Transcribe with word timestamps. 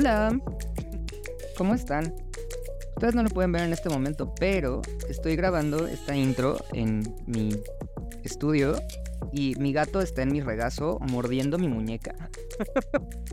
Hola, 0.00 0.40
¿cómo 1.58 1.74
están? 1.74 2.14
Ustedes 2.96 3.14
no 3.14 3.22
lo 3.22 3.28
pueden 3.28 3.52
ver 3.52 3.64
en 3.64 3.74
este 3.74 3.90
momento, 3.90 4.34
pero 4.34 4.80
estoy 5.10 5.36
grabando 5.36 5.86
esta 5.86 6.16
intro 6.16 6.56
en 6.72 7.02
mi 7.26 7.54
estudio 8.24 8.76
y 9.30 9.56
mi 9.56 9.74
gato 9.74 10.00
está 10.00 10.22
en 10.22 10.32
mi 10.32 10.40
regazo 10.40 10.98
mordiendo 11.00 11.58
mi 11.58 11.68
muñeca. 11.68 12.14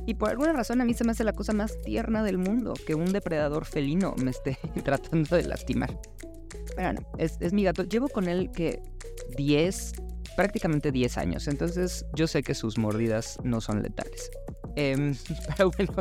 y 0.05 0.15
por 0.15 0.31
alguna 0.31 0.51
razón 0.51 0.81
a 0.81 0.83
mí 0.83 0.93
se 0.93 1.05
me 1.05 1.11
hace 1.11 1.23
la 1.23 1.31
cosa 1.31 1.53
más 1.53 1.71
tierna 1.85 2.21
del 2.21 2.37
mundo 2.37 2.73
que 2.85 2.95
un 2.95 3.13
depredador 3.13 3.63
felino 3.63 4.13
me 4.21 4.31
esté 4.31 4.57
tratando 4.83 5.37
de 5.37 5.43
lastimar. 5.43 5.97
Pero 6.75 6.91
no, 6.91 6.99
es, 7.17 7.37
es 7.39 7.53
mi 7.53 7.63
gato. 7.63 7.83
Llevo 7.83 8.09
con 8.09 8.27
él 8.27 8.51
que 8.51 8.81
10, 9.37 9.93
prácticamente 10.35 10.91
10 10.91 11.17
años, 11.17 11.47
entonces 11.47 12.05
yo 12.13 12.27
sé 12.27 12.43
que 12.43 12.53
sus 12.53 12.77
mordidas 12.77 13.37
no 13.41 13.61
son 13.61 13.81
letales. 13.83 14.29
Em, 14.77 15.15
pero 15.57 15.71
bueno, 15.71 15.93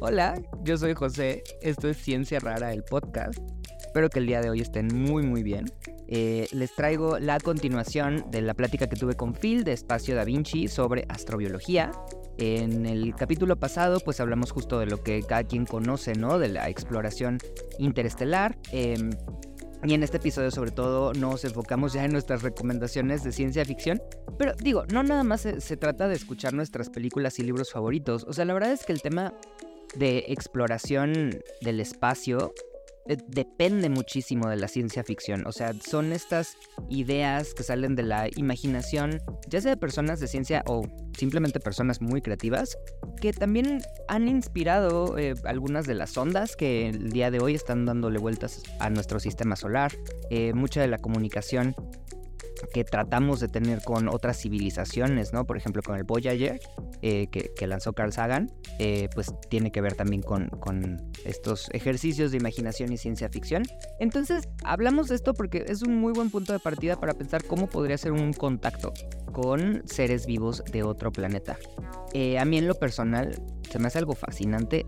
hola, 0.00 0.40
yo 0.62 0.76
soy 0.76 0.94
José, 0.94 1.42
esto 1.62 1.88
es 1.88 1.96
Ciencia 1.96 2.38
Rara, 2.40 2.72
el 2.72 2.82
podcast. 2.82 3.38
Espero 3.78 4.08
que 4.10 4.18
el 4.18 4.26
día 4.26 4.40
de 4.40 4.50
hoy 4.50 4.60
estén 4.60 4.88
muy 4.88 5.22
muy 5.22 5.42
bien. 5.42 5.66
Eh, 6.08 6.46
les 6.52 6.74
traigo 6.74 7.18
la 7.18 7.40
continuación 7.40 8.24
de 8.30 8.42
la 8.42 8.54
plática 8.54 8.88
que 8.88 8.96
tuve 8.96 9.14
con 9.14 9.34
Phil 9.34 9.64
de 9.64 9.72
Espacio 9.72 10.14
Da 10.14 10.24
Vinci 10.24 10.68
sobre 10.68 11.04
astrobiología. 11.08 11.90
En 12.38 12.86
el 12.86 13.14
capítulo 13.14 13.56
pasado 13.56 14.00
pues 14.00 14.20
hablamos 14.20 14.52
justo 14.52 14.78
de 14.78 14.86
lo 14.86 15.02
que 15.02 15.22
cada 15.22 15.44
quien 15.44 15.64
conoce, 15.64 16.14
¿no? 16.14 16.38
De 16.38 16.48
la 16.48 16.68
exploración 16.68 17.38
interestelar. 17.78 18.58
Em, 18.72 19.10
y 19.84 19.94
en 19.94 20.02
este 20.02 20.16
episodio 20.16 20.50
sobre 20.50 20.70
todo 20.70 21.12
nos 21.14 21.44
enfocamos 21.44 21.92
ya 21.92 22.04
en 22.04 22.12
nuestras 22.12 22.42
recomendaciones 22.42 23.22
de 23.22 23.32
ciencia 23.32 23.64
ficción. 23.64 24.02
Pero 24.38 24.54
digo, 24.56 24.84
no 24.92 25.02
nada 25.02 25.24
más 25.24 25.42
se, 25.42 25.76
trata 25.76 26.08
de 26.08 26.16
escuchar 26.16 26.52
nuestras 26.52 26.90
películas 26.90 27.38
y 27.38 27.44
libros 27.44 27.72
favoritos. 27.72 28.24
O 28.28 28.32
sea, 28.32 28.44
la 28.44 28.54
verdad 28.54 28.72
es 28.72 28.84
que 28.84 28.92
el 28.92 29.00
tema 29.00 29.32
de 29.94 30.24
exploración 30.28 31.40
del 31.60 31.80
espacio 31.80 32.52
eh, 33.08 33.16
depende 33.28 33.88
muchísimo 33.88 34.48
de 34.48 34.56
la 34.56 34.68
ciencia 34.68 35.04
ficción. 35.04 35.46
O 35.46 35.52
sea, 35.52 35.72
son 35.74 36.12
estas 36.12 36.56
ideas 36.88 37.54
que 37.54 37.62
salen 37.62 37.94
de 37.94 38.02
la 38.02 38.28
imaginación, 38.36 39.20
ya 39.48 39.60
sea 39.60 39.70
de 39.72 39.76
personas 39.76 40.18
de 40.20 40.26
ciencia 40.26 40.62
o 40.66 40.82
simplemente 41.16 41.60
personas 41.60 42.00
muy 42.00 42.20
creativas, 42.20 42.76
que 43.20 43.32
también 43.32 43.80
han 44.08 44.28
inspirado 44.28 45.16
eh, 45.18 45.34
algunas 45.44 45.86
de 45.86 45.94
las 45.94 46.16
ondas 46.16 46.56
que 46.56 46.88
el 46.88 47.10
día 47.10 47.30
de 47.30 47.40
hoy 47.40 47.54
están 47.54 47.86
dándole 47.86 48.18
vueltas 48.18 48.62
a 48.80 48.90
nuestro 48.90 49.20
sistema 49.20 49.56
solar. 49.56 49.92
Eh, 50.30 50.52
mucha 50.52 50.80
de 50.80 50.88
la 50.88 50.98
comunicación 50.98 51.74
que 52.72 52.84
tratamos 52.84 53.40
de 53.40 53.48
tener 53.48 53.82
con 53.82 54.08
otras 54.08 54.40
civilizaciones, 54.40 55.32
¿no? 55.32 55.46
Por 55.46 55.56
ejemplo, 55.56 55.82
con 55.82 55.96
el 55.96 56.04
Voyager 56.04 56.60
eh, 57.02 57.28
que, 57.28 57.66
lanzó 57.66 57.92
Carl 57.92 58.12
Sagan, 58.12 58.50
eh, 58.78 59.08
pues 59.14 59.32
tiene 59.48 59.72
que 59.72 59.80
ver 59.80 59.94
también 59.94 60.22
con, 60.22 60.48
con, 60.48 61.12
estos 61.24 61.68
ejercicios 61.72 62.30
de 62.30 62.36
imaginación 62.36 62.92
y 62.92 62.98
ciencia 62.98 63.28
ficción. 63.28 63.64
Entonces, 63.98 64.48
hablamos 64.62 65.08
de 65.08 65.16
esto 65.16 65.34
porque 65.34 65.64
es 65.66 65.82
un 65.82 65.98
muy 66.00 66.12
buen 66.12 66.30
punto 66.30 66.52
de 66.52 66.60
partida 66.60 67.00
para 67.00 67.14
pensar 67.14 67.44
cómo 67.44 67.68
podría 67.68 67.98
ser 67.98 68.12
un 68.12 68.32
contacto 68.32 68.92
con 69.32 69.82
seres 69.86 70.24
vivos 70.24 70.62
de 70.70 70.82
otro 70.82 71.12
planeta. 71.12 71.58
Eh, 72.14 72.38
a 72.38 72.44
mí 72.44 72.58
en 72.58 72.68
lo 72.68 72.74
personal 72.74 73.42
se 73.70 73.78
me 73.78 73.88
hace 73.88 73.98
algo 73.98 74.14
fascinante. 74.14 74.86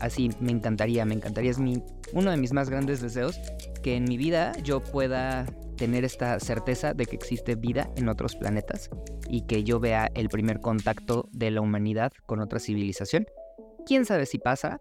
Así 0.00 0.30
me 0.40 0.52
encantaría, 0.52 1.04
me 1.04 1.14
encantaría, 1.14 1.50
es 1.50 1.58
mi, 1.58 1.82
uno 2.12 2.30
de 2.30 2.36
mis 2.36 2.52
más 2.52 2.70
grandes 2.70 3.02
deseos, 3.02 3.38
que 3.82 3.96
en 3.96 4.04
mi 4.04 4.16
vida 4.16 4.52
yo 4.62 4.80
pueda 4.80 5.44
tener 5.80 6.04
esta 6.04 6.38
certeza 6.40 6.92
de 6.92 7.06
que 7.06 7.16
existe 7.16 7.54
vida 7.54 7.90
en 7.96 8.10
otros 8.10 8.36
planetas 8.36 8.90
y 9.30 9.46
que 9.46 9.64
yo 9.64 9.80
vea 9.80 10.10
el 10.14 10.28
primer 10.28 10.60
contacto 10.60 11.30
de 11.32 11.50
la 11.50 11.62
humanidad 11.62 12.12
con 12.26 12.40
otra 12.40 12.60
civilización. 12.60 13.24
¿Quién 13.86 14.04
sabe 14.04 14.26
si 14.26 14.38
pasa? 14.38 14.78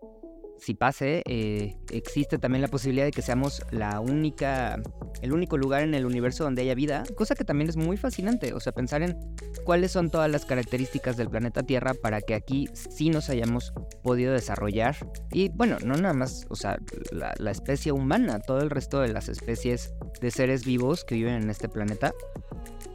Si 0.60 0.74
pase, 0.74 1.24
eh, 1.26 1.78
existe 1.92 2.38
también 2.38 2.62
la 2.62 2.68
posibilidad 2.68 3.06
de 3.06 3.12
que 3.12 3.22
seamos 3.22 3.62
la 3.72 4.00
única, 4.00 4.82
el 5.22 5.34
único 5.34 5.58
lugar 5.58 5.84
en 5.84 5.94
el 5.94 6.06
universo 6.06 6.44
donde 6.44 6.62
haya 6.62 6.76
vida, 6.76 7.04
cosa 7.16 7.36
que 7.36 7.44
también 7.44 7.70
es 7.70 7.78
muy 7.78 7.98
fascinante, 7.98 8.54
o 8.54 8.60
sea, 8.60 8.74
pensar 8.74 9.02
en 9.02 9.18
cuáles 9.66 9.92
son 9.92 10.10
todas 10.10 10.30
las 10.30 10.46
características 10.46 11.18
del 11.18 11.30
planeta 11.30 11.64
Tierra 11.64 11.94
para 11.94 12.22
que 12.22 12.36
aquí 12.36 12.68
sí 12.74 13.10
nos 13.10 13.30
hayamos 13.30 13.74
podido 14.04 14.34
desarrollar. 14.34 14.96
Y 15.32 15.50
bueno, 15.50 15.78
no 15.84 15.96
nada 15.96 16.14
más, 16.14 16.46
o 16.50 16.56
sea, 16.56 16.78
la, 17.12 17.34
la 17.38 17.52
especie 17.52 17.92
humana, 17.92 18.40
todo 18.40 18.62
el 18.62 18.70
resto 18.70 19.00
de 19.00 19.10
las 19.10 19.30
especies 19.30 19.94
de 20.22 20.32
seres 20.32 20.66
vivos 20.66 21.06
que 21.06 21.16
viven 21.16 21.36
en 21.36 21.50
este 21.50 21.70
planeta, 21.70 22.14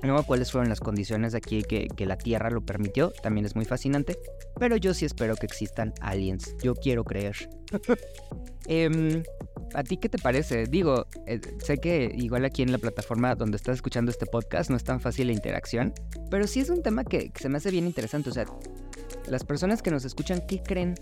no 0.04 0.22
cuáles 0.22 0.52
fueron 0.52 0.68
las 0.68 0.80
condiciones 0.80 1.34
aquí 1.34 1.62
que, 1.62 1.88
que, 1.88 2.06
la 2.06 2.16
Tierra 2.16 2.50
lo 2.50 2.60
permitió, 2.60 3.10
también 3.22 3.46
es 3.46 3.56
muy 3.56 3.64
fascinante, 3.64 4.18
pero 4.58 4.76
yo 4.76 4.94
sí 4.94 5.04
espero 5.04 5.36
que 5.36 5.46
existan 5.46 5.92
aliens, 6.00 6.54
yo 6.62 6.74
quiero 6.74 7.04
creer. 7.04 7.48
Em, 8.66 9.22
¿A 9.74 9.82
ti 9.82 9.98
qué 9.98 10.08
te 10.08 10.16
parece? 10.16 10.66
Digo, 10.66 11.06
eh, 11.26 11.38
sé 11.58 11.76
que 11.76 12.10
igual 12.16 12.46
aquí 12.46 12.62
en 12.62 12.72
la 12.72 12.78
plataforma 12.78 13.34
donde 13.34 13.56
estás 13.56 13.74
escuchando 13.74 14.10
este 14.10 14.24
podcast 14.24 14.70
no 14.70 14.76
es 14.76 14.84
tan 14.84 15.00
fácil 15.00 15.26
la 15.26 15.34
interacción, 15.34 15.92
pero 16.30 16.46
sí 16.46 16.60
es 16.60 16.70
un 16.70 16.82
tema 16.82 17.04
que, 17.04 17.30
se 17.38 17.50
me 17.50 17.58
hace 17.58 17.70
bien 17.70 17.84
interesante, 17.84 18.30
o 18.30 18.32
sea, 18.32 18.46
las 19.28 19.44
personas 19.44 19.82
que 19.82 19.90
nos 19.90 20.04
escuchan, 20.04 20.42
¿qué 20.46 20.62
creen 20.62 20.94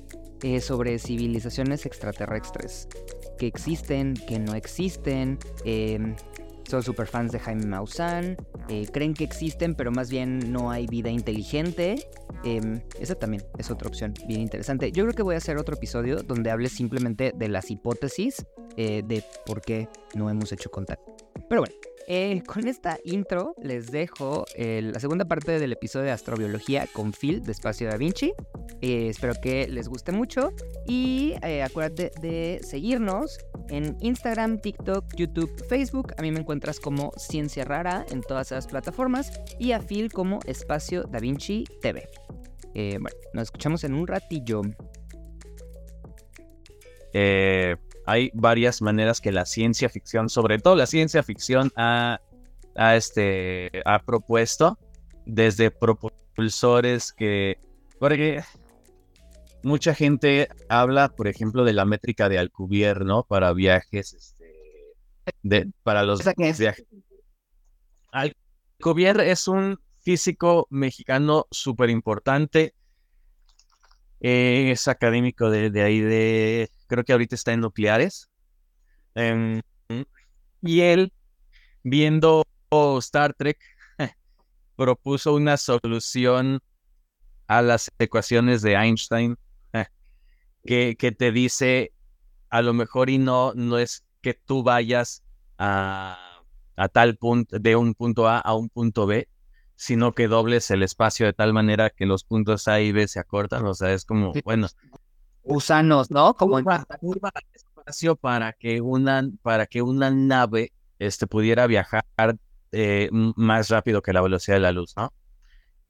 eh, 0.42 0.60
sobre 0.60 0.98
civilizaciones 0.98 1.86
extraterrestres? 1.86 2.88
¿Que 3.38 3.46
existen? 3.46 4.14
¿Que 4.14 4.38
no 4.38 4.54
existen? 4.54 5.38
Eh, 5.64 6.16
son 6.72 6.82
super 6.82 7.06
fans 7.06 7.32
de 7.32 7.38
Jaime 7.38 7.66
Maussan, 7.66 8.34
eh, 8.70 8.86
creen 8.90 9.12
que 9.12 9.24
existen, 9.24 9.74
pero 9.74 9.92
más 9.92 10.08
bien 10.08 10.50
no 10.50 10.70
hay 10.70 10.86
vida 10.86 11.10
inteligente. 11.10 12.08
Em, 12.44 12.80
esa 12.98 13.14
también 13.14 13.44
es 13.58 13.70
otra 13.70 13.88
opción 13.88 14.14
bien 14.26 14.40
interesante. 14.40 14.90
Yo 14.90 15.04
creo 15.04 15.14
que 15.14 15.22
voy 15.22 15.34
a 15.34 15.38
hacer 15.38 15.58
otro 15.58 15.76
episodio 15.76 16.22
donde 16.22 16.50
hable 16.50 16.70
simplemente 16.70 17.34
de 17.36 17.48
las 17.48 17.70
hipótesis 17.70 18.46
eh, 18.78 19.02
de 19.06 19.22
por 19.44 19.60
qué 19.60 19.86
no 20.14 20.30
hemos 20.30 20.50
hecho 20.50 20.70
contacto. 20.70 21.14
Pero 21.46 21.60
bueno, 21.60 21.74
eh, 22.06 22.42
con 22.46 22.68
esta 22.68 22.98
intro 23.04 23.54
les 23.62 23.90
dejo 23.90 24.44
la 24.56 24.98
segunda 25.00 25.24
parte 25.24 25.58
del 25.58 25.72
episodio 25.72 26.06
de 26.06 26.12
astrobiología 26.12 26.86
con 26.92 27.12
Phil 27.12 27.42
de 27.42 27.52
Espacio 27.52 27.88
Da 27.88 27.96
Vinci. 27.96 28.32
espero 28.80 29.34
que 29.42 29.68
les 29.68 29.88
guste 29.88 30.12
mucho 30.12 30.52
y 30.86 31.34
acuérdate 31.62 32.12
de 32.20 32.60
seguirnos 32.62 33.38
en 33.68 33.96
Instagram, 34.00 34.60
TikTok, 34.60 35.14
YouTube, 35.16 35.50
Facebook. 35.68 36.12
A 36.18 36.22
mí 36.22 36.30
me 36.30 36.40
encuentras 36.40 36.78
como 36.80 37.12
Ciencia 37.16 37.64
Rara 37.64 38.04
en 38.10 38.20
todas 38.22 38.52
esas 38.52 38.66
plataformas 38.66 39.32
y 39.58 39.72
a 39.72 39.80
Phil 39.80 40.12
como 40.12 40.40
Espacio 40.46 41.04
Da 41.04 41.18
Vinci 41.18 41.64
TV. 41.80 42.08
Eh, 42.74 42.98
bueno, 43.00 43.16
nos 43.34 43.44
escuchamos 43.44 43.84
en 43.84 43.94
un 43.94 44.06
ratillo. 44.06 44.62
Eh, 47.12 47.76
hay 48.06 48.30
varias 48.34 48.82
maneras 48.82 49.20
que 49.20 49.32
la 49.32 49.46
ciencia 49.46 49.88
ficción, 49.88 50.28
sobre 50.28 50.58
todo 50.58 50.76
la 50.76 50.86
ciencia 50.86 51.22
ficción, 51.22 51.70
ha, 51.76 52.20
este, 52.94 53.70
ha 53.84 54.00
propuesto 54.00 54.78
desde 55.26 55.70
propulsores 55.70 57.12
que... 57.12 57.58
Porque 57.98 58.42
mucha 59.62 59.94
gente 59.94 60.48
habla, 60.68 61.08
por 61.08 61.28
ejemplo, 61.28 61.64
de 61.64 61.72
la 61.72 61.84
métrica 61.84 62.28
de 62.28 62.38
Alcubierre, 62.38 63.04
¿no? 63.04 63.22
Para 63.24 63.52
viajes, 63.52 64.12
este, 64.14 64.52
de, 65.42 65.70
para 65.82 66.02
los 66.02 66.22
viajes. 66.58 66.84
Alcubierre 68.10 69.30
es 69.30 69.46
un 69.48 69.78
físico 70.02 70.66
mexicano 70.70 71.46
súper 71.50 71.90
importante. 71.90 72.74
Eh, 74.20 74.70
es 74.70 74.86
académico 74.88 75.50
de, 75.50 75.82
ahí 75.82 76.00
de, 76.00 76.70
creo 76.92 77.04
que 77.04 77.12
ahorita 77.12 77.34
está 77.34 77.54
en 77.54 77.60
nucleares. 77.60 78.28
Em, 79.14 79.62
y 80.60 80.80
él, 80.82 81.10
viendo 81.82 82.44
Star 82.98 83.32
Trek, 83.32 83.58
propuso 84.76 85.34
una 85.34 85.56
solución 85.56 86.60
a 87.46 87.62
las 87.62 87.90
ecuaciones 87.98 88.60
de 88.60 88.74
Einstein 88.74 89.38
que, 90.66 91.14
te 91.16 91.32
dice, 91.32 91.92
a 92.50 92.60
lo 92.60 92.74
mejor 92.74 93.08
y 93.08 93.16
no, 93.16 93.54
no 93.54 93.78
es 93.78 94.04
que 94.20 94.34
tú 94.34 94.62
vayas 94.62 95.24
a, 95.56 96.42
a 96.76 96.88
tal 96.88 97.16
punto, 97.16 97.58
de 97.58 97.74
un 97.74 97.94
punto 97.94 98.28
A 98.28 98.38
a 98.38 98.54
un 98.54 98.68
punto 98.68 99.06
B, 99.06 99.28
sino 99.76 100.12
que 100.12 100.28
dobles 100.28 100.70
el 100.70 100.82
espacio 100.82 101.24
de 101.24 101.32
tal 101.32 101.54
manera 101.54 101.88
que 101.88 102.04
los 102.04 102.24
puntos 102.24 102.68
A 102.68 102.82
y 102.82 102.92
B 102.92 103.08
se 103.08 103.18
acortan, 103.18 103.64
o 103.64 103.72
sea, 103.72 103.94
es 103.94 104.04
como, 104.04 104.34
bueno. 104.44 104.68
Gusanos, 105.44 106.10
¿no? 106.10 106.34
Como 106.34 106.58
espacio 106.58 108.16
para 108.16 108.52
que 108.52 108.80
una, 108.80 109.28
para 109.42 109.66
que 109.66 109.82
una 109.82 110.10
nave 110.10 110.72
este, 110.98 111.26
pudiera 111.26 111.66
viajar 111.66 112.04
eh, 112.70 113.08
más 113.10 113.68
rápido 113.68 114.02
que 114.02 114.12
la 114.12 114.22
velocidad 114.22 114.56
de 114.56 114.60
la 114.60 114.72
luz, 114.72 114.94
¿no? 114.96 115.12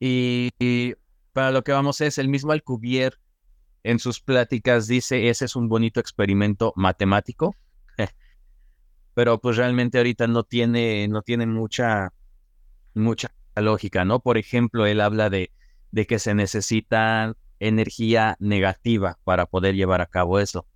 Y, 0.01 0.51
y, 0.59 0.95
para 1.33 1.51
lo 1.51 1.63
que 1.63 1.73
vamos 1.73 2.01
es 2.01 2.19
el 2.19 2.29
mismo 2.29 2.53
Alcubierre 2.53 3.19
en 3.85 3.99
sus 3.99 4.21
pláticas 4.21 4.87
dice, 4.87 5.29
ese 5.29 5.45
es 5.45 5.57
un 5.57 5.69
bonito 5.69 6.01
experimento 6.01 6.73
matemático, 6.77 7.57
pero 9.15 9.41
pues 9.41 9.57
realmente 9.57 9.99
ahorita 9.99 10.27
no 10.27 10.45
tiene, 10.45 11.09
no 11.09 11.23
tiene 11.23 11.47
mucha, 11.47 12.13
mucha 12.95 13.33
lógica, 13.57 14.05
¿no? 14.05 14.21
Por 14.21 14.39
ejemplo, 14.39 14.87
él 14.87 15.01
habla 15.01 15.31
de, 15.31 15.51
de 15.91 16.07
que 16.07 16.19
se 16.19 16.35
necesitan 16.35 17.37
energía 17.67 18.37
negativa 18.39 19.19
para 19.25 19.47
poder 19.47 19.75
llevar 19.75 20.01
a 20.01 20.07
cabo 20.07 20.39
eso. 20.39 20.67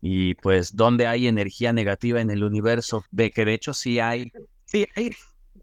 Y 0.00 0.34
pues, 0.34 0.76
¿dónde 0.76 1.06
hay 1.06 1.26
energía 1.26 1.72
negativa 1.72 2.20
en 2.20 2.30
el 2.30 2.44
universo? 2.44 3.04
De 3.10 3.30
que 3.30 3.44
de 3.44 3.54
hecho 3.54 3.74
sí 3.74 3.98
hay, 3.98 4.30
sí 4.64 4.86
hay, 4.94 5.12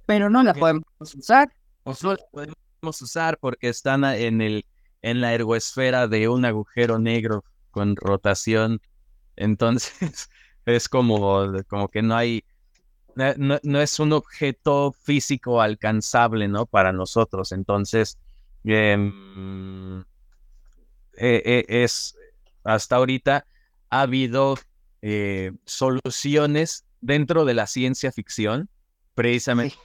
pero 0.05 0.29
no 0.29 0.43
la 0.43 0.53
podemos 0.53 0.85
usar. 0.99 1.53
O 1.83 1.93
no 2.01 2.11
la 2.13 2.25
podemos 2.31 3.01
usar 3.01 3.37
porque 3.39 3.69
están 3.69 4.03
en 4.03 4.41
el 4.41 4.65
en 5.03 5.21
la 5.21 5.33
ergoesfera 5.33 6.07
de 6.07 6.27
un 6.29 6.45
agujero 6.45 6.97
negro 6.97 7.43
con 7.69 7.95
rotación. 7.95 8.81
Entonces, 9.35 10.29
es 10.65 10.89
como, 10.89 11.51
como 11.67 11.89
que 11.89 12.01
no 12.01 12.15
hay, 12.15 12.43
no, 13.15 13.81
es 13.81 13.99
un 13.99 14.13
objeto 14.13 14.93
físico 14.93 15.61
alcanzable, 15.61 16.47
¿no? 16.47 16.65
Para 16.65 16.93
nosotros. 16.93 17.51
Entonces, 17.51 18.17
em, 18.63 20.03
e, 21.17 21.65
e, 21.67 21.83
es, 21.83 22.15
hasta 22.63 22.95
ahorita 22.95 23.45
ha 23.89 24.01
habido 24.01 24.57
eh, 25.01 25.51
soluciones 25.65 26.85
dentro 27.01 27.45
de 27.45 27.53
la 27.53 27.67
ciencia 27.67 28.11
ficción, 28.11 28.69
precisamente, 29.15 29.77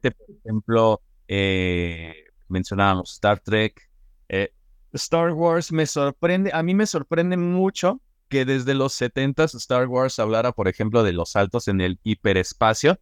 por 0.00 0.36
ejemplo, 0.44 1.02
eh, 1.28 2.14
mencionábamos 2.48 3.12
Star 3.12 3.40
Trek, 3.40 3.88
eh, 4.28 4.52
Star 4.92 5.32
Wars 5.32 5.72
me 5.72 5.86
sorprende, 5.86 6.50
a 6.52 6.62
mí 6.62 6.74
me 6.74 6.86
sorprende 6.86 7.36
mucho 7.36 8.00
que 8.28 8.44
desde 8.44 8.74
los 8.74 8.94
70 8.94 9.44
Star 9.44 9.86
Wars 9.88 10.18
hablara, 10.18 10.52
por 10.52 10.68
ejemplo, 10.68 11.02
de 11.02 11.12
los 11.12 11.32
saltos 11.32 11.68
en 11.68 11.80
el 11.80 11.98
hiperespacio, 12.02 12.98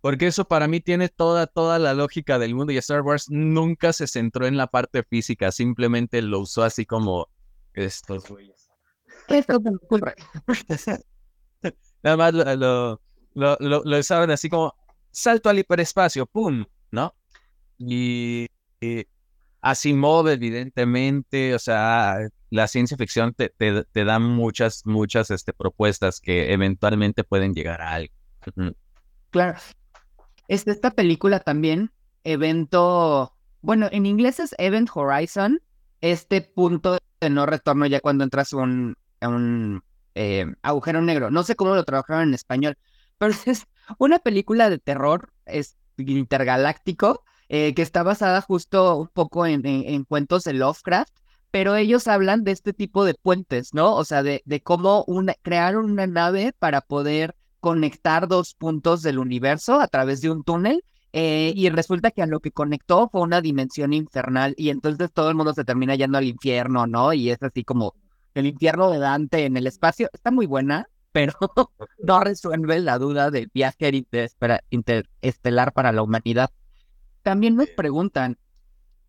porque 0.00 0.26
eso 0.26 0.46
para 0.46 0.68
mí 0.68 0.80
tiene 0.80 1.08
toda, 1.08 1.46
toda 1.46 1.78
la 1.78 1.94
lógica 1.94 2.38
del 2.38 2.54
mundo 2.54 2.72
y 2.72 2.78
Star 2.78 3.02
Wars 3.02 3.26
nunca 3.30 3.92
se 3.92 4.06
centró 4.06 4.46
en 4.46 4.56
la 4.56 4.66
parte 4.66 5.02
física, 5.02 5.52
simplemente 5.52 6.22
lo 6.22 6.40
usó 6.40 6.62
así 6.62 6.86
como 6.86 7.28
estos 7.74 8.28
güeyes. 8.28 8.70
Nada 12.02 12.16
más 12.16 12.34
lo, 12.34 13.00
lo, 13.34 13.56
lo, 13.60 13.98
usaban 13.98 14.30
así 14.30 14.48
como 14.48 14.74
salto 15.10 15.48
al 15.48 15.58
hiperespacio, 15.58 16.26
¡pum! 16.26 16.64
¿No? 16.90 17.14
Y, 17.78 18.48
y 18.80 19.06
Asimov, 19.60 20.28
evidentemente, 20.28 21.54
o 21.54 21.58
sea, 21.58 22.18
la 22.50 22.66
ciencia 22.66 22.96
ficción 22.96 23.34
te, 23.34 23.50
te, 23.50 24.04
da 24.04 24.18
muchas, 24.18 24.84
muchas 24.86 25.30
este, 25.30 25.52
propuestas 25.52 26.20
que 26.20 26.52
eventualmente 26.52 27.24
pueden 27.24 27.54
llegar 27.54 27.80
a 27.82 27.94
algo. 27.94 28.14
Claro. 29.30 29.58
Este, 30.50 30.72
esta 30.72 30.90
película 30.90 31.38
también, 31.38 31.92
evento, 32.24 33.36
bueno, 33.62 33.88
en 33.92 34.04
inglés 34.04 34.40
es 34.40 34.52
Event 34.58 34.90
Horizon, 34.92 35.60
este 36.00 36.40
punto 36.40 36.98
de 37.20 37.30
no 37.30 37.46
retorno 37.46 37.86
ya 37.86 38.00
cuando 38.00 38.24
entras 38.24 38.52
a 38.52 38.56
un, 38.56 38.96
un 39.22 39.84
eh, 40.16 40.46
agujero 40.62 41.02
negro. 41.02 41.30
No 41.30 41.44
sé 41.44 41.54
cómo 41.54 41.76
lo 41.76 41.84
trabajaron 41.84 42.24
en 42.24 42.34
español, 42.34 42.76
pero 43.18 43.32
es 43.46 43.68
una 43.98 44.18
película 44.18 44.68
de 44.68 44.80
terror 44.80 45.32
es 45.46 45.76
intergaláctico 45.98 47.22
eh, 47.48 47.72
que 47.72 47.82
está 47.82 48.02
basada 48.02 48.40
justo 48.40 48.96
un 48.96 49.08
poco 49.08 49.46
en, 49.46 50.04
cuentos 50.04 50.42
de 50.42 50.54
Lovecraft, 50.54 51.14
pero 51.52 51.76
ellos 51.76 52.08
hablan 52.08 52.42
de 52.42 52.50
este 52.50 52.72
tipo 52.72 53.04
de 53.04 53.14
puentes, 53.14 53.72
¿no? 53.72 53.94
O 53.94 54.04
sea, 54.04 54.24
de, 54.24 54.42
de 54.46 54.60
cómo 54.60 55.04
una, 55.06 55.34
crear 55.42 55.76
una 55.76 56.08
nave 56.08 56.52
para 56.58 56.80
poder 56.80 57.36
conectar 57.60 58.26
dos 58.28 58.54
puntos 58.54 59.02
del 59.02 59.18
universo 59.18 59.80
a 59.80 59.88
través 59.88 60.20
de 60.20 60.30
un 60.30 60.42
túnel. 60.42 60.84
Eh, 61.12 61.52
y 61.56 61.68
resulta 61.70 62.12
que 62.12 62.22
a 62.22 62.26
lo 62.26 62.40
que 62.40 62.52
conectó 62.52 63.08
fue 63.08 63.22
una 63.22 63.40
dimensión 63.40 63.92
infernal 63.92 64.54
y 64.56 64.70
entonces 64.70 65.10
todo 65.12 65.28
el 65.28 65.34
mundo 65.34 65.52
se 65.54 65.64
termina 65.64 65.96
yendo 65.96 66.18
al 66.18 66.24
infierno, 66.24 66.86
¿no? 66.86 67.12
Y 67.12 67.30
es 67.30 67.42
así 67.42 67.64
como 67.64 67.94
el 68.34 68.46
infierno 68.46 68.90
de 68.90 68.98
Dante 68.98 69.44
en 69.44 69.56
el 69.56 69.66
espacio. 69.66 70.08
Está 70.12 70.30
muy 70.30 70.46
buena, 70.46 70.86
pero 71.10 71.32
no 71.98 72.20
resuelve 72.20 72.78
la 72.78 72.98
duda 72.98 73.32
del 73.32 73.50
viaje 73.52 74.06
interestelar 74.70 75.72
para 75.72 75.90
la 75.90 76.02
humanidad 76.02 76.50
también 77.22 77.56
nos 77.56 77.68
preguntan, 77.70 78.38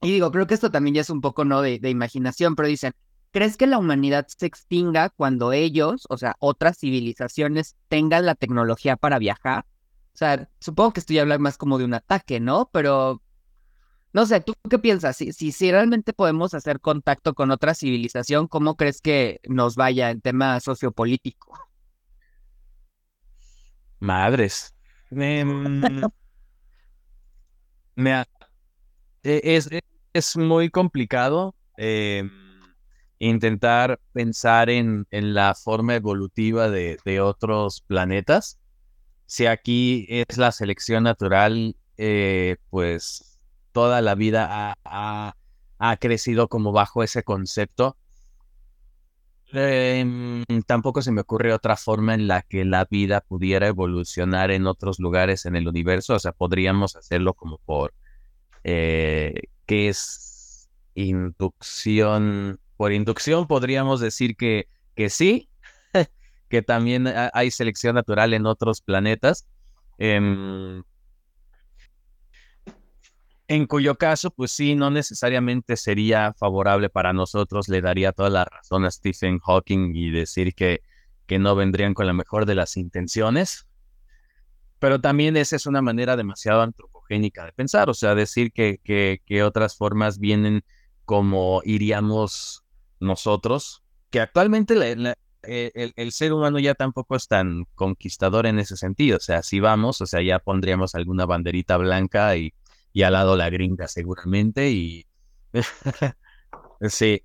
y 0.02 0.12
digo, 0.12 0.32
creo 0.32 0.48
que 0.48 0.54
esto 0.54 0.72
también 0.72 0.96
ya 0.96 1.02
es 1.02 1.10
un 1.10 1.22
poco, 1.22 1.46
¿no? 1.46 1.62
De, 1.62 1.80
de, 1.80 1.90
imaginación, 1.90 2.56
pero 2.56 2.68
dicen, 2.68 2.94
¿crees 3.32 3.58
que 3.58 3.68
la 3.68 3.78
humanidad 3.78 4.28
se 4.28 4.46
extinga 4.46 5.10
cuando 5.10 5.54
ellos, 5.54 6.06
o 6.10 6.18
sea, 6.18 6.36
otras 6.40 6.78
civilizaciones, 6.78 7.76
tengan 7.88 8.26
la 8.26 8.36
tecnología 8.36 8.98
para 8.98 9.20
viajar? 9.20 9.66
O 10.14 10.18
sea, 10.18 10.50
supongo 10.60 10.94
que 10.94 11.00
estoy 11.00 11.20
hablando 11.20 11.44
más 11.44 11.58
como 11.58 11.78
de 11.78 11.86
un 11.86 11.94
ataque, 11.94 12.40
¿no? 12.40 12.70
Pero, 12.74 13.22
no 14.14 14.26
sé, 14.26 14.42
¿tú 14.42 14.54
qué 14.70 14.78
piensas? 14.78 15.16
Si, 15.16 15.32
si, 15.32 15.52
si 15.52 15.72
realmente 15.72 16.14
podemos 16.14 16.54
hacer 16.54 16.80
contacto 16.82 17.34
con 17.34 17.52
otra 17.52 17.74
civilización, 17.74 18.48
¿cómo 18.48 18.76
crees 18.76 19.02
que 19.02 19.40
nos 19.48 19.76
vaya 19.76 20.12
en 20.12 20.22
tema 20.22 20.60
sociopolítico? 20.60 21.58
Madres. 24.00 24.76
Em, 25.12 25.82
me 27.96 28.26
e, 29.24 29.42
es, 29.44 29.70
es 30.14 30.38
muy 30.38 30.70
complicado 30.70 31.56
em, 31.78 32.30
intentar 33.28 34.00
pensar 34.14 34.70
en, 34.72 35.06
en, 35.12 35.36
la 35.36 35.54
forma 35.54 35.96
evolutiva 35.96 36.70
de, 36.70 36.98
de, 37.06 37.22
otros 37.22 37.82
planetas. 37.82 38.60
Si 39.28 39.46
aquí 39.46 40.08
es 40.10 40.38
la 40.38 40.52
selección 40.52 41.04
natural, 41.04 41.76
eh, 41.98 42.58
pues 42.72 43.40
toda 43.72 44.02
la 44.02 44.16
vida 44.16 44.76
ha, 44.84 45.36
ha, 45.78 45.98
crecido 45.98 46.48
como 46.48 46.72
bajo 46.72 47.04
ese 47.04 47.22
concepto. 47.22 47.96
Em, 49.54 50.44
tampoco 50.66 51.04
se 51.04 51.12
me 51.12 51.22
ocurre 51.22 51.54
otra 51.54 51.78
forma 51.78 52.16
en 52.16 52.28
la 52.28 52.42
que 52.42 52.66
la 52.66 52.86
vida 52.90 53.22
pudiera 53.22 53.68
evolucionar 53.68 54.50
en 54.50 54.66
otros 54.66 55.00
lugares 55.00 55.46
en 55.46 55.56
el 55.56 55.68
universo. 55.68 56.16
O 56.16 56.20
sea, 56.20 56.32
podríamos 56.32 56.96
hacerlo 56.96 57.36
como 57.36 57.60
por, 57.60 57.94
eh, 58.64 59.44
¿qué 59.68 59.90
es 59.90 60.70
inducción? 60.96 62.60
Por 62.82 62.94
inducción 62.94 63.46
podríamos 63.46 64.00
decir 64.00 64.36
que, 64.36 64.68
que 64.96 65.12
sí, 65.12 65.48
que 66.50 66.64
también 66.64 67.06
hay 67.32 67.52
selección 67.52 67.94
natural 67.94 68.34
en 68.34 68.48
otros 68.48 68.82
planetas. 68.82 69.46
Em, 70.00 70.82
en 73.48 73.68
cuyo 73.68 74.00
caso, 74.00 74.32
pues 74.32 74.52
sí, 74.52 74.74
no 74.74 74.90
necesariamente 74.90 75.78
sería 75.78 76.34
favorable 76.34 76.90
para 76.90 77.14
nosotros, 77.14 77.70
le 77.70 77.82
daría 77.82 78.14
toda 78.14 78.32
la 78.32 78.46
razón 78.46 78.84
a 78.86 78.90
Stephen 78.90 79.38
Hawking 79.38 79.94
y 79.94 80.10
decir 80.10 80.56
que, 80.56 80.82
que 81.28 81.38
no 81.38 81.56
vendrían 81.56 81.94
con 81.94 82.08
la 82.08 82.14
mejor 82.14 82.48
de 82.48 82.56
las 82.56 82.78
intenciones, 82.78 83.68
pero 84.80 85.00
también 85.00 85.38
esa 85.38 85.56
es 85.56 85.68
una 85.68 85.84
manera 85.84 86.18
demasiado 86.18 86.64
antropogénica 86.64 87.46
de 87.46 87.54
pensar, 87.54 87.92
o 87.92 87.94
sea, 87.94 88.16
decir 88.16 88.52
que, 88.52 88.80
que, 88.84 89.44
otras 89.44 89.78
formas 89.78 90.18
vienen 90.18 90.64
como 91.06 91.62
iríamos 91.64 92.64
nosotros, 93.02 93.84
que 94.10 94.22
actualmente 94.22 94.76
eh, 95.44 95.72
el, 95.76 95.94
el, 95.96 96.12
ser 96.12 96.32
humano 96.32 96.60
ya 96.60 96.76
tampoco 96.76 97.16
es 97.16 97.28
tan 97.28 97.66
conquistador 97.76 98.46
en 98.46 98.60
ese 98.60 98.78
sentido, 98.78 99.18
o 99.18 99.22
sea, 99.22 99.44
si 99.44 99.60
vamos, 99.60 100.00
o 100.02 100.06
sea, 100.06 100.22
ya 100.22 100.40
pondríamos 100.40 100.96
alguna 100.96 101.26
banderita 101.26 101.78
blanca 101.78 102.38
y 102.38 102.54
y 102.94 103.04
al 103.04 103.14
lado 103.14 103.36
la 103.36 103.50
gringa 103.50 103.88
seguramente 103.88 104.70
y 104.70 105.06
sí. 106.82 107.24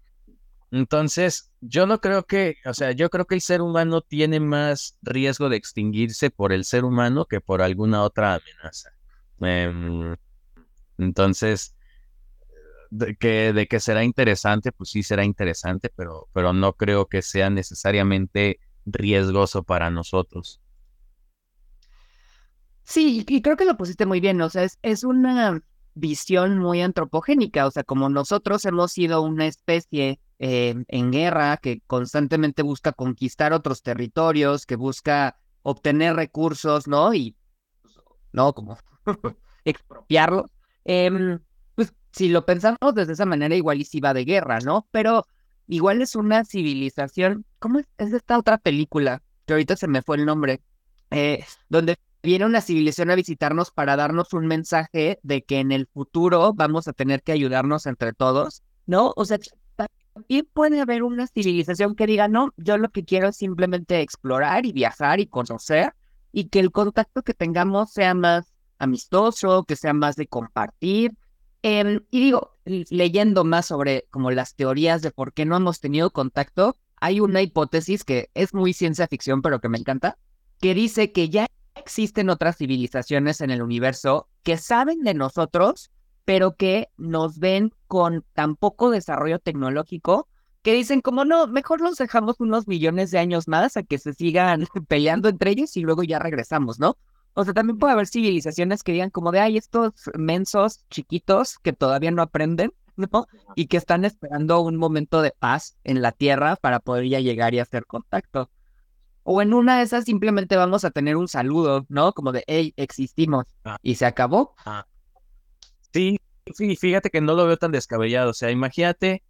Entonces, 0.72 1.52
yo 1.60 1.86
no 1.86 2.00
creo 2.00 2.24
que, 2.24 2.56
o 2.64 2.74
sea, 2.74 2.90
yo 2.90 3.08
creo 3.08 3.24
que 3.24 3.36
el 3.36 3.40
ser 3.40 3.62
humano 3.62 4.00
tiene 4.02 4.40
más 4.40 4.98
riesgo 5.00 5.48
de 5.48 5.56
extinguirse 5.56 6.30
por 6.30 6.52
el 6.52 6.64
ser 6.64 6.84
humano 6.84 7.26
que 7.26 7.40
por 7.40 7.62
alguna 7.62 8.02
otra 8.02 8.34
amenaza. 8.34 8.90
Em, 9.40 10.16
entonces, 10.98 11.76
de 12.90 13.16
que, 13.16 13.52
de 13.52 13.66
que 13.66 13.80
será 13.80 14.04
interesante, 14.04 14.72
pues 14.72 14.90
sí 14.90 15.02
será 15.02 15.24
interesante, 15.24 15.90
pero, 15.94 16.28
pero 16.32 16.52
no 16.52 16.74
creo 16.74 17.06
que 17.06 17.22
sea 17.22 17.50
necesariamente 17.50 18.60
riesgoso 18.84 19.62
para 19.62 19.90
nosotros. 19.90 20.60
Sí, 22.84 23.24
y 23.26 23.42
creo 23.42 23.56
que 23.56 23.64
lo 23.64 23.76
pusiste 23.76 24.06
muy 24.06 24.20
bien, 24.20 24.40
o 24.40 24.48
sea, 24.48 24.62
es, 24.62 24.78
es 24.82 25.02
una 25.02 25.60
visión 25.94 26.58
muy 26.58 26.82
antropogénica, 26.82 27.66
o 27.66 27.70
sea, 27.70 27.82
como 27.82 28.08
nosotros 28.08 28.64
hemos 28.64 28.92
sido 28.92 29.22
una 29.22 29.46
especie 29.46 30.20
eh, 30.38 30.84
en 30.88 31.10
guerra 31.10 31.56
que 31.56 31.80
constantemente 31.86 32.62
busca 32.62 32.92
conquistar 32.92 33.52
otros 33.54 33.82
territorios, 33.82 34.66
que 34.66 34.76
busca 34.76 35.38
obtener 35.62 36.14
recursos, 36.14 36.86
¿no? 36.86 37.14
Y, 37.14 37.34
¿no? 38.32 38.52
Como 38.52 38.78
expropiarlos. 39.64 40.50
Em, 40.84 41.38
pues 41.38 41.45
si 42.16 42.30
lo 42.30 42.46
pensamos 42.46 42.78
desde 42.94 43.12
esa 43.12 43.26
manera, 43.26 43.54
igual 43.54 43.80
y 43.80 43.84
si 43.84 44.00
va 44.00 44.14
de 44.14 44.24
guerra, 44.24 44.60
¿no? 44.60 44.88
Pero 44.90 45.26
igual 45.68 46.00
es 46.00 46.16
una 46.16 46.44
civilización, 46.44 47.44
¿cómo 47.58 47.80
es, 47.80 47.86
es 47.98 48.12
esta 48.14 48.38
otra 48.38 48.56
película? 48.56 49.22
Que 49.44 49.52
ahorita 49.52 49.76
se 49.76 49.86
me 49.86 50.00
fue 50.00 50.16
el 50.16 50.24
nombre, 50.24 50.62
eh, 51.10 51.44
donde 51.68 51.96
viene 52.22 52.46
una 52.46 52.62
civilización 52.62 53.10
a 53.10 53.16
visitarnos 53.16 53.70
para 53.70 53.96
darnos 53.96 54.32
un 54.32 54.46
mensaje 54.46 55.18
de 55.22 55.44
que 55.44 55.60
en 55.60 55.72
el 55.72 55.86
futuro 55.86 56.54
vamos 56.54 56.88
a 56.88 56.94
tener 56.94 57.22
que 57.22 57.32
ayudarnos 57.32 57.84
entre 57.84 58.14
todos, 58.14 58.62
¿no? 58.86 59.12
O 59.14 59.26
sea, 59.26 59.38
también 59.76 60.48
puede 60.54 60.80
haber 60.80 61.02
una 61.02 61.26
civilización 61.26 61.94
que 61.94 62.06
diga, 62.06 62.28
no, 62.28 62.54
yo 62.56 62.78
lo 62.78 62.88
que 62.88 63.04
quiero 63.04 63.28
es 63.28 63.36
simplemente 63.36 64.00
explorar 64.00 64.64
y 64.64 64.72
viajar 64.72 65.20
y 65.20 65.26
conocer 65.26 65.92
y 66.32 66.48
que 66.48 66.60
el 66.60 66.72
contacto 66.72 67.22
que 67.22 67.34
tengamos 67.34 67.92
sea 67.92 68.14
más 68.14 68.54
amistoso, 68.78 69.64
que 69.64 69.76
sea 69.76 69.92
más 69.92 70.16
de 70.16 70.26
compartir. 70.26 71.12
Em, 71.68 72.04
y 72.12 72.20
digo, 72.20 72.52
leyendo 72.64 73.42
más 73.42 73.66
sobre 73.66 74.06
como 74.12 74.30
las 74.30 74.54
teorías 74.54 75.02
de 75.02 75.10
por 75.10 75.32
qué 75.32 75.44
no 75.44 75.56
hemos 75.56 75.80
tenido 75.80 76.12
contacto, 76.12 76.76
hay 77.00 77.18
una 77.18 77.42
hipótesis 77.42 78.04
que 78.04 78.30
es 78.34 78.54
muy 78.54 78.72
ciencia 78.72 79.08
ficción, 79.08 79.42
pero 79.42 79.60
que 79.60 79.68
me 79.68 79.76
encanta, 79.76 80.16
que 80.60 80.74
dice 80.74 81.10
que 81.10 81.28
ya 81.28 81.48
existen 81.74 82.30
otras 82.30 82.58
civilizaciones 82.58 83.40
en 83.40 83.50
el 83.50 83.62
universo 83.62 84.28
que 84.44 84.58
saben 84.58 85.02
de 85.02 85.14
nosotros, 85.14 85.90
pero 86.24 86.54
que 86.54 86.88
nos 86.98 87.40
ven 87.40 87.72
con 87.88 88.24
tan 88.32 88.54
poco 88.54 88.92
desarrollo 88.92 89.40
tecnológico 89.40 90.28
que 90.62 90.72
dicen 90.72 91.00
como 91.00 91.24
no, 91.24 91.48
mejor 91.48 91.80
los 91.80 91.98
dejamos 91.98 92.36
unos 92.38 92.68
millones 92.68 93.10
de 93.10 93.18
años 93.18 93.48
más 93.48 93.76
a 93.76 93.82
que 93.82 93.98
se 93.98 94.14
sigan 94.14 94.68
peleando 94.86 95.28
entre 95.28 95.50
ellos 95.50 95.76
y 95.76 95.80
luego 95.80 96.04
ya 96.04 96.20
regresamos, 96.20 96.78
¿no? 96.78 96.96
O 97.38 97.44
sea, 97.44 97.52
también 97.52 97.78
puede 97.78 97.92
haber 97.92 98.06
civilizaciones 98.06 98.82
que 98.82 98.92
digan 98.92 99.10
como 99.10 99.30
de, 99.30 99.40
ay, 99.40 99.58
estos 99.58 99.92
mensos 100.16 100.86
chiquitos 100.88 101.58
que 101.58 101.74
todavía 101.74 102.10
no 102.10 102.22
aprenden, 102.22 102.72
¿no? 102.96 103.26
Y 103.54 103.66
que 103.66 103.76
están 103.76 104.06
esperando 104.06 104.60
un 104.60 104.76
momento 104.76 105.20
de 105.20 105.32
paz 105.38 105.76
en 105.84 106.00
la 106.00 106.12
Tierra 106.12 106.56
para 106.56 106.80
poder 106.80 107.06
ya 107.06 107.20
llegar 107.20 107.52
y 107.52 107.58
hacer 107.58 107.84
contacto. 107.84 108.50
O 109.22 109.42
en 109.42 109.52
una 109.52 109.78
de 109.78 109.82
esas 109.82 110.04
simplemente 110.04 110.56
vamos 110.56 110.84
a 110.86 110.90
tener 110.90 111.16
un 111.16 111.28
saludo, 111.28 111.84
¿no? 111.90 112.14
Como 112.14 112.32
de, 112.32 112.42
hey, 112.46 112.72
existimos. 112.76 113.44
Ah. 113.64 113.76
Y 113.82 113.96
se 113.96 114.06
acabó. 114.06 114.54
Ah. 114.64 114.86
Sí, 115.92 116.18
sí, 116.54 116.74
fíjate 116.76 117.10
que 117.10 117.20
no 117.20 117.34
lo 117.34 117.46
veo 117.46 117.58
tan 117.58 117.70
descabellado. 117.70 118.30
O 118.30 118.34
sea, 118.34 118.50
imagínate, 118.50 119.22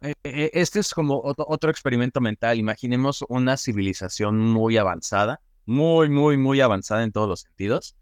eh, 0.00 0.14
eh, 0.22 0.50
este 0.52 0.78
es 0.78 0.92
como 0.92 1.20
otro, 1.24 1.70
experimento 1.70 2.20
mental. 2.20 2.58
Imaginemos 2.58 3.24
una 3.28 3.56
civilización 3.56 4.38
muy 4.38 4.76
avanzada, 4.76 5.40
muy, 5.66 6.08
muy, 6.08 6.36
muy 6.36 6.60
avanzada 6.60 7.02
en 7.02 7.12
todos 7.12 7.28
los 7.28 7.40
sentidos. 7.40 7.96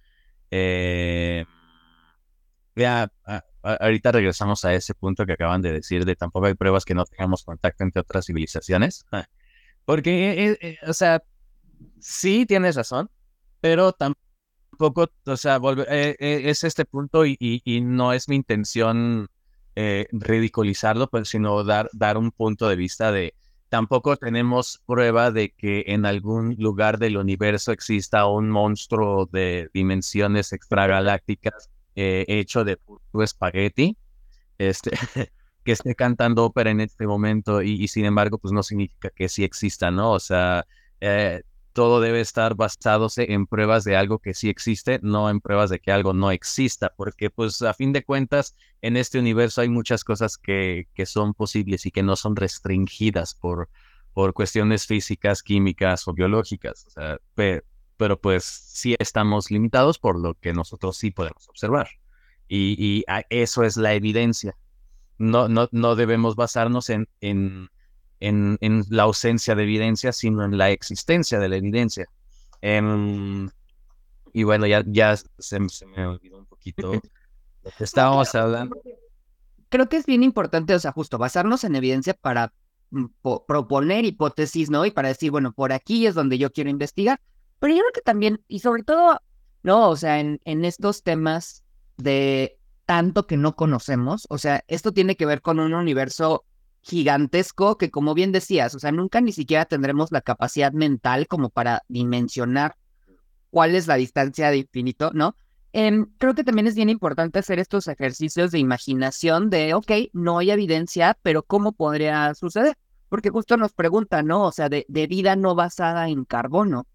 Eh, 0.50 1.44
ahorita 3.62 4.12
regresamos 4.12 4.64
a 4.64 4.74
ese 4.74 4.94
punto 4.94 5.24
que 5.26 5.32
acaban 5.32 5.62
de 5.62 5.72
decir 5.72 6.04
de 6.04 6.16
tampoco 6.16 6.46
hay 6.46 6.54
pruebas 6.54 6.84
que 6.84 6.94
no 6.94 7.04
tengamos 7.04 7.44
contacto 7.44 7.84
entre 7.84 8.00
otras 8.00 8.26
civilizaciones. 8.26 9.04
Porque, 9.84 10.50
eh, 10.50 10.58
eh, 10.60 10.78
o 10.86 10.92
sea, 10.92 11.22
sí 12.00 12.46
tienes 12.46 12.76
razón, 12.76 13.10
pero 13.60 13.92
tampoco, 13.92 15.10
o 15.26 15.36
sea, 15.36 15.60
eh, 15.88 16.16
es 16.18 16.64
este 16.64 16.84
punto 16.84 17.24
y, 17.26 17.36
no 17.82 18.12
es 18.12 18.28
mi 18.28 18.36
intención 18.36 19.28
ridiculizarlo, 19.74 21.08
pues, 21.08 21.28
sino 21.30 21.64
dar, 21.64 21.88
dar 21.92 22.18
un 22.18 22.30
punto 22.30 22.68
de 22.68 22.76
vista 22.76 23.10
de 23.10 23.34
tampoco 23.72 24.18
tenemos 24.18 24.82
prueba 24.84 25.30
de 25.30 25.48
que 25.48 25.84
en 25.86 26.04
algún 26.04 26.56
lugar 26.58 26.98
del 26.98 27.16
universo 27.16 27.72
exista 27.72 28.26
un 28.26 28.50
monstruo 28.50 29.24
de 29.32 29.70
dimensiones 29.72 30.52
extragalácticas 30.52 31.70
hecho 31.94 32.64
de 32.64 32.76
puro 32.76 33.00
espagueti. 33.24 33.96
Este, 34.58 34.90
que 35.64 35.72
esté 35.72 35.94
cantando 35.94 36.44
ópera 36.44 36.70
en 36.70 36.82
este 36.82 37.06
momento 37.06 37.62
y, 37.62 37.88
sin 37.88 38.04
embargo, 38.04 38.36
pues 38.36 38.52
no 38.52 38.62
significa 38.62 39.08
que 39.08 39.30
sí 39.30 39.42
exista, 39.42 39.90
¿no? 39.90 40.12
O 40.12 40.20
sea, 40.20 40.66
eh, 41.00 41.42
todo 41.72 42.00
debe 42.00 42.20
estar 42.20 42.54
basándose 42.54 43.32
en 43.32 43.46
pruebas 43.46 43.84
de 43.84 43.96
algo 43.96 44.18
que 44.18 44.34
sí 44.34 44.48
existe, 44.48 45.00
no 45.02 45.30
en 45.30 45.40
pruebas 45.40 45.70
de 45.70 45.80
que 45.80 45.92
algo 45.92 46.12
no 46.12 46.30
exista, 46.30 46.92
porque 46.96 47.30
pues 47.30 47.62
a 47.62 47.74
fin 47.74 47.92
de 47.92 48.04
cuentas 48.04 48.56
en 48.80 48.96
este 48.96 49.18
universo 49.18 49.60
hay 49.60 49.68
muchas 49.68 50.04
cosas 50.04 50.38
que, 50.38 50.88
que 50.94 51.06
son 51.06 51.34
posibles 51.34 51.86
y 51.86 51.90
que 51.90 52.02
no 52.02 52.16
son 52.16 52.36
restringidas 52.36 53.34
por, 53.34 53.68
por 54.12 54.34
cuestiones 54.34 54.86
físicas, 54.86 55.42
químicas 55.42 56.06
o 56.08 56.12
biológicas, 56.12 56.84
o 56.86 56.90
sea, 56.90 57.18
pero, 57.34 58.20
pues 58.20 58.44
sí 58.44 58.96
estamos 58.98 59.50
limitados 59.50 59.98
por 59.98 60.18
lo 60.18 60.34
que 60.34 60.52
nosotros 60.52 60.96
sí 60.96 61.12
podemos 61.12 61.48
observar. 61.48 61.88
Y, 62.48 62.76
y 62.78 63.04
eso 63.30 63.62
es 63.62 63.76
la 63.76 63.94
evidencia 63.94 64.56
no, 65.22 65.48
no, 65.48 65.68
no 65.72 65.94
debemos 65.94 66.34
basarnos 66.36 66.90
en, 66.90 67.08
en, 67.20 67.70
en, 68.22 68.56
en, 68.60 68.84
la 68.88 69.02
ausencia 69.02 69.56
de 69.56 69.64
evidencia, 69.64 70.12
sino 70.12 70.44
en 70.44 70.56
la 70.56 70.70
existencia 70.70 71.40
de 71.40 71.48
la 71.48 71.56
evidencia. 71.56 72.06
Em, 72.60 73.50
y 74.32 74.44
bueno, 74.44 74.66
ya, 74.66 74.84
ya 74.86 75.16
se, 75.16 75.58
me 75.58 76.06
olvidó 76.06 76.38
un 76.38 76.46
poquito 76.46 76.92
lo 77.64 77.70
que 77.76 77.84
estábamos 77.84 78.32
hablando. 78.36 78.80
Creo 79.68 79.88
que 79.88 79.96
es 79.96 80.06
bien 80.06 80.22
importante, 80.22 80.72
o 80.72 80.78
sea, 80.78 80.92
justo 80.92 81.18
basarnos 81.18 81.64
en 81.64 81.74
evidencia 81.74 82.14
para 82.14 82.52
mm, 82.90 83.06
proponer 83.22 84.04
hipótesis, 84.04 84.70
¿no? 84.70 84.86
Y 84.86 84.92
para 84.92 85.08
decir, 85.08 85.32
bueno, 85.32 85.52
por 85.52 85.72
aquí 85.72 86.06
es 86.06 86.14
donde 86.14 86.38
yo 86.38 86.52
quiero 86.52 86.70
investigar. 86.70 87.20
Pero 87.58 87.74
yo 87.74 87.80
creo 87.80 87.92
que 87.92 88.02
también, 88.02 88.40
y 88.46 88.60
sobre 88.60 88.84
todo, 88.84 89.20
no, 89.64 89.88
o 89.88 89.96
sea, 89.96 90.20
en, 90.20 90.40
en 90.44 90.64
estos 90.64 91.02
temas 91.02 91.64
de 91.96 92.56
tanto 92.86 93.26
que 93.26 93.36
no 93.36 93.56
conocemos. 93.56 94.26
O 94.30 94.38
sea, 94.38 94.62
esto 94.68 94.92
tiene 94.92 95.16
que 95.16 95.26
ver 95.26 95.42
con 95.42 95.58
un 95.58 95.74
universo 95.74 96.44
gigantesco 96.82 97.78
que, 97.78 97.90
como 97.90 98.14
bien 98.14 98.32
decías, 98.32 98.74
o 98.74 98.78
sea, 98.78 98.92
nunca 98.92 99.20
ni 99.20 99.32
siquiera 99.32 99.64
tendremos 99.64 100.12
la 100.12 100.20
capacidad 100.20 100.72
mental 100.72 101.28
como 101.28 101.48
para 101.48 101.82
dimensionar 101.88 102.76
cuál 103.50 103.74
es 103.74 103.86
la 103.86 103.94
distancia 103.96 104.50
de 104.50 104.58
infinito, 104.58 105.10
¿no? 105.14 105.36
Em, 105.72 106.06
creo 106.18 106.34
que 106.34 106.44
también 106.44 106.66
es 106.66 106.74
bien 106.74 106.90
importante 106.90 107.38
hacer 107.38 107.58
estos 107.58 107.88
ejercicios 107.88 108.50
de 108.50 108.58
imaginación 108.58 109.48
de, 109.48 109.74
ok, 109.74 109.90
no 110.12 110.38
hay 110.38 110.50
evidencia, 110.50 111.16
pero 111.22 111.42
¿cómo 111.44 111.72
podría 111.72 112.34
suceder? 112.34 112.76
Porque 113.08 113.30
justo 113.30 113.56
nos 113.56 113.72
preguntan, 113.72 114.26
¿no? 114.26 114.44
O 114.44 114.52
sea, 114.52 114.68
de, 114.68 114.84
de, 114.88 115.06
vida 115.06 115.36
no 115.36 115.54
basada 115.54 116.08
en 116.08 116.24
carbono. 116.24 116.86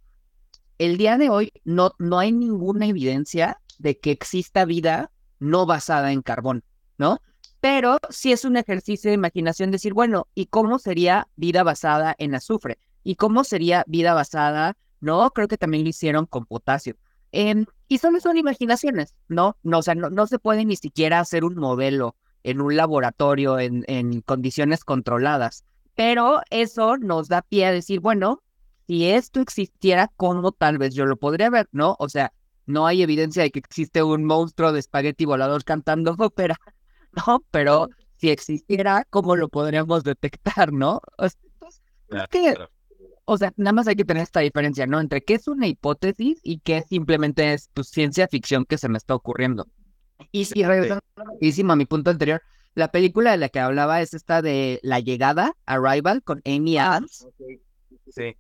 El 0.78 0.98
día 0.98 1.18
de 1.18 1.30
hoy 1.30 1.54
no, 1.64 1.94
no 1.98 2.20
hay 2.20 2.32
ninguna 2.32 2.86
evidencia 2.86 3.60
de 3.80 3.98
que 3.98 4.12
exista 4.12 4.66
vida 4.66 5.12
no 5.40 5.66
basada 5.66 6.12
en 6.12 6.22
carbón, 6.22 6.64
¿no? 6.98 7.20
Pero 7.60 7.98
sí 8.10 8.32
es 8.32 8.46
un 8.46 8.58
ejercicio 8.58 9.10
de 9.10 9.16
imaginación 9.16 9.72
decir, 9.72 9.94
bueno, 9.94 10.28
¿y 10.36 10.46
cómo 10.48 10.80
sería 10.80 11.28
vida 11.36 11.64
basada 11.64 12.16
en 12.20 12.36
azufre? 12.36 12.78
¿Y 13.04 13.16
cómo 13.16 13.44
sería 13.44 13.84
vida 13.88 14.14
basada, 14.14 14.78
no? 15.00 15.32
Creo 15.32 15.48
que 15.48 15.58
también 15.58 15.84
lo 15.84 15.90
hicieron 15.90 16.26
con 16.26 16.46
potasio. 16.46 16.96
Em, 17.32 17.66
y 17.88 17.98
solo 17.98 18.20
son 18.20 18.38
imaginaciones, 18.38 19.16
¿no? 19.28 19.58
no 19.64 19.80
o 19.80 19.82
sea, 19.82 19.96
no, 19.96 20.10
no, 20.10 20.28
se 20.28 20.40
puede 20.40 20.66
ni 20.66 20.76
siquiera 20.76 21.20
hacer 21.20 21.44
un 21.44 21.56
modelo 21.56 22.16
en 22.44 22.62
un 22.62 22.76
laboratorio 22.76 23.60
en, 23.60 23.84
en 23.88 24.22
condiciones 24.22 24.84
controladas. 24.84 25.64
Pero 25.96 26.42
eso 26.52 26.98
nos 26.98 27.28
da 27.28 27.42
pie 27.42 27.66
a 27.66 27.72
decir, 27.72 28.00
bueno, 28.00 28.44
si 28.88 29.10
esto 29.10 29.42
existiera, 29.42 30.12
¿cómo 30.16 30.52
tal 30.52 30.78
vez 30.78 30.94
yo 30.94 31.06
lo 31.06 31.18
podría 31.18 31.50
ver, 31.50 31.68
no? 31.72 31.96
O 32.00 32.08
sea, 32.08 32.32
no 32.68 32.86
hay 32.86 33.02
evidencia 33.02 33.44
de 33.44 33.52
que 33.52 33.60
existe 33.60 34.04
un 34.04 34.26
monstruo 34.26 34.72
de 34.72 34.80
espagueti 34.80 35.26
volador 35.26 35.64
cantando 35.64 36.16
ópera, 36.18 36.60
¿no? 37.12 37.44
Pero 37.52 37.90
si 38.18 38.30
existiera, 38.30 39.06
¿cómo 39.10 39.36
lo 39.36 39.50
podríamos 39.50 40.04
detectar, 40.04 40.74
no? 40.74 41.02
O 41.18 41.30
sea, 41.30 42.70
o 43.26 43.38
sea, 43.38 43.54
nada 43.58 43.74
más 43.74 43.88
hay 43.88 43.96
que 43.96 44.06
tener 44.06 44.24
esta 44.24 44.40
diferencia, 44.40 44.88
¿no? 44.88 45.00
Entre 45.00 45.22
qué 45.22 45.36
es 45.36 45.48
una 45.48 45.68
hipótesis 45.68 46.40
y 46.44 46.60
qué 46.60 46.84
simplemente 46.88 47.54
es 47.54 47.70
pues, 47.74 47.90
ciencia 47.90 48.28
ficción 48.28 48.66
que 48.66 48.78
se 48.78 48.88
me 48.90 48.98
está 48.98 49.16
ocurriendo. 49.16 49.68
Y 50.32 50.46
si 50.46 50.64
regresando 50.64 51.04
a 51.74 51.76
mi 51.76 51.86
punto 51.86 52.10
anterior, 52.10 52.42
la 52.74 52.90
película 52.92 53.32
de 53.32 53.38
la 53.38 53.50
que 53.50 53.60
hablaba 53.60 54.02
es 54.02 54.14
esta 54.14 54.42
de 54.42 54.80
La 54.84 55.00
Llegada, 55.00 55.54
Arrival, 55.66 56.24
con 56.24 56.42
Amy 56.46 56.78
ah, 56.78 56.88
Adams. 56.88 57.28
Sí 58.10 58.36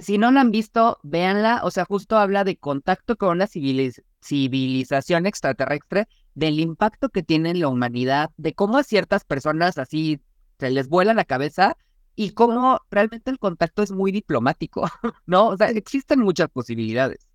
si 0.00 0.18
no 0.18 0.30
la 0.30 0.40
han 0.40 0.50
visto, 0.50 0.98
véanla. 1.02 1.60
O 1.64 1.70
sea, 1.70 1.84
justo 1.84 2.16
habla 2.18 2.44
de 2.44 2.56
contacto 2.56 3.16
con 3.16 3.30
una 3.30 3.46
civilización 3.46 5.26
extraterrestre, 5.26 6.08
del 6.34 6.60
impacto 6.60 7.08
que 7.08 7.22
tiene 7.22 7.50
en 7.50 7.60
la 7.60 7.68
humanidad, 7.68 8.30
de 8.36 8.54
cómo 8.54 8.78
a 8.78 8.84
ciertas 8.84 9.24
personas 9.24 9.78
así 9.78 10.20
se 10.58 10.70
les 10.70 10.88
vuela 10.88 11.14
la 11.14 11.24
cabeza 11.24 11.76
y 12.14 12.30
cómo 12.30 12.80
realmente 12.90 13.30
el 13.30 13.38
contacto 13.38 13.82
es 13.82 13.92
muy 13.92 14.12
diplomático, 14.12 14.82
¿no? 15.26 15.48
O 15.48 15.56
sea, 15.56 15.70
existen 15.70 16.20
muchas 16.20 16.48
posibilidades. 16.50 17.26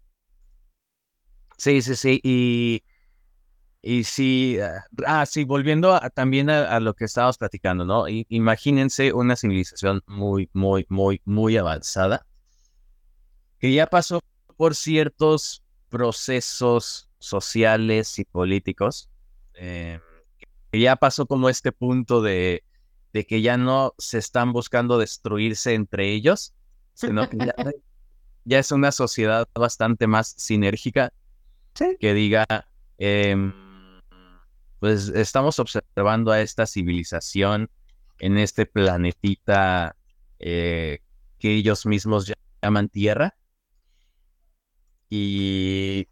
Sí, 1.58 1.82
sí, 1.82 1.96
sí. 1.96 2.20
Y, 2.24 2.84
y 3.82 4.04
sí, 4.04 4.58
ah, 5.06 5.26
sí, 5.26 5.44
volviendo 5.44 6.00
también 6.14 6.50
a, 6.50 6.80
lo 6.80 6.94
que 6.94 7.06
estábamos 7.06 7.38
platicando, 7.38 7.86
¿no? 7.86 8.06
imagínense 8.08 9.14
una 9.14 9.36
civilización 9.36 10.02
muy, 10.08 10.50
muy, 10.54 10.86
muy, 10.90 11.22
muy 11.26 11.58
avanzada 11.58 12.26
que 13.60 13.74
ya 13.74 13.88
pasó 13.88 14.22
por 14.58 14.76
ciertos 14.76 15.64
procesos 15.90 17.10
sociales 17.26 18.20
y 18.20 18.26
políticos, 18.26 19.10
eh, 19.56 20.00
que 20.72 20.80
ya 20.80 20.96
pasó 20.96 21.26
como 21.26 21.50
este 21.50 21.72
punto 21.72 22.22
de, 22.22 22.64
de, 23.14 23.26
que 23.26 23.42
ya 23.42 23.58
no 23.58 23.94
se 23.98 24.18
están 24.18 24.54
buscando 24.54 24.98
destruirse 24.98 25.74
entre 25.74 26.12
ellos, 26.12 26.54
sino 26.94 27.30
que 27.30 27.38
ya, 28.46 28.60
es 28.60 28.72
una 28.72 28.92
sociedad 28.92 29.48
bastante 29.54 30.08
más 30.08 30.34
sinérgica 30.38 31.12
que 32.00 32.14
diga, 32.14 32.46
em, 32.98 33.54
pues 34.80 35.10
estamos 35.10 35.60
observando 35.60 36.32
a 36.32 36.42
esta 36.42 36.66
civilización 36.66 37.70
en 38.20 38.38
este 38.38 38.66
planetita 38.66 39.96
eh, 40.40 41.00
que 41.40 41.56
ellos 41.56 41.86
mismos 41.86 42.32
llaman 42.62 42.90
Tierra. 42.90 43.36
Y... 45.10 46.08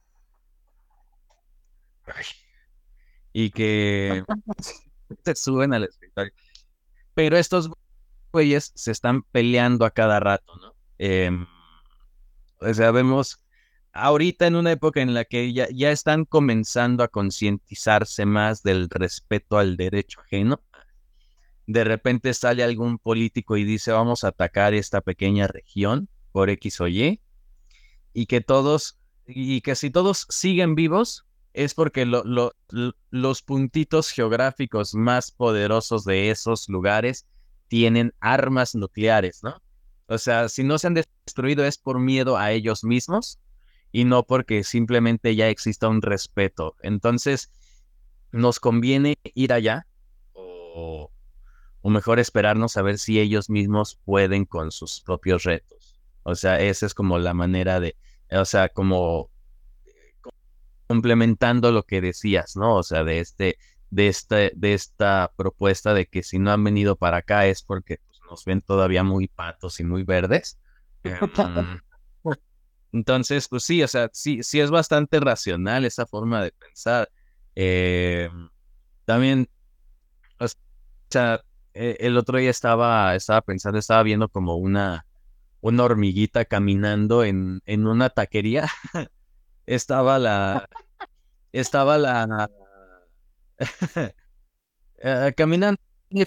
Y 3.32 3.50
que 3.52 4.24
se 5.26 5.36
suben 5.36 5.74
al 5.74 5.86
escritorio. 5.86 6.34
Pero 7.14 7.38
estos 7.38 7.70
güeyes 8.32 8.72
se 8.76 8.92
están 8.92 9.24
peleando 9.24 9.86
a 9.86 9.92
cada 9.92 10.20
rato, 10.20 10.56
¿no? 10.56 10.76
Em, 10.98 11.46
o 12.60 12.74
sea, 12.74 12.92
vemos 12.92 13.40
ahorita 13.94 14.48
en 14.48 14.56
una 14.56 14.72
época 14.72 15.02
en 15.02 15.14
la 15.14 15.26
que 15.26 15.54
ya, 15.54 15.68
ya 15.72 15.92
están 15.92 16.26
comenzando 16.26 17.04
a 17.04 17.08
concientizarse 17.08 18.26
más 18.26 18.64
del 18.64 18.90
respeto 18.90 19.58
al 19.58 19.78
derecho 19.78 20.22
ajeno. 20.22 20.62
De 21.68 21.84
repente 21.84 22.34
sale 22.34 22.64
algún 22.64 22.98
político 22.98 23.56
y 23.56 23.64
dice 23.64 23.92
vamos 23.92 24.24
a 24.24 24.30
atacar 24.30 24.74
esta 24.74 25.02
pequeña 25.02 25.48
región 25.48 26.10
por 26.32 26.50
X 26.50 26.82
o 26.82 26.88
Y. 26.88 27.22
Y 28.14 28.26
que 28.26 28.42
todos, 28.42 29.00
y 29.26 29.62
que 29.62 29.76
si 29.76 29.90
todos 29.90 30.28
siguen 30.30 30.76
vivos, 30.76 31.26
es 31.54 31.74
porque 31.74 32.06
los 32.06 33.42
puntitos 33.44 34.10
geográficos 34.10 34.96
más 34.96 35.32
poderosos 35.32 36.04
de 36.04 36.30
esos 36.30 36.68
lugares 36.70 37.26
tienen 37.68 38.14
armas 38.20 38.76
nucleares, 38.76 39.44
¿no? 39.44 39.62
O 40.08 40.18
sea, 40.18 40.50
si 40.50 40.64
no 40.64 40.78
se 40.78 40.88
han 40.88 40.96
destruido 40.96 41.66
es 41.66 41.78
por 41.78 42.00
miedo 42.00 42.38
a 42.38 42.52
ellos 42.52 42.84
mismos 42.84 43.40
y 43.92 44.06
no 44.06 44.24
porque 44.24 44.64
simplemente 44.64 45.36
ya 45.36 45.50
exista 45.50 45.88
un 45.88 46.02
respeto. 46.02 46.76
Entonces, 46.82 47.52
nos 48.32 48.60
conviene 48.60 49.18
ir 49.36 49.54
allá 49.54 49.86
o, 50.34 51.12
mejor 51.84 52.20
esperarnos 52.20 52.78
a 52.78 52.82
ver 52.82 52.98
si 52.98 53.20
ellos 53.20 53.50
mismos 53.50 54.00
pueden 54.04 54.46
con 54.46 54.72
sus 54.72 55.02
propios 55.02 55.44
retos. 55.44 56.00
O 56.24 56.34
sea, 56.36 56.60
esa 56.60 56.86
es 56.86 56.94
como 56.94 57.20
la 57.20 57.34
manera 57.34 57.80
de, 57.80 57.96
o 58.32 58.46
sea, 58.46 58.70
como 58.70 59.30
complementando 60.88 61.72
lo 61.72 61.84
que 61.84 62.02
decías, 62.02 62.56
¿no? 62.56 62.76
O 62.78 62.84
sea, 62.84 63.04
de 63.04 63.20
este, 63.20 63.58
de 63.90 64.08
este, 64.08 64.52
de 64.56 64.74
esta 64.74 65.32
propuesta 65.36 65.94
de 65.94 66.08
que 66.08 66.24
si 66.24 66.40
no 66.40 66.52
han 66.52 66.64
venido 66.64 66.96
para 66.96 67.18
acá 67.18 67.46
es 67.46 67.62
porque 67.62 68.00
pues, 68.08 68.20
nos 68.30 68.46
ven 68.46 68.62
todavía 68.62 69.04
muy 69.04 69.28
patos 69.28 69.80
y 69.80 69.84
muy 69.84 70.04
verdes. 70.04 70.60
Em, 71.04 71.20
entonces, 72.92 73.48
pues 73.48 73.64
sí, 73.64 73.84
o 73.84 73.88
sea, 73.88 74.10
sí, 74.14 74.42
sí 74.44 74.60
es 74.60 74.72
bastante 74.72 75.20
racional 75.20 75.86
esa 75.86 76.06
forma 76.06 76.44
de 76.44 76.52
pensar. 76.52 77.10
Eh, 77.56 78.30
también, 79.06 79.48
o 80.40 80.46
sea, 81.10 81.44
e, 81.74 81.98
el 82.00 82.18
otro 82.18 82.38
día 82.40 82.50
estaba, 82.50 83.16
estaba 83.16 83.42
pensando, 83.42 83.78
estaba 83.80 84.04
viendo 84.04 84.28
como 84.30 84.56
una, 84.56 85.06
una 85.62 85.84
hormiguita 85.84 86.46
caminando 86.46 87.24
en, 87.24 87.62
en 87.66 87.88
una 87.88 88.10
taquería. 88.10 88.68
estaba 89.66 90.20
la, 90.20 90.68
estaba 91.52 91.98
la, 91.98 92.50
eh, 94.98 95.34
caminando 95.36 95.80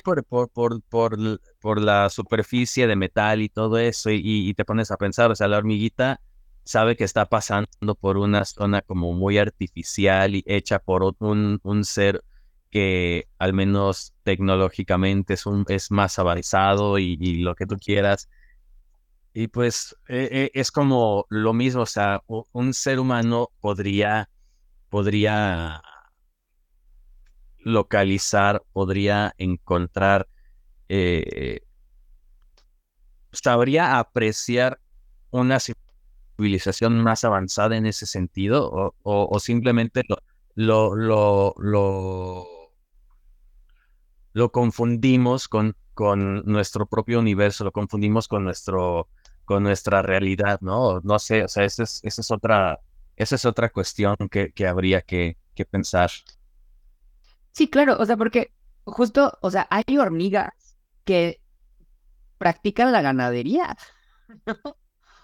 por, 0.03 0.25
por, 0.25 0.51
por, 0.51 0.83
por, 0.83 1.41
por 1.61 1.81
la 1.81 2.11
superficie 2.11 2.87
de 2.87 2.97
metal 2.97 3.43
y 3.43 3.49
todo 3.49 3.79
eso 3.79 4.11
y, 4.11 4.21
y 4.25 4.55
te 4.55 4.65
pones 4.65 4.91
a 4.91 4.97
pensar, 4.97 5.31
o 5.31 5.37
sea, 5.37 5.49
la 5.49 5.59
hormiguita 5.59 6.21
sabe 6.67 6.97
que 6.97 7.05
está 7.05 7.27
pasando 7.27 7.95
por 8.01 8.17
una 8.19 8.45
zona 8.45 8.83
como 8.83 9.13
muy 9.13 9.39
artificial 9.39 10.35
y 10.35 10.43
hecha 10.47 10.81
por 10.81 11.15
un, 11.21 11.61
un 11.63 11.85
ser 11.85 12.25
que 12.71 13.29
al 13.39 13.53
menos 13.53 14.15
tecnológicamente 14.25 15.35
es, 15.35 15.47
un, 15.47 15.65
es 15.69 15.91
más 15.91 16.19
avanzado 16.19 16.99
y, 16.99 17.17
lo 17.39 17.55
que 17.55 17.67
tú 17.67 17.77
quieras. 17.77 18.29
Y 19.39 19.49
pues 19.49 19.95
e, 20.09 20.51
e, 20.55 20.59
es 20.59 20.71
como 20.73 21.27
lo 21.29 21.53
mismo, 21.53 21.83
o 21.83 21.87
sea, 21.87 22.23
un 22.27 22.73
ser 22.73 22.99
humano 22.99 23.51
podría, 23.61 24.31
podría 24.89 25.83
localizar, 27.59 28.63
podría 28.73 29.35
encontrar, 29.37 30.27
eh, 30.89 31.61
sabría 33.31 33.99
apreciar 33.99 34.81
una 35.29 35.59
civilización 35.61 37.03
más 37.03 37.23
avanzada 37.25 37.77
en 37.77 37.85
ese 37.85 38.07
sentido 38.07 38.95
o, 39.03 39.39
simplemente 39.39 40.03
lo, 40.55 40.97
lo, 40.97 41.55
lo, 41.59 42.47
lo, 44.33 44.51
confundimos 44.51 45.47
con, 45.47 45.77
con 45.93 46.43
nuestro 46.47 46.87
propio 46.87 47.19
universo, 47.19 47.65
lo 47.65 47.73
confundimos 47.73 48.29
con, 48.29 48.43
nuestro, 48.43 49.11
con 49.47 49.63
nuestra 49.63 50.03
realidad, 50.03 50.61
¿no? 50.61 51.01
No 51.01 51.19
sé, 51.19 51.45
o 51.45 51.49
sea, 51.49 51.65
esa 51.65 51.85
es, 51.85 52.31
otra, 52.31 52.81
esa 53.17 53.37
es 53.37 53.45
otra 53.47 53.71
cuestión 53.71 54.17
que, 54.31 54.53
que 54.53 54.67
habría 54.67 55.01
que, 55.01 55.39
que 55.55 55.65
pensar. 55.65 56.11
Sí, 57.53 57.71
claro, 57.71 57.97
o 57.99 58.05
sea, 58.05 58.19
porque 58.19 58.53
justo, 58.85 59.39
o 59.41 59.51
sea, 59.51 59.67
hay 59.71 59.97
hormigas 59.97 60.77
que 61.05 61.41
practican 62.37 62.93
la 62.93 63.01
ganadería. 63.01 63.77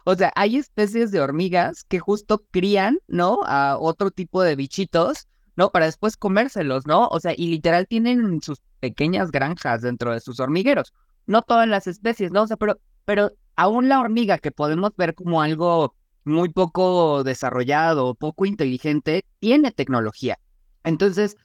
O 0.05 0.17
sea, 0.17 0.33
hay 0.35 0.57
especies 0.57 1.13
de 1.13 1.21
hormigas 1.21 1.85
que 1.85 2.01
justo 2.01 2.45
crían, 2.51 2.99
¿no? 3.07 3.43
A 3.45 3.79
otro 3.79 4.11
tipo 4.11 4.43
de 4.43 4.57
bichitos, 4.57 5.29
¿no? 5.55 5.71
Para 5.71 5.87
después 5.87 6.17
comérselos, 6.17 6.87
¿no? 6.87 7.07
O 7.07 7.21
sea, 7.21 7.35
y 7.37 7.47
literal 7.47 7.87
tienen 7.87 8.43
sus 8.43 8.61
pequeñas 8.81 9.31
granjas 9.31 9.83
dentro 9.83 10.13
de 10.13 10.19
sus 10.19 10.41
hormigueros. 10.41 10.93
No 11.27 11.43
todas 11.43 11.69
las 11.69 11.87
especies, 11.87 12.33
¿no? 12.33 12.43
O 12.43 12.47
sea, 12.49 12.57
pero, 12.57 12.81
pero 13.05 13.31
aún 13.57 13.89
la 13.89 14.01
hormiga 14.01 14.39
que 14.39 14.51
podemos 14.51 14.93
ver 14.97 15.15
como 15.15 15.43
algo 15.43 15.95
muy 16.25 16.51
poco 16.51 17.25
desarrollado, 17.25 18.15
poco 18.15 18.47
inteligente, 18.47 19.25
tiene 19.41 19.73
tecnología. 19.73 20.39
Entonces, 20.85 21.37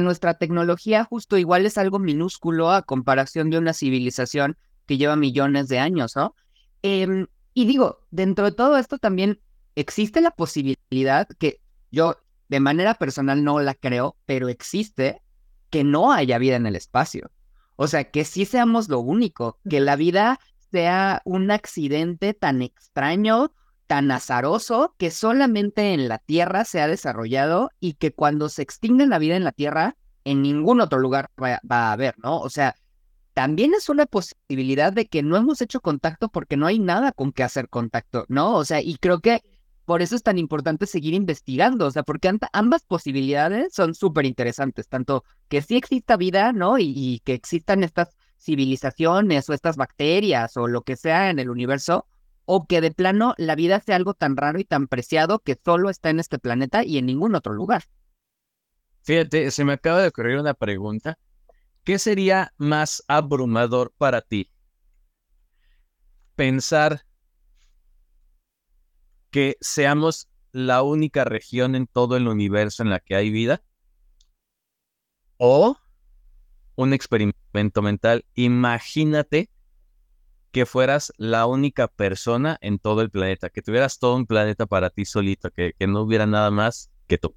nuestra 0.00 0.34
tecnología 0.34 1.04
justo 1.04 1.38
igual 1.38 1.66
es 1.66 1.78
algo 1.78 1.98
minúsculo 1.98 2.70
a 2.70 2.82
comparación 2.82 3.50
de 3.50 3.58
una 3.58 3.72
civilización 3.72 4.56
que 4.86 4.98
lleva 4.98 5.16
millones 5.16 5.68
de 5.68 5.78
años, 5.78 6.16
¿no? 6.16 6.34
Eh, 6.82 7.26
y 7.54 7.66
digo, 7.66 8.06
dentro 8.10 8.44
de 8.44 8.52
todo 8.52 8.76
esto 8.76 8.98
también 8.98 9.40
existe 9.74 10.20
la 10.20 10.30
posibilidad 10.30 11.26
que 11.38 11.60
yo 11.90 12.16
de 12.48 12.60
manera 12.60 12.94
personal 12.94 13.42
no 13.42 13.60
la 13.60 13.74
creo, 13.74 14.16
pero 14.26 14.48
existe 14.48 15.22
que 15.70 15.82
no 15.82 16.12
haya 16.12 16.38
vida 16.38 16.56
en 16.56 16.66
el 16.66 16.76
espacio. 16.76 17.30
O 17.76 17.88
sea, 17.88 18.10
que 18.10 18.24
sí 18.24 18.44
seamos 18.44 18.88
lo 18.88 19.00
único, 19.00 19.58
que 19.68 19.80
la 19.80 19.96
vida 19.96 20.38
sea 20.70 21.22
un 21.24 21.50
accidente 21.50 22.34
tan 22.34 22.62
extraño, 22.62 23.52
tan 23.86 24.10
azaroso, 24.10 24.94
que 24.98 25.10
solamente 25.10 25.94
en 25.94 26.08
la 26.08 26.18
Tierra 26.18 26.64
se 26.64 26.80
ha 26.80 26.88
desarrollado 26.88 27.70
y 27.80 27.94
que 27.94 28.12
cuando 28.12 28.48
se 28.48 28.62
extingue 28.62 29.06
la 29.06 29.18
vida 29.18 29.36
en 29.36 29.44
la 29.44 29.52
Tierra, 29.52 29.96
en 30.24 30.42
ningún 30.42 30.80
otro 30.80 30.98
lugar 30.98 31.30
va, 31.42 31.60
va 31.70 31.88
a 31.88 31.92
haber, 31.92 32.16
¿no? 32.18 32.40
O 32.40 32.50
sea, 32.50 32.74
también 33.32 33.74
es 33.74 33.88
una 33.88 34.06
posibilidad 34.06 34.92
de 34.92 35.06
que 35.06 35.22
no 35.22 35.36
hemos 35.36 35.60
hecho 35.60 35.80
contacto 35.80 36.30
porque 36.30 36.56
no 36.56 36.66
hay 36.66 36.78
nada 36.78 37.12
con 37.12 37.32
que 37.32 37.42
hacer 37.42 37.68
contacto, 37.68 38.24
¿no? 38.28 38.54
O 38.54 38.64
sea, 38.64 38.80
y 38.80 38.96
creo 38.96 39.20
que 39.20 39.42
por 39.86 40.02
eso 40.02 40.16
es 40.16 40.22
tan 40.22 40.36
importante 40.36 40.84
seguir 40.86 41.14
investigando, 41.14 41.86
o 41.86 41.90
sea, 41.90 42.02
porque 42.02 42.30
ambas 42.52 42.82
posibilidades 42.82 43.72
son 43.72 43.94
súper 43.94 44.26
interesantes, 44.26 44.88
tanto 44.88 45.22
que 45.48 45.62
sí 45.62 45.76
exista 45.76 46.16
vida, 46.16 46.52
¿no? 46.52 46.76
Y, 46.78 47.22
que 47.24 47.34
existan 47.34 47.84
estas 47.84 48.16
civilizaciones 48.46 49.48
o 49.50 49.52
estas 49.52 49.76
bacterias 49.76 50.56
o 50.56 50.66
lo 50.66 50.82
que 50.82 50.96
sea 50.96 51.28
en 51.28 51.38
el 51.38 51.50
universo, 51.50 52.06
o 52.46 52.66
que 52.66 52.80
de 52.80 52.92
plano 52.92 53.34
la 53.36 53.54
vida 53.54 53.80
sea 53.80 53.96
algo 53.96 54.14
tan 54.14 54.36
raro 54.36 54.58
y 54.58 54.64
tan 54.64 54.88
preciado 54.88 55.40
que 55.40 55.58
solo 55.62 55.90
está 55.90 56.08
en 56.08 56.20
este 56.20 56.38
planeta 56.38 56.84
y 56.84 56.96
en 56.96 57.06
ningún 57.06 57.34
otro 57.34 57.52
lugar. 57.52 57.84
Fíjate, 59.02 59.50
se 59.50 59.64
me 59.64 59.74
acaba 59.74 60.00
de 60.00 60.08
ocurrir 60.08 60.38
una 60.38 60.54
pregunta 60.54 61.18
¿Qué 61.86 62.00
sería 62.00 62.52
más 62.56 63.04
abrumador 63.06 63.92
para 63.96 64.20
ti? 64.20 64.50
Pensar 66.34 67.06
que 69.30 69.56
seamos 69.60 70.28
la 70.50 70.82
única 70.82 71.22
región 71.22 71.76
en 71.76 71.86
todo 71.86 72.16
el 72.16 72.26
universo 72.26 72.82
en 72.82 72.90
la 72.90 72.98
que 72.98 73.14
hay 73.14 73.30
vida 73.30 73.62
o 75.36 75.78
un 76.74 76.92
experimento 76.92 77.38
mental. 77.82 78.24
Imagínate 78.34 79.50
que 80.52 80.66
fueras 80.66 81.12
la 81.18 81.46
única 81.46 81.88
persona 81.88 82.56
en 82.60 82.78
todo 82.78 83.02
el 83.02 83.10
planeta, 83.10 83.50
que 83.50 83.62
tuvieras 83.62 83.98
todo 83.98 84.16
un 84.16 84.26
planeta 84.26 84.66
para 84.66 84.90
ti 84.90 85.04
solito, 85.04 85.50
que, 85.50 85.74
que 85.78 85.86
no 85.86 86.00
hubiera 86.00 86.26
nada 86.26 86.50
más 86.50 86.90
que 87.06 87.18
tú. 87.18 87.34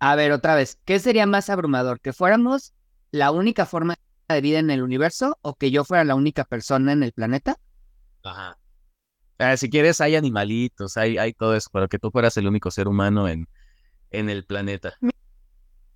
A 0.00 0.14
ver, 0.16 0.32
otra 0.32 0.54
vez, 0.54 0.78
¿qué 0.84 0.98
sería 0.98 1.26
más 1.26 1.50
abrumador? 1.50 2.00
¿Que 2.00 2.12
fuéramos 2.12 2.72
la 3.10 3.30
única 3.30 3.66
forma 3.66 3.96
de 4.28 4.40
vida 4.40 4.58
en 4.58 4.70
el 4.70 4.82
universo 4.82 5.38
o 5.42 5.54
que 5.54 5.70
yo 5.70 5.84
fuera 5.84 6.04
la 6.04 6.14
única 6.14 6.44
persona 6.44 6.92
en 6.92 7.02
el 7.02 7.12
planeta? 7.12 7.56
Ajá. 8.22 8.58
Si 9.56 9.70
quieres, 9.70 10.00
hay 10.00 10.16
animalitos, 10.16 10.96
hay, 10.96 11.18
hay 11.18 11.32
todo 11.32 11.54
eso, 11.54 11.70
pero 11.72 11.88
que 11.88 11.98
tú 11.98 12.10
fueras 12.10 12.36
el 12.36 12.48
único 12.48 12.70
ser 12.70 12.88
humano 12.88 13.28
en, 13.28 13.48
en 14.10 14.28
el 14.30 14.44
planeta. 14.44 14.94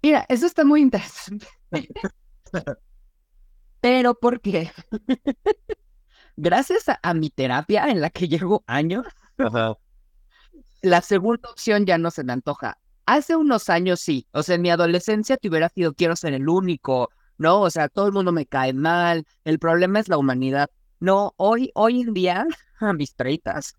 Mira, 0.03 0.27
eso 0.29 0.47
está 0.47 0.65
muy 0.65 0.81
interesante. 0.81 1.47
Pero 3.81 4.15
¿por 4.15 4.41
qué? 4.41 4.71
Gracias 6.37 6.89
a, 6.89 6.99
a 7.03 7.15
mi 7.15 7.31
terapia 7.31 7.89
en 7.89 8.01
la 8.01 8.11
que 8.11 8.29
llevo 8.29 8.65
años, 8.67 9.07
Ajá. 9.39 9.77
la 10.83 11.01
segunda 11.01 11.49
opción 11.51 11.87
ya 11.87 11.99
no 11.99 12.11
se 12.11 12.25
me 12.25 12.33
antoja. 12.33 12.79
Hace 13.07 13.37
unos 13.37 13.69
años 13.69 14.01
sí, 14.01 14.27
o 14.33 14.43
sea, 14.43 14.55
en 14.57 14.63
mi 14.63 14.71
adolescencia 14.71 15.37
te 15.37 15.49
hubiera 15.49 15.69
sido 15.69 15.95
quiero 15.95 16.17
ser 16.17 16.35
el 16.35 16.49
único, 16.49 17.11
¿no? 17.37 17.61
O 17.61 17.71
sea, 17.71 17.89
todo 17.89 18.07
el 18.07 18.13
mundo 18.13 18.33
me 18.33 18.47
cae 18.47 18.73
mal, 18.73 19.25
el 19.45 19.59
problema 19.59 19.99
es 20.01 20.09
la 20.09 20.19
humanidad. 20.19 20.71
No, 21.01 21.35
hoy, 21.37 21.71
hoy 21.75 22.01
en 22.03 22.15
día, 22.15 22.47
a 22.81 22.93
mis 22.93 23.15
treitas, 23.15 23.75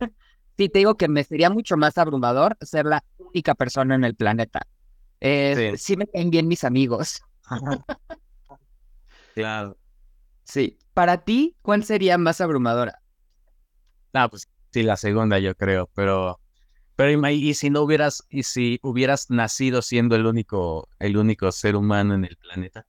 sí 0.58 0.70
te 0.70 0.80
digo 0.80 0.96
que 0.96 1.08
me 1.08 1.24
sería 1.24 1.50
mucho 1.50 1.78
más 1.78 1.98
abrumador 1.98 2.58
ser 2.62 2.86
la 2.86 3.04
única 3.18 3.56
persona 3.56 3.96
en 3.96 4.04
el 4.04 4.16
planeta. 4.16 4.62
Eh, 5.26 5.72
Sí. 5.78 5.78
sí 5.78 5.98
me 5.98 6.06
caen 6.06 6.30
bien 6.30 6.48
mis 6.50 6.64
amigos. 6.66 7.22
Claro. 9.34 9.78
Sí. 10.44 10.78
Para 10.94 11.24
ti, 11.24 11.56
¿cuál 11.62 11.84
sería 11.86 12.18
más 12.18 12.42
abrumadora? 12.42 13.02
Ah, 14.14 14.30
pues 14.30 14.48
sí, 14.72 14.84
la 14.84 14.98
segunda 14.98 15.40
yo 15.40 15.56
creo, 15.56 15.90
pero, 15.96 16.40
pero 16.96 17.10
ima- 17.12 17.32
y 17.34 17.54
si 17.56 17.70
no 17.70 17.82
hubieras, 17.82 18.24
y 18.30 18.44
si 18.44 18.80
hubieras 18.84 19.30
nacido 19.32 19.82
siendo 19.82 20.16
el 20.16 20.26
único, 20.26 20.88
el 21.00 21.18
único 21.18 21.52
ser 21.52 21.76
humano 21.76 22.14
en 22.14 22.26
el 22.26 22.38
planeta, 22.38 22.86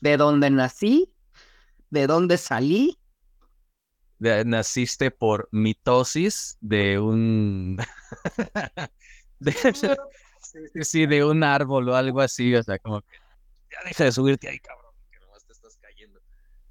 ¿De 0.00 0.16
dónde 0.18 0.50
nací? 0.50 1.10
¿De 1.90 2.06
dónde 2.06 2.36
salí? 2.38 2.98
De- 4.18 4.44
naciste 4.44 5.10
por 5.10 5.48
mitosis 5.52 6.56
de 6.60 6.98
un, 6.98 7.76
de, 9.40 9.54
sí, 10.52 10.58
sí, 10.72 10.84
sí, 10.84 11.06
de 11.06 11.24
un 11.24 11.42
árbol 11.42 11.88
o 11.88 11.96
algo 11.96 12.20
así, 12.20 12.54
o 12.54 12.62
sea, 12.62 12.78
como 12.78 13.00
que 13.02 13.16
ya 13.70 13.88
deja 13.88 14.04
de 14.04 14.12
subirte 14.12 14.48
ahí, 14.48 14.58
cabrón, 14.58 14.92
que 15.10 15.18
nomás 15.20 15.44
te 15.44 15.52
estás 15.52 15.76
cayendo. 15.80 16.20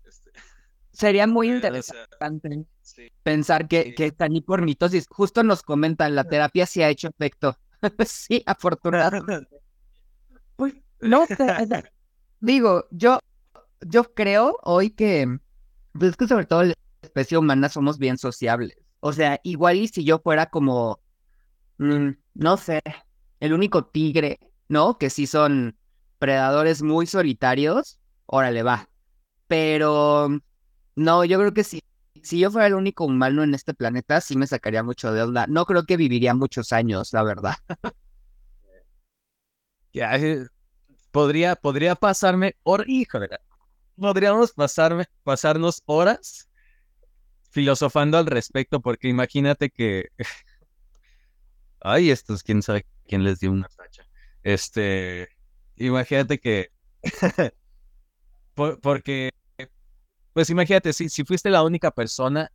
Este, 0.03 0.31
Sería 0.91 1.27
muy 1.27 1.51
o 1.51 1.55
interesante 1.55 2.07
sea, 2.19 2.63
sí. 2.81 3.11
pensar 3.23 3.67
que, 3.67 3.83
Sí. 3.83 3.95
que 3.95 4.13
salí 4.17 4.41
por 4.41 4.61
mitosis. 4.61 5.07
Justo 5.09 5.43
nos 5.43 5.61
comentan, 5.63 6.15
la 6.15 6.23
terapia 6.23 6.65
sí 6.65 6.81
ha 6.81 6.89
hecho 6.89 7.09
efecto. 7.09 7.57
sí, 8.05 8.43
afortunadamente. 8.45 9.61
Pues, 10.55 10.73
no 11.01 11.25
digo, 12.39 12.85
yo, 12.91 13.19
yo 13.81 14.13
creo 14.13 14.57
hoy 14.63 14.91
que, 14.91 15.27
pues 15.93 16.11
es 16.11 16.17
que 16.17 16.27
sobre 16.27 16.45
todo 16.45 16.63
la 16.63 16.73
especie 17.01 17.37
humana 17.37 17.69
somos 17.69 17.97
bien 17.97 18.17
sociables. 18.17 18.77
O 18.99 19.13
sea, 19.13 19.39
igual 19.43 19.77
y 19.77 19.87
si 19.87 20.03
yo 20.03 20.19
fuera 20.19 20.47
como, 20.47 20.99
mm, 21.77 22.09
no 22.35 22.57
sé, 22.57 22.81
el 23.39 23.53
único 23.53 23.85
tigre, 23.85 24.39
¿no? 24.67 24.97
Que 24.97 25.09
sí 25.09 25.27
son 25.27 25.77
predadores 26.19 26.81
muy 26.81 27.07
solitarios, 27.07 27.99
órale, 28.25 28.63
va. 28.63 28.89
Pero 29.47 30.29
no, 30.95 31.25
yo 31.25 31.39
creo 31.39 31.53
que 31.53 31.63
sí. 31.63 31.81
Si 32.23 32.39
yo 32.39 32.51
fuera 32.51 32.67
el 32.67 32.75
único 32.75 33.05
humano 33.05 33.43
en 33.43 33.53
este 33.55 33.73
planeta, 33.73 34.21
sí 34.21 34.37
me 34.37 34.47
sacaría 34.47 34.83
mucho 34.83 35.13
de 35.13 35.23
onda. 35.23 35.47
No 35.47 35.65
creo 35.65 35.85
que 35.85 35.97
viviría 35.97 36.33
muchos 36.35 36.73
años, 36.73 37.13
la 37.13 37.23
verdad. 37.23 37.55
Ya, 39.93 40.15
eh, 40.17 40.45
podría, 41.11 41.55
podría 41.55 41.95
pasarme 41.95 42.55
hor- 42.63 42.85
híjole, 42.87 43.29
podríamos 43.97 44.53
pasarme, 44.53 45.05
pasarnos 45.23 45.81
horas 45.85 46.49
filosofando 47.51 48.17
al 48.17 48.25
respecto, 48.27 48.81
porque 48.81 49.07
imagínate 49.09 49.69
que, 49.69 50.05
ay, 51.81 52.09
estos, 52.11 52.43
quién 52.43 52.61
sabe 52.61 52.85
quién 53.07 53.23
les 53.23 53.39
dio 53.39 53.51
una 53.51 53.67
tacha. 53.69 54.03
Este, 54.43 55.29
imagínate 55.77 56.39
que, 56.39 56.71
por- 58.53 58.79
porque, 58.79 59.31
pues 60.33 60.49
imagínate, 60.49 60.93
si, 60.93 61.09
si 61.09 61.23
fuiste 61.23 61.49
la 61.49 61.63
única 61.63 61.91
persona 61.91 62.51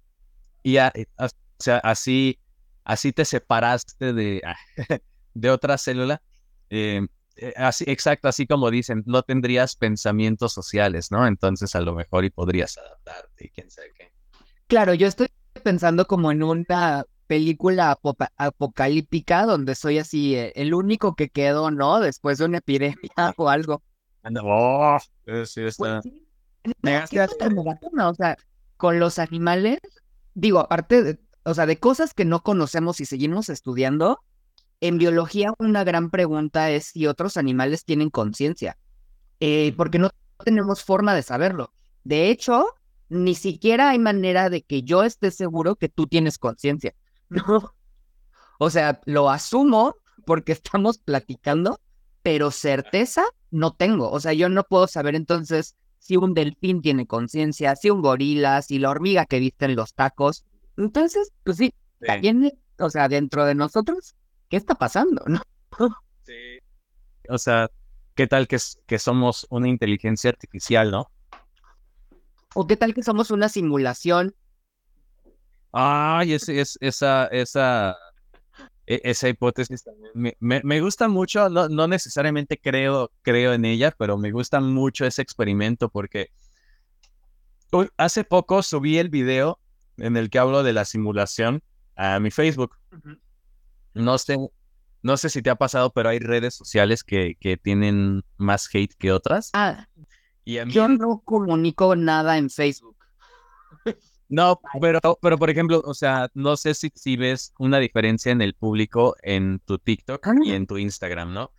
y 0.62 0.78
a- 0.78 0.92
eh, 0.94 1.06
o 1.18 1.28
sea, 1.58 1.78
así, 1.78 2.38
así 2.84 3.12
te 3.12 3.24
separaste 3.24 4.12
de, 4.12 4.42
de 5.34 5.50
otra 5.50 5.78
célula, 5.78 6.22
eh, 6.70 7.06
eh, 7.36 7.54
así, 7.56 7.84
exacto, 7.88 8.28
así 8.28 8.46
como 8.46 8.70
dicen, 8.70 9.02
no 9.06 9.22
tendrías 9.22 9.76
pensamientos 9.76 10.52
sociales, 10.52 11.10
¿no? 11.10 11.26
Entonces 11.26 11.74
a 11.74 11.80
lo 11.80 11.94
mejor 11.94 12.24
y 12.24 12.30
podrías 12.30 12.76
adaptarte 12.78 13.46
y 13.46 13.50
quién 13.50 13.70
sabe 13.70 13.92
qué. 13.96 14.12
Claro, 14.66 14.94
yo 14.94 15.06
estoy 15.06 15.28
pensando 15.62 16.06
como 16.06 16.30
en 16.32 16.42
una 16.42 17.04
película 17.30 17.96
apocalíptica 18.36 19.46
donde 19.46 19.76
soy 19.76 19.98
así 19.98 20.34
eh, 20.34 20.52
el 20.56 20.74
único 20.74 21.14
que 21.14 21.28
quedo, 21.28 21.70
¿no? 21.70 22.00
Después 22.00 22.38
de 22.38 22.46
una 22.46 22.58
epidemia 22.58 22.96
o 23.36 23.48
algo. 23.48 23.84
Oh, 24.42 24.98
eh, 25.26 25.46
sí, 25.46 25.60
está- 25.62 26.02
Pues 26.02 26.02
sí. 26.02 26.26
O 28.02 28.14
sea, 28.14 28.36
con 28.76 28.98
los 28.98 29.20
animales, 29.20 29.78
digo, 30.34 30.58
aparte 30.58 31.04
de, 31.04 31.20
o 31.44 31.54
sea, 31.54 31.66
de 31.66 31.78
cosas 31.78 32.14
que 32.14 32.24
no 32.24 32.42
conocemos 32.42 33.00
y 33.00 33.04
seguimos 33.04 33.48
estudiando, 33.48 34.18
en 34.80 34.98
biología 34.98 35.52
una 35.60 35.84
gran 35.84 36.10
pregunta 36.10 36.72
es 36.72 36.86
si 36.86 37.06
otros 37.06 37.36
animales 37.36 37.84
tienen 37.84 38.10
conciencia, 38.10 38.76
eh, 39.38 39.72
porque 39.76 40.00
no 40.00 40.10
tenemos 40.44 40.82
forma 40.82 41.14
de 41.14 41.22
saberlo. 41.22 41.72
De 42.02 42.28
hecho, 42.30 42.66
ni 43.08 43.36
siquiera 43.36 43.90
hay 43.90 44.00
manera 44.00 44.50
de 44.50 44.62
que 44.62 44.82
yo 44.82 45.04
esté 45.04 45.30
seguro 45.30 45.76
que 45.76 45.88
tú 45.88 46.08
tienes 46.08 46.38
conciencia. 46.38 46.92
No. 47.48 47.74
O 48.58 48.70
sea, 48.70 49.00
lo 49.06 49.30
asumo 49.30 49.96
porque 50.26 50.52
estamos 50.52 50.98
platicando, 50.98 51.80
pero 52.22 52.50
certeza 52.50 53.24
no 53.50 53.72
tengo. 53.72 54.10
O 54.10 54.20
sea, 54.20 54.32
yo 54.32 54.48
no 54.48 54.64
puedo 54.64 54.86
saber 54.86 55.14
entonces 55.14 55.76
si 55.98 56.16
un 56.16 56.34
delfín 56.34 56.82
tiene 56.82 57.06
conciencia, 57.06 57.76
si 57.76 57.90
un 57.90 58.02
gorila, 58.02 58.60
si 58.62 58.78
la 58.78 58.90
hormiga 58.90 59.26
que 59.26 59.38
viste 59.38 59.64
en 59.66 59.76
los 59.76 59.94
tacos. 59.94 60.44
Entonces, 60.76 61.32
pues 61.44 61.56
sí, 61.56 61.74
Sí. 62.00 62.06
también, 62.06 62.52
o 62.78 62.88
sea, 62.90 63.08
dentro 63.08 63.44
de 63.44 63.54
nosotros, 63.54 64.14
¿qué 64.48 64.56
está 64.56 64.74
pasando? 64.74 65.22
¿No? 65.26 65.40
O 67.28 67.38
sea, 67.38 67.70
¿qué 68.14 68.26
tal 68.26 68.48
que, 68.48 68.58
que 68.86 68.98
somos 68.98 69.46
una 69.50 69.68
inteligencia 69.68 70.30
artificial, 70.30 70.90
no? 70.90 71.10
¿O 72.54 72.66
qué 72.66 72.76
tal 72.76 72.92
que 72.94 73.02
somos 73.02 73.30
una 73.30 73.48
simulación? 73.48 74.34
Ay, 75.72 76.32
es, 76.32 76.48
esa, 76.80 77.26
esa, 77.26 77.96
e- 78.86 79.00
esa 79.04 79.28
hipótesis 79.28 79.84
también 79.84 80.34
me, 80.40 80.60
me, 80.64 80.80
gusta 80.80 81.08
mucho, 81.08 81.48
no, 81.48 81.68
no 81.68 81.86
necesariamente 81.86 82.58
creo, 82.58 83.10
creo 83.22 83.52
en 83.52 83.64
ella, 83.64 83.94
pero 83.96 84.18
me 84.18 84.32
gusta 84.32 84.60
mucho 84.60 85.06
ese 85.06 85.22
experimento 85.22 85.88
porque 85.88 86.30
hace 87.96 88.24
poco 88.24 88.62
subí 88.62 88.98
el 88.98 89.10
video 89.10 89.60
en 89.96 90.16
el 90.16 90.30
que 90.30 90.38
hablo 90.38 90.62
de 90.62 90.72
la 90.72 90.84
simulación 90.84 91.62
a 91.94 92.18
mi 92.18 92.30
Facebook. 92.30 92.76
No 93.94 94.18
sé, 94.18 94.36
no 95.02 95.16
sé 95.16 95.30
si 95.30 95.42
te 95.42 95.50
ha 95.50 95.56
pasado, 95.56 95.92
pero 95.92 96.08
hay 96.08 96.18
redes 96.18 96.54
sociales 96.54 97.04
que, 97.04 97.36
que 97.38 97.56
tienen 97.56 98.24
más 98.38 98.68
hate 98.72 98.94
que 98.98 99.12
otras. 99.12 99.50
Ah, 99.52 99.86
Y 100.44 100.58
a 100.58 100.66
mí- 100.66 100.72
yo 100.72 100.88
no 100.88 101.22
comunico 101.24 101.94
nada 101.96 102.38
en 102.38 102.50
Facebook. 102.50 102.96
No, 104.30 104.60
pero, 104.80 105.00
pero 105.20 105.36
por 105.38 105.50
ejemplo, 105.50 105.82
o 105.84 105.92
sea, 105.92 106.30
no 106.34 106.56
sé 106.56 106.74
si, 106.74 106.90
si 106.94 107.16
ves 107.16 107.52
una 107.58 107.78
diferencia 107.78 108.30
en 108.30 108.40
el 108.40 108.54
público 108.54 109.16
en 109.22 109.58
tu 109.64 109.78
TikTok 109.78 110.24
y 110.44 110.52
en 110.52 110.66
tu 110.66 110.78
Instagram, 110.78 111.34
¿no? 111.34 111.50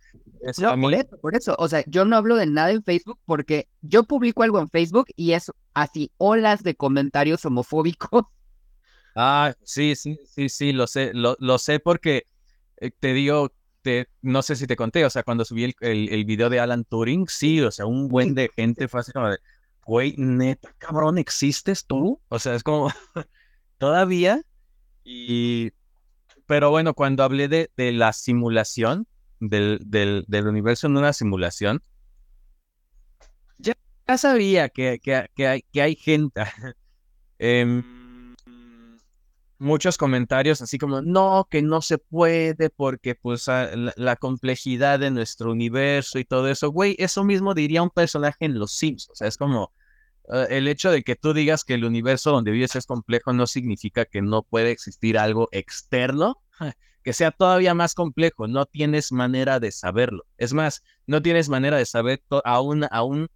Es 0.42 0.58
No, 0.58 0.76
mí- 0.76 0.96
por 1.20 1.36
eso. 1.36 1.54
O 1.58 1.68
sea, 1.68 1.84
yo 1.86 2.04
no 2.04 2.16
hablo 2.16 2.36
de 2.36 2.46
nada 2.46 2.70
en 2.72 2.82
Facebook 2.82 3.18
porque 3.26 3.68
yo 3.82 4.04
publico 4.04 4.42
algo 4.42 4.58
en 4.58 4.70
Facebook 4.70 5.06
y 5.16 5.32
es 5.32 5.52
así 5.74 6.10
olas 6.16 6.62
de 6.62 6.74
comentarios 6.74 7.44
homofóbicos. 7.44 8.24
Ah, 9.14 9.54
sí, 9.62 9.94
sí, 9.94 10.18
sí, 10.26 10.48
sí, 10.48 10.72
lo 10.72 10.86
sé, 10.86 11.10
lo, 11.12 11.36
lo 11.38 11.58
sé 11.58 11.80
porque 11.80 12.26
eh, 12.78 12.90
te 12.98 13.12
digo, 13.12 13.52
te, 13.82 14.08
no 14.22 14.40
sé 14.42 14.56
si 14.56 14.66
te 14.66 14.74
conté, 14.76 15.04
o 15.04 15.10
sea, 15.10 15.22
cuando 15.22 15.44
subí 15.44 15.64
el, 15.64 15.74
el, 15.80 16.08
el 16.10 16.24
video 16.24 16.48
de 16.48 16.60
Alan 16.60 16.84
Turing, 16.84 17.28
sí, 17.28 17.60
o 17.60 17.70
sea, 17.70 17.84
un 17.86 18.08
buen 18.08 18.34
de 18.34 18.50
gente 18.56 18.88
fue 18.88 19.00
así 19.00 19.12
como 19.12 19.28
de, 19.28 19.38
güey, 19.84 20.14
neta, 20.16 20.74
cabrón, 20.78 21.18
¿existes 21.18 21.86
tú? 21.86 22.20
O 22.28 22.38
sea, 22.38 22.54
es 22.54 22.62
como, 22.62 22.90
todavía, 23.78 24.42
y, 25.04 25.72
pero 26.46 26.70
bueno, 26.70 26.94
cuando 26.94 27.24
hablé 27.24 27.48
de, 27.48 27.70
de 27.76 27.92
la 27.92 28.12
simulación, 28.12 29.06
del, 29.40 29.80
del, 29.84 30.24
del 30.28 30.46
universo 30.46 30.86
en 30.86 30.96
una 30.96 31.12
simulación, 31.12 31.82
ya, 33.58 33.74
sabía 34.18 34.68
que, 34.68 34.98
que, 35.00 35.28
que 35.34 35.46
hay, 35.46 35.62
que 35.72 35.82
hay 35.82 35.96
gente, 35.96 36.42
em, 37.38 38.01
muchos 39.62 39.96
comentarios 39.96 40.60
así 40.60 40.76
como, 40.76 41.02
no, 41.02 41.46
que 41.50 41.62
no 41.62 41.80
se 41.82 41.98
puede 41.98 42.68
porque 42.68 43.14
pues 43.14 43.48
a- 43.48 43.70
la, 43.76 44.16
complejidad 44.16 44.98
de 44.98 45.10
nuestro 45.10 45.52
universo 45.52 46.18
y 46.18 46.24
todo 46.24 46.48
eso, 46.48 46.70
güey, 46.70 46.96
eso 46.98 47.24
mismo 47.24 47.54
diría 47.54 47.82
un 47.82 47.90
personaje 47.90 48.44
en 48.44 48.58
Los 48.58 48.72
Sims, 48.72 49.08
o 49.10 49.14
sea, 49.14 49.28
es 49.28 49.36
como 49.36 49.72
eh, 50.32 50.46
el 50.50 50.68
hecho 50.68 50.90
de 50.90 51.02
que 51.02 51.16
tú 51.16 51.32
digas 51.32 51.64
que 51.64 51.74
el 51.74 51.84
universo 51.84 52.32
donde 52.32 52.50
vives 52.50 52.74
es 52.76 52.86
complejo 52.86 53.32
no 53.32 53.46
significa 53.46 54.04
que 54.04 54.20
no 54.20 54.42
puede 54.42 54.72
existir 54.72 55.16
algo 55.16 55.48
externo 55.52 56.42
que 57.02 57.12
sea 57.12 57.30
todavía 57.32 57.74
más 57.74 57.94
complejo, 57.94 58.46
no 58.46 58.64
tienes 58.66 59.10
manera 59.10 59.58
de 59.58 59.72
saberlo. 59.72 60.24
Es 60.38 60.52
más, 60.52 60.82
no 61.06 61.20
tienes 61.20 61.48
manera 61.48 61.76
de 61.76 61.84
saber 61.84 62.22
aún, 62.44 62.86
aún 62.90 63.28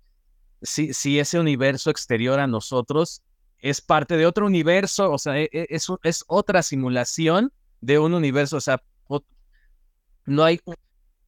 si, 0.62 0.95
si 0.95 1.19
ese 1.19 1.41
universo 1.41 1.91
exterior 1.91 2.39
a 2.39 2.47
nosotros 2.47 3.23
es 3.61 3.81
parte 3.81 4.16
de 4.16 4.27
otro 4.27 4.47
universo, 4.47 5.11
o 5.12 5.19
sea, 5.19 5.38
e, 5.38 5.49
e, 5.53 5.66
es, 5.71 5.88
es 6.03 6.25
otra 6.27 6.62
simulación 6.62 7.53
de 7.81 7.99
un 7.99 8.14
universo, 8.14 8.57
o 8.57 8.61
sea, 8.61 8.83
no 10.27 10.45
hay 10.45 10.61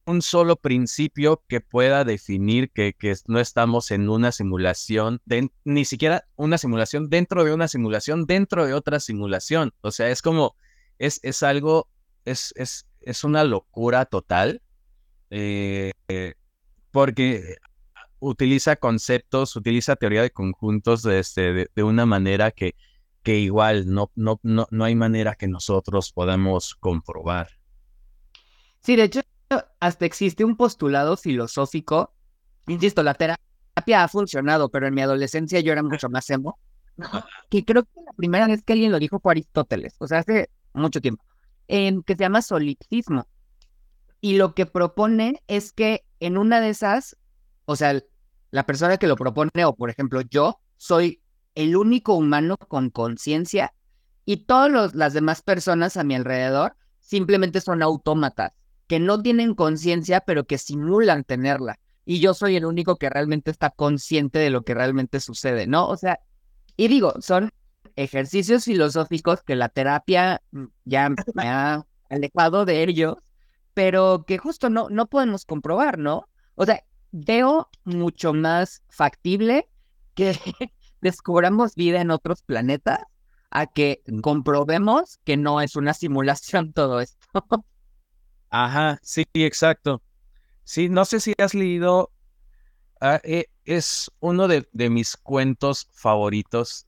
un 0.05 0.21
solo 0.21 0.55
principio 0.55 1.43
que 1.47 1.61
pueda 1.61 2.03
definir 2.03 2.71
que, 2.71 2.93
que 2.93 3.15
no 3.27 3.39
estamos 3.39 3.91
en 3.91 4.09
una 4.09 4.31
simulación, 4.31 5.21
ni 5.63 5.85
siquiera 5.85 6.25
una 6.35 6.57
simulación 6.57 7.09
dentro 7.09 7.43
de 7.43 7.53
una 7.53 7.67
simulación, 7.67 8.25
dentro 8.25 8.65
de 8.65 8.73
otra 8.73 8.99
simulación. 8.99 9.73
O 9.81 9.91
sea, 9.91 10.09
es 10.09 10.21
como, 10.21 10.55
es, 10.97 11.19
es 11.23 11.43
algo, 11.43 11.87
es, 12.25 12.53
es, 12.57 12.87
es 13.01 13.23
una 13.23 13.43
locura 13.43 14.05
total, 14.05 14.61
eh, 15.29 15.91
porque 16.91 17.57
utiliza 18.19 18.75
conceptos, 18.75 19.55
utiliza 19.55 19.95
teoría 19.95 20.21
de 20.21 20.31
conjuntos 20.31 21.03
de, 21.03 21.19
este, 21.19 21.69
de, 21.73 21.83
una 21.83 22.05
manera 22.05 22.51
que, 22.51 22.75
que 23.23 23.37
igual 23.39 23.91
no, 23.91 24.11
no, 24.15 24.39
no, 24.43 24.67
no 24.71 24.83
hay 24.83 24.95
manera 24.95 25.35
que 25.35 25.47
nosotros 25.47 26.11
podamos 26.11 26.75
comprobar. 26.75 27.49
Sí, 28.81 28.95
de 28.95 29.03
hecho, 29.03 29.21
hasta 29.79 30.05
existe 30.05 30.45
un 30.45 30.55
postulado 30.55 31.17
filosófico. 31.17 32.13
Insisto, 32.67 33.03
la 33.03 33.13
terapia 33.13 34.03
ha 34.03 34.07
funcionado, 34.07 34.69
pero 34.69 34.87
en 34.87 34.93
mi 34.93 35.01
adolescencia 35.01 35.59
yo 35.59 35.71
era 35.71 35.83
mucho 35.83 36.09
más 36.09 36.29
emo. 36.29 36.59
Que 37.49 37.63
creo 37.63 37.83
que 37.83 38.01
la 38.05 38.13
primera 38.13 38.47
vez 38.47 38.61
que 38.63 38.73
alguien 38.73 38.91
lo 38.91 38.99
dijo 38.99 39.19
fue 39.19 39.31
Aristóteles, 39.31 39.95
o 39.99 40.07
sea, 40.07 40.19
hace 40.19 40.49
mucho 40.73 40.99
tiempo, 41.01 41.23
que 41.67 42.03
se 42.07 42.15
llama 42.17 42.41
solipsismo. 42.41 43.27
Y 44.21 44.35
lo 44.35 44.53
que 44.53 44.65
propone 44.65 45.41
es 45.47 45.71
que 45.71 46.03
en 46.19 46.37
una 46.37 46.59
de 46.59 46.69
esas, 46.69 47.15
o 47.65 47.75
sea, 47.75 48.01
la 48.51 48.65
persona 48.65 48.97
que 48.97 49.07
lo 49.07 49.15
propone, 49.15 49.65
o 49.65 49.75
por 49.75 49.89
ejemplo 49.89 50.21
yo, 50.21 50.59
soy 50.77 51.21
el 51.55 51.75
único 51.75 52.13
humano 52.13 52.57
con 52.57 52.89
conciencia 52.89 53.73
y 54.25 54.37
todas 54.45 54.93
las 54.95 55.13
demás 55.13 55.41
personas 55.41 55.97
a 55.97 56.03
mi 56.03 56.15
alrededor 56.15 56.75
simplemente 56.99 57.61
son 57.61 57.81
autómatas 57.81 58.53
que 58.87 58.99
no 58.99 59.21
tienen 59.21 59.53
conciencia, 59.53 60.21
pero 60.21 60.45
que 60.45 60.57
simulan 60.57 61.23
tenerla. 61.23 61.79
Y 62.05 62.19
yo 62.19 62.33
soy 62.33 62.55
el 62.55 62.65
único 62.65 62.95
que 62.95 63.09
realmente 63.09 63.51
está 63.51 63.69
consciente 63.69 64.39
de 64.39 64.49
lo 64.49 64.63
que 64.63 64.73
realmente 64.73 65.19
sucede, 65.19 65.67
¿no? 65.67 65.87
O 65.87 65.95
sea, 65.95 66.19
y 66.75 66.87
digo, 66.87 67.13
son 67.21 67.51
ejercicios 67.95 68.65
filosóficos 68.65 69.43
que 69.43 69.55
la 69.55 69.69
terapia 69.69 70.41
ya 70.85 71.09
me 71.09 71.47
ha 71.47 71.85
alejado 72.09 72.65
de 72.65 72.81
ellos, 72.83 73.15
pero 73.75 74.23
que 74.25 74.39
justo 74.39 74.71
no, 74.71 74.89
no 74.89 75.05
podemos 75.05 75.45
comprobar, 75.45 75.99
¿no? 75.99 76.27
O 76.55 76.65
sea, 76.65 76.83
veo 77.11 77.69
mucho 77.83 78.33
más 78.33 78.83
factible 78.89 79.69
que 80.13 80.33
descubramos 81.01 81.75
vida 81.75 82.01
en 82.01 82.11
otros 82.11 82.41
planetas 82.43 82.99
a 83.51 83.65
que 83.65 84.03
comprobemos 84.21 85.19
que 85.23 85.37
no 85.37 85.61
es 85.61 85.75
una 85.75 85.93
simulación 85.93 86.73
todo 86.73 87.01
esto. 87.01 87.17
Ajá, 88.49 88.99
sí, 89.01 89.25
exacto. 89.33 90.01
Sí, 90.63 90.89
no 90.89 91.05
sé 91.05 91.19
si 91.19 91.33
has 91.37 91.53
leído, 91.53 92.11
ah, 93.01 93.19
eh, 93.23 93.45
es 93.65 94.11
uno 94.19 94.47
de, 94.47 94.67
mis 94.73 95.17
cuentos 95.17 95.87
favoritos. 95.93 96.87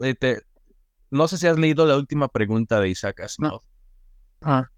Eh, 0.00 0.40
no 1.10 1.28
sé 1.28 1.38
si 1.38 1.46
has 1.46 1.58
leído 1.58 1.86
la 1.86 1.96
última 1.96 2.28
pregunta 2.28 2.80
de 2.80 2.90
Isaac 2.90 3.20
Asimov. 3.20 3.62
Ah. 4.42 4.70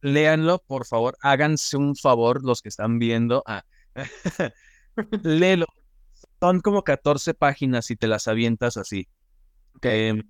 Léanlo, 0.00 0.58
por 0.66 0.86
favor. 0.86 1.16
Háganse 1.20 1.76
un 1.76 1.96
favor 1.96 2.44
los 2.44 2.62
que 2.62 2.68
están 2.68 2.98
viendo. 2.98 3.42
Ah. 3.46 3.64
Léelo. 5.22 5.66
Son 6.40 6.60
como 6.60 6.84
14 6.84 7.34
páginas 7.34 7.90
y 7.90 7.96
te 7.96 8.06
las 8.06 8.28
avientas 8.28 8.76
así. 8.76 9.08
Em, 9.82 10.22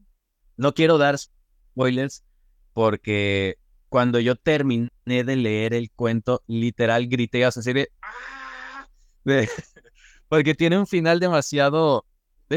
no 0.57 0.75
quiero 0.75 0.99
dar 0.99 1.19
spoilers, 1.19 2.25
porque 2.73 3.59
cuando 3.89 4.21
yo 4.21 4.37
terminé 4.37 4.91
de 5.07 5.37
leer 5.37 5.75
el 5.75 5.91
cuento, 5.91 6.43
literal 6.47 7.09
grité 7.09 7.45
a 7.45 7.51
serie 7.51 7.91
¡Ah! 8.03 8.87
porque 10.29 10.55
tiene 10.55 10.79
un 10.79 10.87
final 10.87 11.21
demasiado, 11.21 12.07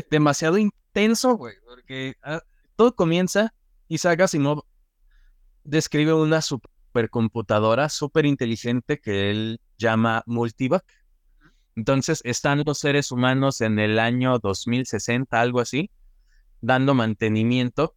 demasiado 0.09 0.57
intenso, 0.57 1.35
güey, 1.35 1.55
porque 1.65 2.15
ah, 2.21 2.41
todo 2.75 2.95
comienza 2.95 3.53
y 3.87 3.97
Saga 3.97 4.25
Asimov 4.25 4.63
describe 5.63 6.13
una 6.13 6.41
supercomputadora 6.93 7.89
súper 7.89 8.25
inteligente 8.27 8.99
que 8.99 9.31
él 9.31 9.59
llama 9.79 10.21
Multivac. 10.27 10.85
Entonces 11.75 12.21
están 12.23 12.61
los 12.65 12.77
seres 12.77 13.11
humanos 13.11 13.61
en 13.61 13.79
el 13.79 13.97
año 13.97 14.37
2060, 14.37 15.41
algo 15.41 15.59
así, 15.59 15.89
dando 16.61 16.93
mantenimiento 16.93 17.95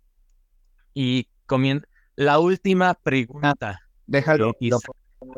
y 0.94 1.28
comienza 1.44 1.86
la 2.14 2.38
última 2.38 2.94
pregunta. 2.94 3.82
déjalo 4.06 4.54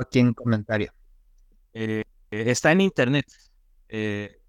aquí 0.00 0.20
en 0.20 0.32
comentario. 0.34 0.92
Eh, 1.74 2.04
está 2.30 2.70
en 2.70 2.80
internet. 2.80 3.26
Eh, 3.88 4.40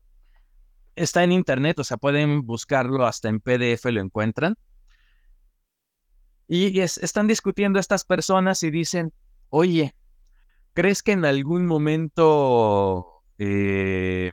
está 0.95 1.23
en 1.23 1.31
internet, 1.31 1.79
o 1.79 1.83
sea, 1.83 1.97
pueden 1.97 2.45
buscarlo 2.45 3.07
hasta 3.07 3.27
en 3.29 3.39
PDF, 3.39 3.85
lo 3.85 4.01
encuentran. 4.01 4.55
Y 6.49 6.81
están 6.81 7.27
discutiendo 7.27 7.79
estas 7.79 8.03
personas 8.03 8.63
y 8.63 8.71
dicen, 8.71 9.13
oye, 9.49 9.95
¿crees 10.73 11.01
que 11.01 11.12
en 11.13 11.23
algún 11.23 11.65
momento, 11.65 13.23
eh, 13.38 14.31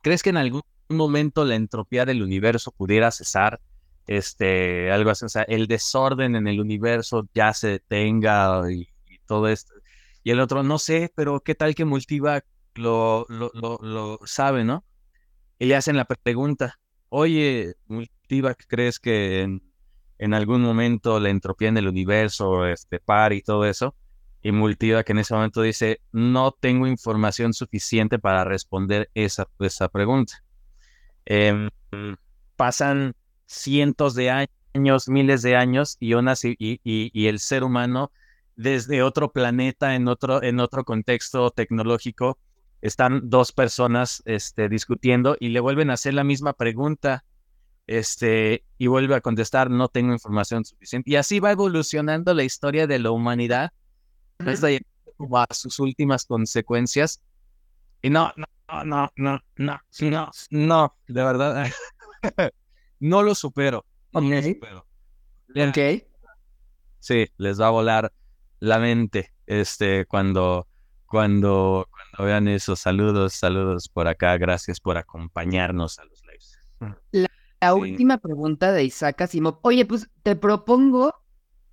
¿crees 0.00 0.22
que 0.22 0.30
en 0.30 0.38
algún 0.38 0.62
momento 0.88 1.44
la 1.44 1.54
entropía 1.54 2.04
del 2.04 2.22
universo 2.22 2.72
pudiera 2.72 3.10
cesar? 3.10 3.60
este, 4.06 4.90
algo 4.90 5.10
así, 5.10 5.24
o 5.24 5.28
sea, 5.28 5.42
el 5.42 5.66
desorden 5.66 6.36
en 6.36 6.46
el 6.46 6.60
universo 6.60 7.28
ya 7.34 7.52
se 7.54 7.68
detenga 7.68 8.70
y, 8.70 8.88
todo 9.26 9.48
esto. 9.48 9.72
Y 10.22 10.30
el 10.32 10.40
otro, 10.40 10.62
no 10.62 10.78
sé, 10.78 11.10
pero 11.14 11.40
qué 11.40 11.54
tal 11.54 11.74
que 11.74 11.86
Multivac 11.86 12.44
lo, 12.74 13.24
lo, 13.28 13.50
lo, 13.54 14.20
sabe, 14.26 14.64
¿no? 14.64 14.84
Y 15.58 15.66
le 15.66 15.76
hacen 15.76 15.96
la 15.96 16.04
pregunta, 16.04 16.78
oye, 17.08 17.74
Multivac, 17.86 18.66
¿crees 18.68 18.98
que 18.98 19.42
en, 19.42 19.62
en, 20.18 20.34
algún 20.34 20.62
momento 20.62 21.20
la 21.20 21.30
entropía 21.30 21.68
en 21.68 21.76
el 21.76 21.88
universo, 21.88 22.66
este, 22.66 23.00
par 23.00 23.32
y 23.32 23.42
todo 23.42 23.64
eso? 23.64 23.94
Y 24.42 24.52
Multivac 24.52 25.08
en 25.08 25.18
ese 25.18 25.34
momento 25.34 25.62
dice, 25.62 26.00
no 26.12 26.52
tengo 26.52 26.86
información 26.86 27.54
suficiente 27.54 28.18
para 28.18 28.44
responder 28.44 29.10
esa, 29.14 29.48
esa 29.58 29.88
pregunta. 29.88 30.44
Em, 31.24 31.70
pasan 32.56 33.14
cientos 33.46 34.14
de 34.14 34.48
años, 34.74 35.08
miles 35.08 35.42
de 35.42 35.56
años, 35.56 35.96
y, 35.98 36.14
y, 36.14 36.80
y, 36.84 37.26
el 37.26 37.38
ser 37.38 37.64
humano 37.64 38.12
desde 38.56 39.02
otro 39.02 39.32
planeta, 39.32 39.94
en 39.94 40.08
otro, 40.08 40.42
en 40.42 40.60
otro 40.60 40.84
contexto 40.84 41.50
tecnológico, 41.50 42.38
están 42.82 43.30
dos 43.30 43.52
personas 43.52 44.22
este, 44.26 44.68
discutiendo 44.68 45.36
y 45.40 45.48
le 45.48 45.60
vuelven 45.60 45.90
a 45.90 45.94
hacer 45.94 46.12
la 46.12 46.22
misma 46.22 46.52
pregunta 46.52 47.24
este, 47.86 48.64
y 48.78 48.86
vuelve 48.86 49.14
a 49.14 49.20
contestar, 49.20 49.70
no 49.70 49.88
tengo 49.88 50.12
información 50.12 50.64
suficiente. 50.64 51.10
Y 51.10 51.16
así 51.16 51.40
va 51.40 51.52
evolucionando 51.52 52.34
la 52.34 52.44
historia 52.44 52.86
de 52.86 52.98
la 52.98 53.10
humanidad 53.10 53.72
hasta 54.38 54.68
a 54.68 55.54
sus 55.54 55.78
últimas 55.78 56.24
consecuencias. 56.26 57.22
Y 58.02 58.10
no, 58.10 58.32
no, 58.36 58.46
no, 58.84 59.10
no, 59.16 59.40
no, 59.56 59.80
no, 60.00 60.30
no, 60.50 60.96
de 61.06 61.24
verdad. 61.24 61.70
No 63.00 63.22
lo 63.22 63.34
supero. 63.34 63.84
No 64.12 64.20
lo 64.22 64.42
supero. 64.42 64.86
Ok. 65.54 66.04
Sí, 67.00 67.26
les 67.36 67.60
va 67.60 67.66
a 67.66 67.70
volar 67.70 68.12
la 68.60 68.78
mente 68.78 69.34
este, 69.46 70.06
cuando, 70.06 70.66
cuando, 71.04 71.86
cuando 71.90 72.24
vean 72.24 72.48
esos 72.48 72.80
saludos, 72.80 73.34
saludos 73.34 73.90
por 73.90 74.08
acá. 74.08 74.38
Gracias 74.38 74.80
por 74.80 74.96
acompañarnos 74.96 75.98
a 75.98 76.04
los 76.06 76.22
lives. 76.22 76.58
La, 77.10 77.28
última 77.72 78.18
pregunta 78.18 78.72
de 78.72 78.84
Isaac 78.84 79.22
Asimov. 79.22 79.60
Oye, 79.62 79.86
pues 79.86 80.10
te 80.22 80.36
propongo 80.36 81.14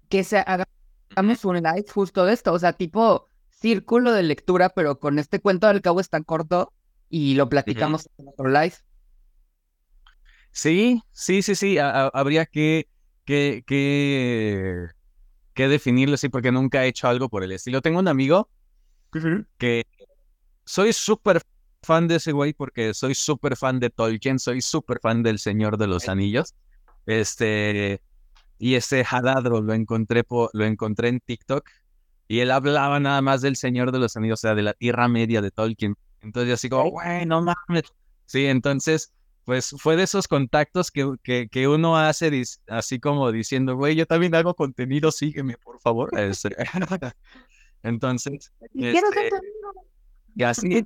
que 0.08 0.24
se 0.24 0.38
hagamos 0.38 1.44
un 1.44 1.56
live 1.58 1.86
justo 1.94 2.24
de 2.26 2.34
esto. 2.34 2.54
O 2.54 2.60
sea, 2.60 2.74
tipo 2.74 3.28
círculo 3.50 4.14
de 4.14 4.24
lectura, 4.24 4.70
pero 4.70 5.00
con 5.00 5.20
este 5.20 5.40
cuento 5.40 5.68
al 5.68 5.82
cabo 5.82 6.00
es 6.00 6.10
tan 6.10 6.24
corto 6.24 6.72
y 7.10 7.36
lo 7.36 7.50
platicamos 7.50 8.10
en 8.18 8.28
otro 8.30 8.48
live. 8.48 8.74
Sí, 10.52 11.02
sí, 11.12 11.42
sí, 11.42 11.56
sí, 11.56 11.78
habría 11.78 12.46
que, 12.46 12.88
que, 13.26 13.64
que, 13.66 14.88
que, 15.54 15.68
definirlo 15.68 16.16
así 16.16 16.30
porque 16.30 16.52
nunca 16.52 16.84
he 16.84 16.90
hecho 16.90 17.08
algo 17.08 17.30
por 17.30 17.44
el 17.44 17.52
estilo. 17.52 17.82
Tengo 17.82 18.00
un 18.00 18.08
amigo 18.08 18.50
que 19.58 19.86
soy 20.66 20.94
súper 20.94 21.42
fan 21.84 22.08
de 22.08 22.16
ese 22.16 22.32
güey 22.32 22.54
porque 22.54 22.94
soy 22.94 23.16
súper 23.16 23.58
fan 23.58 23.80
de 23.80 23.90
Tolkien, 23.90 24.40
soy 24.40 24.62
súper 24.62 25.00
fan 25.00 25.24
del 25.24 25.40
Señor 25.40 25.78
de 25.78 25.88
los 25.88 26.10
Anillos. 26.10 26.56
Este, 27.06 28.02
y 28.58 28.76
ese 28.76 29.04
Hadadro 29.10 29.62
lo 29.62 29.74
encontré, 29.74 30.24
lo 30.54 30.66
encontré 30.66 31.10
en 31.10 31.20
TikTok 31.20 31.68
y 32.28 32.40
él 32.40 32.52
hablaba 32.52 33.00
nada 33.00 33.22
más 33.22 33.42
del 33.42 33.56
Señor 33.56 33.92
de 33.92 34.00
los 34.00 34.16
Anillos, 34.16 34.40
o 34.40 34.42
sea, 34.42 34.56
de 34.56 34.62
la 34.62 34.74
Tierra 34.74 35.08
Media 35.08 35.42
de 35.42 35.52
Tolkien. 35.52 35.96
Entonces 36.22 36.48
yo 36.48 36.54
así 36.54 36.70
como, 36.70 36.92
güey, 36.92 37.26
no 37.26 37.42
mames. 37.42 37.84
Sí, 38.26 38.46
entonces, 38.46 39.12
pues 39.44 39.76
fue 39.78 39.98
de 39.98 40.04
esos 40.04 40.28
contactos 40.28 40.92
que, 40.92 41.16
que, 41.24 41.50
que 41.50 41.68
uno 41.68 41.98
hace 41.98 42.44
así 42.68 43.00
como 43.00 43.32
diciendo, 43.32 43.76
güey, 43.76 43.96
yo 43.96 44.06
también 44.06 44.36
hago 44.36 44.54
contenido, 44.54 45.12
sígueme, 45.12 45.58
por 45.58 45.80
favor. 45.82 46.18
Este, 46.18 46.56
entonces, 47.84 48.54
este, 48.76 49.30
y 50.36 50.44
así, 50.44 50.84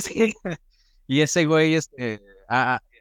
y 1.06 1.20
ese 1.20 1.46
güey 1.46 1.74
este, 1.74 2.20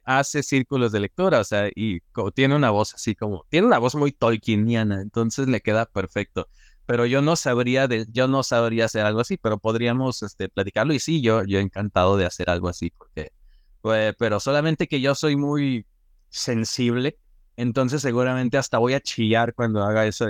hace 0.07 0.41
círculos 0.41 0.91
de 0.91 1.01
lectura, 1.01 1.39
o 1.41 1.43
sea, 1.43 1.69
y 1.75 1.99
tiene 2.33 2.55
una 2.55 2.69
voz 2.71 2.93
así 2.93 3.13
como, 3.13 3.45
tiene 3.49 3.67
una 3.67 3.77
voz 3.77 3.95
muy 3.95 4.13
tolkieniana, 4.13 5.01
entonces 5.01 5.47
le 5.47 5.61
queda 5.61 5.85
perfecto. 5.85 6.47
Pero 6.85 7.05
yo 7.05 7.21
no 7.21 7.35
sabría 7.35 7.89
de, 7.89 8.05
yo 8.09 8.29
no 8.29 8.43
sabría 8.43 8.85
hacer 8.85 9.05
algo 9.05 9.19
así, 9.19 9.35
pero 9.35 9.57
podríamos 9.59 10.23
este, 10.23 10.47
platicarlo 10.47 10.93
y 10.93 10.99
sí, 10.99 11.21
yo, 11.21 11.43
yo 11.43 11.59
encantado 11.59 12.15
de 12.15 12.25
hacer 12.25 12.49
algo 12.49 12.69
así, 12.69 12.91
porque, 12.91 13.33
pues, 13.81 14.15
pero 14.17 14.39
solamente 14.39 14.87
que 14.87 15.01
yo 15.01 15.13
soy 15.13 15.35
muy 15.35 15.85
sensible, 16.29 17.17
entonces 17.57 18.01
seguramente 18.01 18.57
hasta 18.57 18.77
voy 18.77 18.93
a 18.93 19.01
chillar 19.01 19.53
cuando 19.53 19.83
haga 19.83 20.05
eso. 20.05 20.27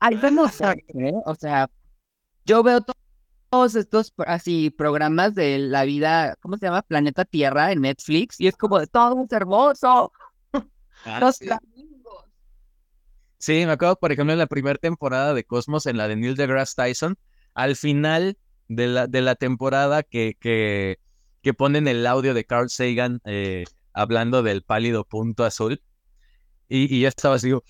Ay, 0.00 0.16
no 0.30 0.46
¿eh? 0.98 1.14
o 1.24 1.34
sea, 1.34 1.70
yo 2.44 2.62
veo 2.62 2.82
todo 2.82 2.94
todos 3.54 3.76
estos 3.76 4.12
así 4.26 4.70
programas 4.70 5.36
de 5.36 5.58
la 5.60 5.84
vida, 5.84 6.34
¿cómo 6.40 6.56
se 6.56 6.66
llama? 6.66 6.82
Planeta 6.82 7.24
Tierra 7.24 7.70
en 7.70 7.82
Netflix 7.82 8.40
y 8.40 8.48
es 8.48 8.56
como 8.56 8.80
de 8.80 8.88
todo 8.88 9.22
es 9.22 9.30
hermoso. 9.30 10.10
Ah, 11.04 11.20
Los 11.20 11.36
sí. 11.36 11.48
Sí, 13.38 13.64
me 13.64 13.70
acuerdo, 13.70 13.94
por 13.94 14.10
ejemplo, 14.10 14.32
en 14.32 14.40
la 14.40 14.48
primera 14.48 14.76
temporada 14.76 15.34
de 15.34 15.44
Cosmos, 15.44 15.86
en 15.86 15.98
la 15.98 16.08
de 16.08 16.16
Neil 16.16 16.34
deGrasse 16.34 16.74
Tyson, 16.74 17.16
al 17.54 17.76
final 17.76 18.36
de 18.66 18.88
la, 18.88 19.06
de 19.06 19.20
la 19.22 19.36
temporada 19.36 20.02
que, 20.02 20.36
que, 20.40 20.98
que 21.40 21.54
ponen 21.54 21.86
el 21.86 22.04
audio 22.08 22.34
de 22.34 22.44
Carl 22.46 22.68
Sagan 22.70 23.20
eh, 23.24 23.66
hablando 23.92 24.42
del 24.42 24.64
pálido 24.64 25.04
punto 25.04 25.44
azul, 25.44 25.80
y, 26.68 26.92
y 26.92 27.02
ya 27.02 27.08
estaba 27.08 27.36
así, 27.36 27.50
no 27.50 27.62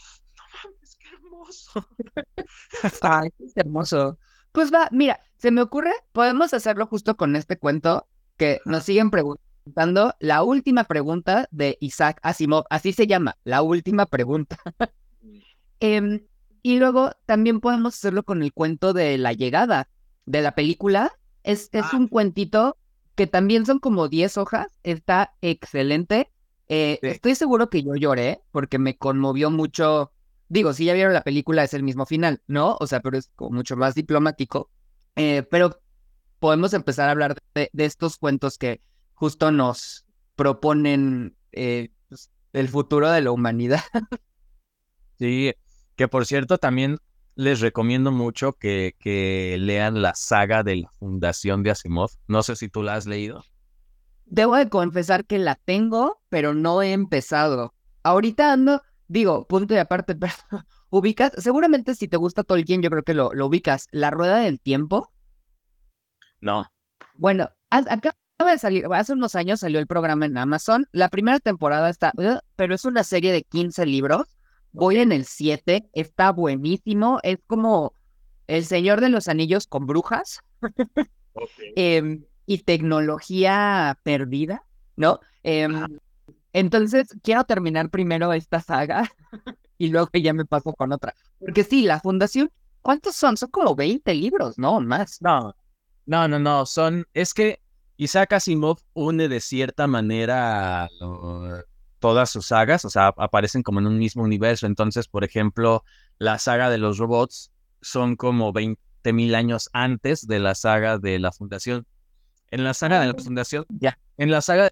mames, 0.64 0.96
qué 0.96 1.08
hermoso. 1.12 1.86
Ay, 3.02 3.28
es 3.38 3.52
hermoso. 3.54 4.18
Pues 4.54 4.72
va, 4.72 4.88
mira, 4.92 5.18
se 5.36 5.50
me 5.50 5.62
ocurre, 5.62 5.90
podemos 6.12 6.54
hacerlo 6.54 6.86
justo 6.86 7.16
con 7.16 7.34
este 7.34 7.58
cuento 7.58 8.06
que 8.36 8.60
nos 8.64 8.84
siguen 8.84 9.10
preguntando. 9.10 10.14
La 10.20 10.44
última 10.44 10.84
pregunta 10.84 11.48
de 11.50 11.76
Isaac 11.80 12.20
Asimov, 12.22 12.62
así 12.70 12.92
se 12.92 13.08
llama, 13.08 13.36
la 13.42 13.62
última 13.62 14.06
pregunta. 14.06 14.56
Em, 15.80 16.24
y 16.62 16.78
luego 16.78 17.10
también 17.26 17.58
podemos 17.58 17.94
hacerlo 17.94 18.22
con 18.22 18.44
el 18.44 18.52
cuento 18.52 18.92
de 18.92 19.18
la 19.18 19.32
llegada 19.32 19.88
de 20.24 20.40
la 20.40 20.54
película. 20.54 21.10
Es, 21.42 21.68
es 21.72 21.86
ah. 21.92 21.96
un 21.96 22.06
cuentito 22.06 22.78
que 23.16 23.26
también 23.26 23.66
son 23.66 23.80
como 23.80 24.08
10 24.08 24.38
hojas, 24.38 24.68
está 24.84 25.34
excelente. 25.42 26.30
Eh, 26.68 27.00
estoy 27.02 27.34
seguro 27.34 27.70
que 27.70 27.82
yo 27.82 27.96
lloré 27.96 28.40
porque 28.52 28.78
me 28.78 28.96
conmovió 28.96 29.50
mucho. 29.50 30.12
Digo, 30.54 30.72
si 30.72 30.84
ya 30.84 30.94
vieron 30.94 31.12
la 31.12 31.24
película 31.24 31.64
es 31.64 31.74
el 31.74 31.82
mismo 31.82 32.06
final, 32.06 32.40
¿no? 32.46 32.76
O 32.78 32.86
sea, 32.86 33.00
pero 33.00 33.18
es 33.18 33.28
como 33.34 33.56
mucho 33.56 33.76
más 33.76 33.96
diplomático. 33.96 34.70
Eh, 35.16 35.42
pero 35.50 35.80
podemos 36.38 36.74
empezar 36.74 37.08
a 37.08 37.10
hablar 37.10 37.36
de, 37.56 37.70
estos 37.76 38.18
cuentos 38.18 38.56
que 38.56 38.80
justo 39.14 39.50
nos 39.50 40.06
proponen 40.36 41.34
eh, 41.50 41.88
pues, 42.08 42.30
el 42.52 42.68
futuro 42.68 43.10
de 43.10 43.20
la 43.20 43.32
humanidad. 43.32 43.82
Sí, 45.18 45.52
que 45.94 46.08
por 46.08 46.26
cierto 46.26 46.58
también 46.58 46.98
les 47.36 47.60
recomiendo 47.60 48.10
mucho 48.10 48.52
que, 48.52 48.96
que 48.98 49.56
lean 49.60 50.02
la 50.02 50.14
saga 50.14 50.64
de 50.64 50.76
la 50.76 50.90
Fundación 50.98 51.62
de 51.62 51.70
Asimov. 51.70 52.10
No 52.26 52.42
sé 52.42 52.56
si 52.56 52.68
tú 52.68 52.82
la 52.82 52.94
has 52.94 53.06
leído. 53.06 53.44
Debo 54.24 54.56
de 54.56 54.68
confesar 54.68 55.24
que 55.24 55.38
la 55.38 55.54
tengo, 55.54 56.20
pero 56.28 56.52
no 56.52 56.82
he 56.82 56.92
empezado. 56.92 57.74
Ahorita 58.02 58.52
ando, 58.52 58.82
digo, 59.08 59.46
punto 59.46 59.74
y 59.74 59.78
aparte, 59.78 60.14
pero 60.16 60.32
ubicas, 60.90 61.32
seguramente 61.38 61.94
si 61.94 62.08
te 62.08 62.16
gusta 62.16 62.44
Tolkien, 62.44 62.82
yo 62.82 62.90
creo 62.90 63.02
que 63.02 63.14
lo, 63.14 63.32
lo 63.32 63.46
ubicas. 63.46 63.88
La 63.90 64.10
Rueda 64.10 64.38
del 64.38 64.60
Tiempo. 64.60 65.10
No. 66.40 66.66
Bueno, 67.14 67.48
acaba 67.70 68.52
de 68.52 68.58
salir, 68.58 68.86
hace 68.92 69.12
unos 69.12 69.34
años 69.34 69.60
salió 69.60 69.78
el 69.78 69.86
programa 69.86 70.26
en 70.26 70.36
Amazon. 70.36 70.86
La 70.92 71.08
primera 71.08 71.40
temporada 71.40 71.88
está, 71.88 72.12
pero 72.56 72.74
es 72.74 72.84
una 72.84 73.04
serie 73.04 73.32
de 73.32 73.42
15 73.42 73.86
libros. 73.86 74.26
Voy 74.72 74.98
en 74.98 75.12
el 75.12 75.24
7, 75.24 75.88
está 75.92 76.32
buenísimo. 76.32 77.20
Es 77.22 77.38
como 77.46 77.94
El 78.46 78.64
Señor 78.64 79.00
de 79.00 79.08
los 79.08 79.28
Anillos 79.28 79.66
con 79.66 79.86
brujas 79.86 80.40
em, 81.76 82.24
y 82.46 82.58
tecnología 82.58 83.98
perdida, 84.02 84.64
¿no? 84.96 85.20
Em, 85.44 85.98
entonces, 86.54 87.08
quiero 87.24 87.42
terminar 87.44 87.90
primero 87.90 88.32
esta 88.32 88.60
saga 88.60 89.10
y 89.76 89.88
luego 89.88 90.08
ya 90.14 90.32
me 90.32 90.44
paso 90.46 90.72
con 90.72 90.92
otra. 90.92 91.12
Porque 91.40 91.64
sí, 91.64 91.82
la 91.82 91.98
fundación, 91.98 92.50
¿cuántos 92.80 93.16
son? 93.16 93.36
Son 93.36 93.50
como 93.50 93.74
20 93.74 94.14
libros, 94.14 94.56
¿no? 94.56 94.80
Más. 94.80 95.20
No, 95.20 95.54
no, 96.06 96.28
no, 96.28 96.38
no. 96.38 96.64
Son, 96.64 97.06
es 97.12 97.34
que 97.34 97.60
Isaac 97.96 98.34
Asimov 98.34 98.78
une 98.92 99.28
de 99.28 99.40
cierta 99.40 99.88
manera 99.88 100.88
todas 101.98 102.30
sus 102.30 102.46
sagas, 102.46 102.84
o 102.84 102.90
sea, 102.90 103.08
aparecen 103.16 103.64
como 103.64 103.80
en 103.80 103.88
un 103.88 103.98
mismo 103.98 104.22
universo. 104.22 104.66
Entonces, 104.66 105.08
por 105.08 105.24
ejemplo, 105.24 105.82
la 106.18 106.38
saga 106.38 106.70
de 106.70 106.78
los 106.78 106.98
robots 106.98 107.50
son 107.82 108.14
como 108.14 108.52
20 108.52 109.12
mil 109.12 109.34
años 109.34 109.70
antes 109.72 110.28
de 110.28 110.38
la 110.38 110.54
saga 110.54 110.98
de 110.98 111.18
la 111.18 111.32
fundación. 111.32 111.84
En 112.52 112.62
la 112.62 112.74
saga 112.74 113.00
de 113.00 113.06
la 113.06 113.14
ah. 113.18 113.22
fundación, 113.22 113.66
ya, 113.70 113.98
en 114.18 114.30
la 114.30 114.40
saga 114.40 114.70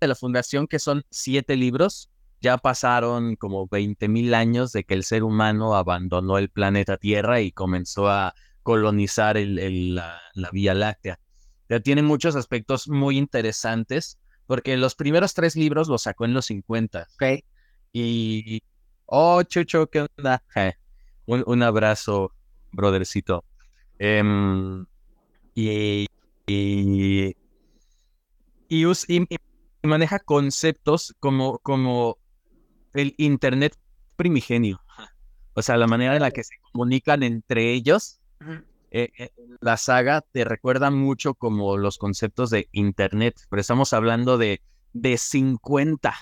de 0.00 0.08
la 0.08 0.14
fundación, 0.14 0.66
que 0.66 0.78
son 0.78 1.04
siete 1.10 1.56
libros, 1.56 2.10
ya 2.40 2.58
pasaron 2.58 3.36
como 3.36 3.66
20 3.66 4.08
mil 4.08 4.34
años 4.34 4.72
de 4.72 4.84
que 4.84 4.94
el 4.94 5.04
ser 5.04 5.24
humano 5.24 5.74
abandonó 5.74 6.38
el 6.38 6.50
planeta 6.50 6.96
Tierra 6.96 7.40
y 7.40 7.52
comenzó 7.52 8.08
a 8.08 8.34
colonizar 8.62 9.36
el, 9.36 9.94
la, 9.94 10.20
Vía 10.52 10.74
Láctea. 10.74 11.18
Ya 11.68 11.80
tiene 11.80 12.02
muchos 12.02 12.36
aspectos 12.36 12.88
muy 12.88 13.18
interesantes, 13.18 14.18
porque 14.46 14.76
los 14.76 14.94
primeros 14.94 15.34
tres 15.34 15.56
libros 15.56 15.88
los 15.88 16.02
sacó 16.02 16.24
en 16.24 16.34
los 16.34 16.46
50. 16.46 17.08
Ok. 17.14 17.44
Y, 17.92 18.62
oh, 19.06 19.42
Chucho, 19.42 19.88
¿qué 19.88 20.06
onda? 20.16 20.42
un, 21.26 21.62
abrazo, 21.62 22.32
brothercito. 22.72 23.44
Em, 23.98 24.86
y, 25.54 26.06
y, 26.46 27.36
y, 28.68 28.84
maneja 29.88 30.18
conceptos 30.18 31.14
como, 31.20 31.58
como 31.58 32.18
el 32.94 33.14
Internet 33.18 33.76
primigenio. 34.16 34.80
O 35.54 35.62
sea, 35.62 35.76
la 35.76 35.86
manera 35.86 36.14
en 36.14 36.22
la 36.22 36.30
que 36.30 36.44
se 36.44 36.54
comunican 36.72 37.22
entre 37.22 37.72
ellos. 37.72 38.20
Eh, 38.90 39.10
eh, 39.18 39.30
la 39.60 39.76
saga 39.76 40.22
te 40.22 40.44
recuerda 40.44 40.90
mucho 40.90 41.34
como 41.34 41.76
los 41.76 41.98
conceptos 41.98 42.50
de 42.50 42.68
Internet, 42.72 43.34
pero 43.50 43.60
estamos 43.60 43.92
hablando 43.92 44.38
de, 44.38 44.62
de 44.92 45.18
50, 45.18 46.14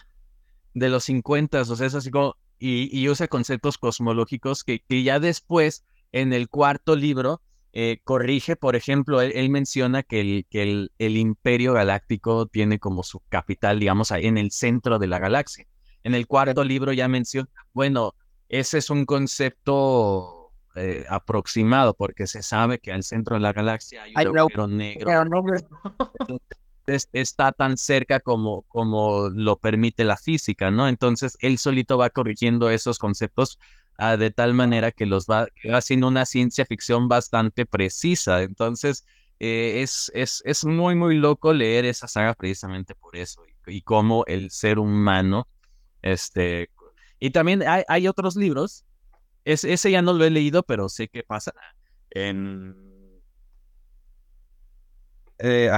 de 0.74 0.88
los 0.88 1.04
50, 1.04 1.60
o 1.60 1.64
sea, 1.64 1.86
es 1.86 1.94
así 1.94 2.10
como, 2.10 2.36
y, 2.58 3.08
usa 3.08 3.28
conceptos 3.28 3.78
cosmológicos 3.78 4.64
que, 4.64 4.80
que, 4.80 5.02
ya 5.02 5.20
después, 5.20 5.84
en 6.12 6.32
el 6.32 6.48
cuarto 6.48 6.96
libro, 6.96 7.40
eh, 7.72 7.98
corrige, 8.04 8.56
por 8.56 8.76
ejemplo, 8.76 9.20
él, 9.20 9.50
menciona 9.50 10.02
que, 10.02 10.20
el, 10.20 10.46
que 10.48 10.62
el, 10.62 10.92
el, 10.98 11.16
imperio 11.16 11.74
galáctico 11.74 12.46
tiene 12.46 12.78
como 12.78 13.02
su 13.02 13.20
capital, 13.28 13.78
digamos, 13.80 14.10
en 14.10 14.38
el 14.38 14.50
centro 14.50 14.98
de 14.98 15.06
la 15.06 15.18
galaxia. 15.18 15.66
En 16.02 16.14
el 16.14 16.26
cuarto 16.26 16.64
libro 16.64 16.92
ya 16.92 17.08
menciona, 17.08 17.48
bueno, 17.72 18.14
ese 18.48 18.78
es 18.78 18.90
un 18.90 19.04
concepto 19.04 20.36
eh, 20.78 21.06
aproximado 21.08 21.94
porque 21.94 22.26
se 22.26 22.42
sabe 22.42 22.78
que 22.78 22.92
al 22.92 23.02
centro 23.02 23.36
de 23.36 23.40
la 23.40 23.54
galaxia 23.54 24.02
hay 24.14 24.26
un 24.26 24.38
agujero 24.38 24.66
negro. 24.68 25.10
está 26.86 27.52
tan 27.52 27.78
cerca 27.78 28.20
como, 28.20 28.62
como 28.68 29.30
lo 29.30 29.58
permite 29.58 30.04
la 30.04 30.18
física, 30.18 30.70
¿no? 30.70 30.86
Entonces 30.86 31.38
él 31.40 31.56
solito 31.58 31.96
va 31.96 32.10
corrigiendo 32.10 32.68
esos 32.70 32.98
conceptos 32.98 33.58
ah, 33.98 34.16
de 34.16 34.30
tal 34.30 34.54
manera 34.54 34.92
que 34.92 35.06
los 35.06 35.26
va, 35.26 35.48
haciendo 35.72 36.08
una 36.08 36.26
ciencia 36.26 36.64
ficción 36.66 37.08
bastante 37.08 37.66
precisa. 37.66 38.42
Entonces 38.42 39.06
eh, 39.40 39.82
es, 39.82 40.10
es, 40.14 40.42
es, 40.44 40.64
muy, 40.64 40.94
muy 40.94 41.16
loco 41.16 41.52
leer 41.52 41.84
esa 41.84 42.08
saga 42.08 42.34
precisamente 42.34 42.94
por 42.94 43.16
eso 43.16 43.42
y, 43.66 43.76
y 43.76 43.82
cómo 43.82 44.24
el 44.26 44.50
ser 44.50 44.78
humano 44.78 45.46
este, 46.02 46.70
y 47.18 47.30
también 47.30 47.64
hay, 47.66 48.06
otros 48.06 48.36
libros. 48.36 48.84
ese 49.44 49.90
ya 49.90 50.02
no 50.02 50.12
lo 50.12 50.24
he 50.24 50.30
leído, 50.30 50.62
pero 50.62 50.88
sé 50.88 51.08
qué 51.08 51.22
pasa. 51.24 51.52
En, 52.10 52.76
eh, 55.38 55.70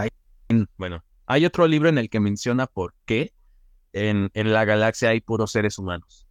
bueno, 0.76 1.02
hay 1.26 1.46
otro 1.46 1.66
libro 1.66 1.88
en 1.88 1.96
el 1.96 2.10
que 2.10 2.20
menciona 2.20 2.66
por 2.66 2.94
qué 3.06 3.32
en, 3.92 4.30
en 4.34 4.52
la 4.52 4.64
galaxia 4.64 5.10
hay 5.10 5.20
puros 5.20 5.52
seres 5.52 5.78
humanos. 5.78 6.26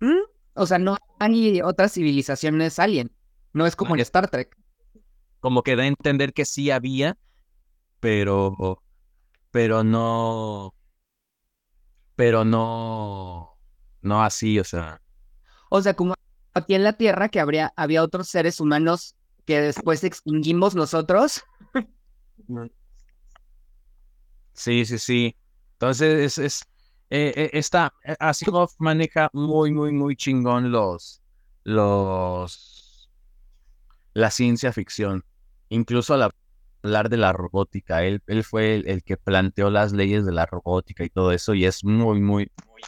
mm, 0.00 0.31
o 0.54 0.66
sea, 0.66 0.78
no 0.78 0.96
hay 1.18 1.62
otras 1.62 1.92
civilizaciones 1.92 2.78
alien. 2.78 3.10
No 3.52 3.66
es 3.66 3.76
como 3.76 3.94
en 3.94 4.00
Star 4.00 4.28
Trek. 4.28 4.56
Como 5.40 5.62
que 5.62 5.76
da 5.76 5.82
a 5.82 5.86
entender 5.86 6.32
que 6.32 6.44
sí 6.44 6.70
había, 6.70 7.16
pero, 8.00 8.80
pero 9.50 9.82
no, 9.84 10.74
pero 12.16 12.44
no, 12.44 13.58
no 14.00 14.22
así, 14.22 14.58
o 14.58 14.64
sea. 14.64 15.00
O 15.68 15.82
sea, 15.82 15.94
como 15.94 16.14
aquí 16.54 16.74
en 16.74 16.84
la 16.84 16.92
Tierra 16.94 17.28
que 17.28 17.40
habría, 17.40 17.72
había 17.76 18.02
otros 18.02 18.28
seres 18.28 18.60
humanos 18.60 19.16
que 19.44 19.60
después 19.60 20.04
extinguimos 20.04 20.74
nosotros. 20.74 21.42
Sí, 24.54 24.84
sí, 24.84 24.98
sí. 24.98 25.36
Entonces, 25.72 26.38
es, 26.38 26.38
es 26.38 26.64
eh, 27.14 27.34
eh, 27.36 27.50
está, 27.52 27.92
eh, 28.04 28.16
Asimov 28.18 28.70
maneja 28.78 29.28
muy, 29.34 29.70
muy, 29.70 29.92
muy 29.92 30.16
chingón 30.16 30.72
los, 30.72 31.20
los, 31.62 33.10
la 34.14 34.30
ciencia 34.30 34.72
ficción. 34.72 35.22
Incluso 35.68 36.14
al 36.14 36.30
hablar 36.82 37.10
de 37.10 37.18
la 37.18 37.34
robótica, 37.34 38.02
él, 38.02 38.22
él 38.28 38.44
fue 38.44 38.76
el, 38.76 39.02
que 39.04 39.18
planteó 39.18 39.68
las 39.68 39.92
leyes 39.92 40.24
de 40.24 40.32
la 40.32 40.46
robótica 40.46 41.04
y 41.04 41.10
todo 41.10 41.32
eso, 41.32 41.52
y 41.52 41.66
es 41.66 41.84
muy, 41.84 42.18
muy, 42.18 42.50
muy 42.66 42.80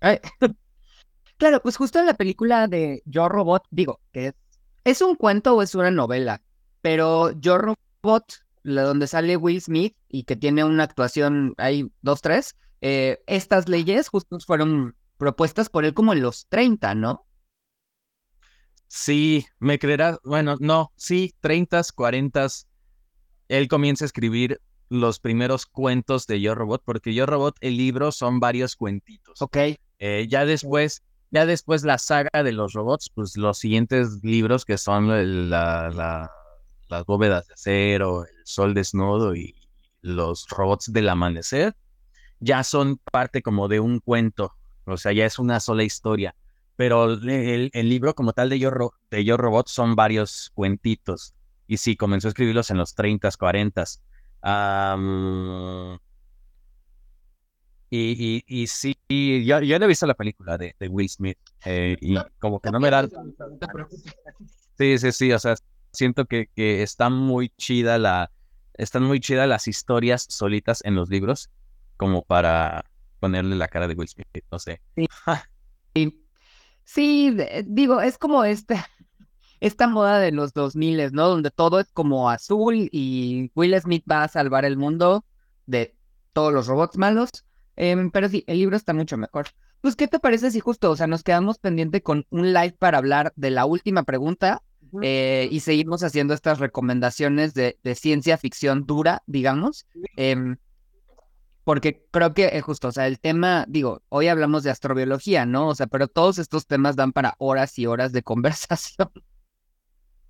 interesante. 0.00 0.56
claro, 1.36 1.62
pues 1.62 1.76
justo 1.76 2.00
en 2.00 2.06
la 2.06 2.14
película 2.14 2.66
de 2.66 3.04
Yo 3.06 3.28
Robot, 3.28 3.62
digo, 3.70 4.00
que 4.10 4.26
es, 4.26 4.34
es 4.82 5.00
un 5.00 5.14
cuento 5.14 5.54
o 5.54 5.62
es 5.62 5.76
una 5.76 5.92
novela, 5.92 6.42
pero 6.82 7.30
Yo 7.38 7.56
Robot 7.56 8.24
la 8.64 8.82
donde 8.82 9.06
sale 9.06 9.36
Will 9.36 9.60
Smith 9.60 9.94
y 10.08 10.24
que 10.24 10.34
tiene 10.34 10.64
una 10.64 10.82
actuación, 10.82 11.54
hay 11.56 11.88
dos, 12.02 12.20
tres, 12.20 12.56
eh, 12.80 13.22
estas 13.26 13.68
leyes 13.68 14.08
justo 14.08 14.38
fueron 14.40 14.96
propuestas 15.16 15.68
por 15.68 15.84
él 15.84 15.94
como 15.94 16.12
en 16.12 16.22
los 16.22 16.46
30, 16.48 16.94
¿no? 16.94 17.26
Sí, 18.86 19.46
me 19.58 19.78
creerás, 19.78 20.18
bueno, 20.24 20.56
no, 20.58 20.92
sí, 20.96 21.34
30, 21.40 21.82
40, 21.94 22.46
él 23.48 23.68
comienza 23.68 24.04
a 24.04 24.06
escribir 24.06 24.60
los 24.88 25.20
primeros 25.20 25.66
cuentos 25.66 26.26
de 26.26 26.40
Yo 26.40 26.54
Robot, 26.54 26.82
porque 26.84 27.14
Yo 27.14 27.26
Robot, 27.26 27.56
el 27.60 27.76
libro, 27.76 28.10
son 28.10 28.40
varios 28.40 28.74
cuentitos. 28.74 29.40
Ok. 29.40 29.56
Eh, 30.00 30.26
ya 30.28 30.44
después, 30.44 31.02
ya 31.30 31.46
después 31.46 31.84
la 31.84 31.98
saga 31.98 32.42
de 32.42 32.52
los 32.52 32.72
robots, 32.72 33.10
pues 33.14 33.36
los 33.36 33.58
siguientes 33.58 34.18
libros 34.22 34.64
que 34.64 34.78
son 34.78 35.50
la, 35.50 35.90
la 35.90 36.30
las 36.90 37.06
bóvedas 37.06 37.46
de 37.46 37.54
acero, 37.54 38.24
el 38.24 38.44
sol 38.44 38.74
desnudo 38.74 39.34
y 39.34 39.54
los 40.02 40.46
robots 40.48 40.92
del 40.92 41.08
amanecer, 41.08 41.74
ya 42.40 42.64
son 42.64 42.98
parte 42.98 43.42
como 43.42 43.68
de 43.68 43.80
un 43.80 44.00
cuento, 44.00 44.56
o 44.84 44.96
sea, 44.96 45.12
ya 45.12 45.26
es 45.26 45.38
una 45.38 45.60
sola 45.60 45.84
historia. 45.84 46.34
Pero 46.76 47.12
el, 47.12 47.70
libro 47.74 48.14
como 48.14 48.32
tal 48.32 48.48
de 48.48 48.58
Yo, 48.58 48.70
de 49.10 49.24
Yo 49.24 49.36
Robot 49.36 49.68
son 49.68 49.94
varios 49.94 50.50
cuentitos. 50.54 51.34
Y 51.66 51.76
sí, 51.76 51.94
comenzó 51.94 52.28
a 52.28 52.30
escribirlos 52.30 52.70
en 52.70 52.78
los 52.78 52.94
30, 52.94 53.30
40. 53.38 53.84
y, 57.90 58.44
y, 58.46 58.66
sí, 58.66 58.96
yo, 59.44 59.60
yo 59.60 59.78
no 59.78 59.84
he 59.84 59.88
visto 59.88 60.06
la 60.06 60.14
película 60.14 60.56
de, 60.56 60.74
Will 60.88 61.10
Smith. 61.10 61.38
Eh, 61.66 61.98
y 62.00 62.16
como 62.38 62.60
que 62.60 62.70
no 62.70 62.80
me 62.80 62.88
da... 62.88 63.06
Sí, 64.78 64.96
sí, 64.96 65.12
sí, 65.12 65.32
o 65.32 65.38
sea, 65.38 65.56
siento 65.92 66.24
que, 66.24 66.48
que 66.54 66.86
muy 67.10 67.50
chida 67.58 67.98
la, 67.98 68.30
están 68.74 69.02
muy 69.02 69.20
chidas 69.20 69.46
las 69.46 69.68
historias 69.68 70.24
solitas 70.28 70.82
en 70.84 70.94
los 70.94 71.10
libros, 71.10 71.50
como 72.00 72.22
para 72.22 72.86
ponerle 73.18 73.56
la 73.56 73.68
cara 73.68 73.86
de 73.86 73.92
Will 73.92 74.08
Smith, 74.08 74.26
no 74.50 74.58
sé. 74.58 74.80
Sí, 74.96 75.06
sí. 76.84 77.36
digo, 77.66 78.00
es 78.00 78.16
como 78.16 78.42
este, 78.42 78.76
esta 79.60 79.86
moda 79.86 80.18
de 80.18 80.32
los 80.32 80.54
2000, 80.54 81.12
¿no? 81.12 81.28
Donde 81.28 81.50
todo 81.50 81.78
es 81.78 81.92
como 81.92 82.30
azul 82.30 82.88
y 82.90 83.52
Will 83.54 83.78
Smith 83.82 84.02
va 84.10 84.22
a 84.22 84.28
salvar 84.28 84.64
el 84.64 84.78
mundo 84.78 85.26
de 85.66 85.94
todos 86.32 86.54
los 86.54 86.68
robots 86.68 86.96
malos. 86.96 87.28
Em, 87.76 88.10
pero 88.10 88.30
sí, 88.30 88.44
el 88.46 88.56
libro 88.56 88.76
está 88.76 88.94
mucho 88.94 89.18
mejor. 89.18 89.48
Pues, 89.82 89.94
¿qué 89.94 90.08
te 90.08 90.20
parece 90.20 90.50
si 90.50 90.60
justo, 90.60 90.90
o 90.90 90.96
sea, 90.96 91.06
nos 91.06 91.22
quedamos 91.22 91.58
pendiente 91.58 92.02
con 92.02 92.24
un 92.30 92.54
live 92.54 92.76
para 92.78 92.96
hablar 92.96 93.34
de 93.36 93.50
la 93.50 93.66
última 93.66 94.04
pregunta 94.04 94.62
eh, 95.02 95.48
y 95.52 95.60
seguimos 95.60 96.02
haciendo 96.02 96.32
estas 96.32 96.60
recomendaciones 96.60 97.52
de, 97.52 97.76
ciencia 97.94 98.38
ficción 98.38 98.86
dura, 98.86 99.22
digamos. 99.26 99.84
Em, 100.16 100.56
porque 101.64 102.06
creo 102.10 102.34
que 102.34 102.50
es 102.52 102.62
justo, 102.62 102.88
o 102.88 102.92
sea, 102.92 103.06
el 103.06 103.20
tema, 103.20 103.64
digo, 103.68 104.02
hoy 104.08 104.28
hablamos 104.28 104.62
de 104.62 104.70
astrobiología, 104.70 105.46
¿no? 105.46 105.68
O 105.68 105.74
sea, 105.74 105.86
pero 105.86 106.08
todos 106.08 106.38
estos 106.38 106.66
temas 106.66 106.96
dan 106.96 107.12
para 107.12 107.34
horas 107.38 107.78
y 107.78 107.86
horas 107.86 108.12
de 108.12 108.22
conversación. 108.24 109.10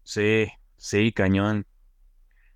Sí, 0.02 0.48
sí, 0.76 1.12
cañón. 1.12 1.66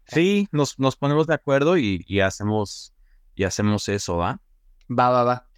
Sí, 0.06 0.48
nos, 0.52 0.78
nos 0.78 0.96
ponemos 0.96 1.26
de 1.26 1.34
acuerdo 1.34 1.78
y, 1.78 2.04
y 2.06 2.20
hacemos 2.20 2.94
y 3.34 3.44
hacemos 3.44 3.88
eso, 3.88 4.16
¿va? 4.16 4.40
Va, 4.90 5.10
va, 5.10 5.24
va. 5.24 5.48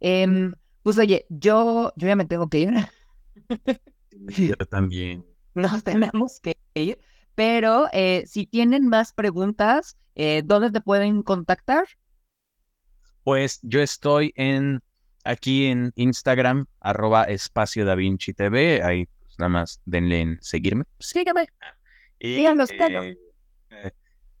Em, 0.00 0.52
pues 0.82 0.98
oye, 0.98 1.26
yo, 1.28 1.92
yo 1.96 2.08
ya 2.08 2.16
me 2.16 2.26
tengo 2.26 2.48
que 2.48 2.58
ir. 2.60 2.70
yo 4.12 4.56
también. 4.68 5.24
nos 5.54 5.82
tenemos 5.84 6.40
que 6.40 6.56
ir. 6.74 6.98
Pero 7.34 7.86
eh, 7.92 8.24
si 8.26 8.46
tienen 8.46 8.88
más 8.88 9.12
preguntas, 9.12 9.96
eh, 10.14 10.42
¿dónde 10.44 10.70
te 10.70 10.80
pueden 10.80 11.22
contactar? 11.22 11.86
Pues 13.28 13.60
yo 13.60 13.82
estoy 13.82 14.32
en 14.36 14.82
aquí 15.22 15.66
en 15.66 15.92
Instagram, 15.96 16.64
arroba 16.80 17.24
espacio 17.24 17.84
da 17.84 17.94
Vinci 17.94 18.32
TV. 18.32 18.82
Ahí 18.82 19.04
pues, 19.20 19.38
nada 19.38 19.50
más 19.50 19.82
denle 19.84 20.22
en 20.22 20.38
seguirme. 20.40 20.84
Sígueme. 20.98 21.46
Y, 22.18 22.46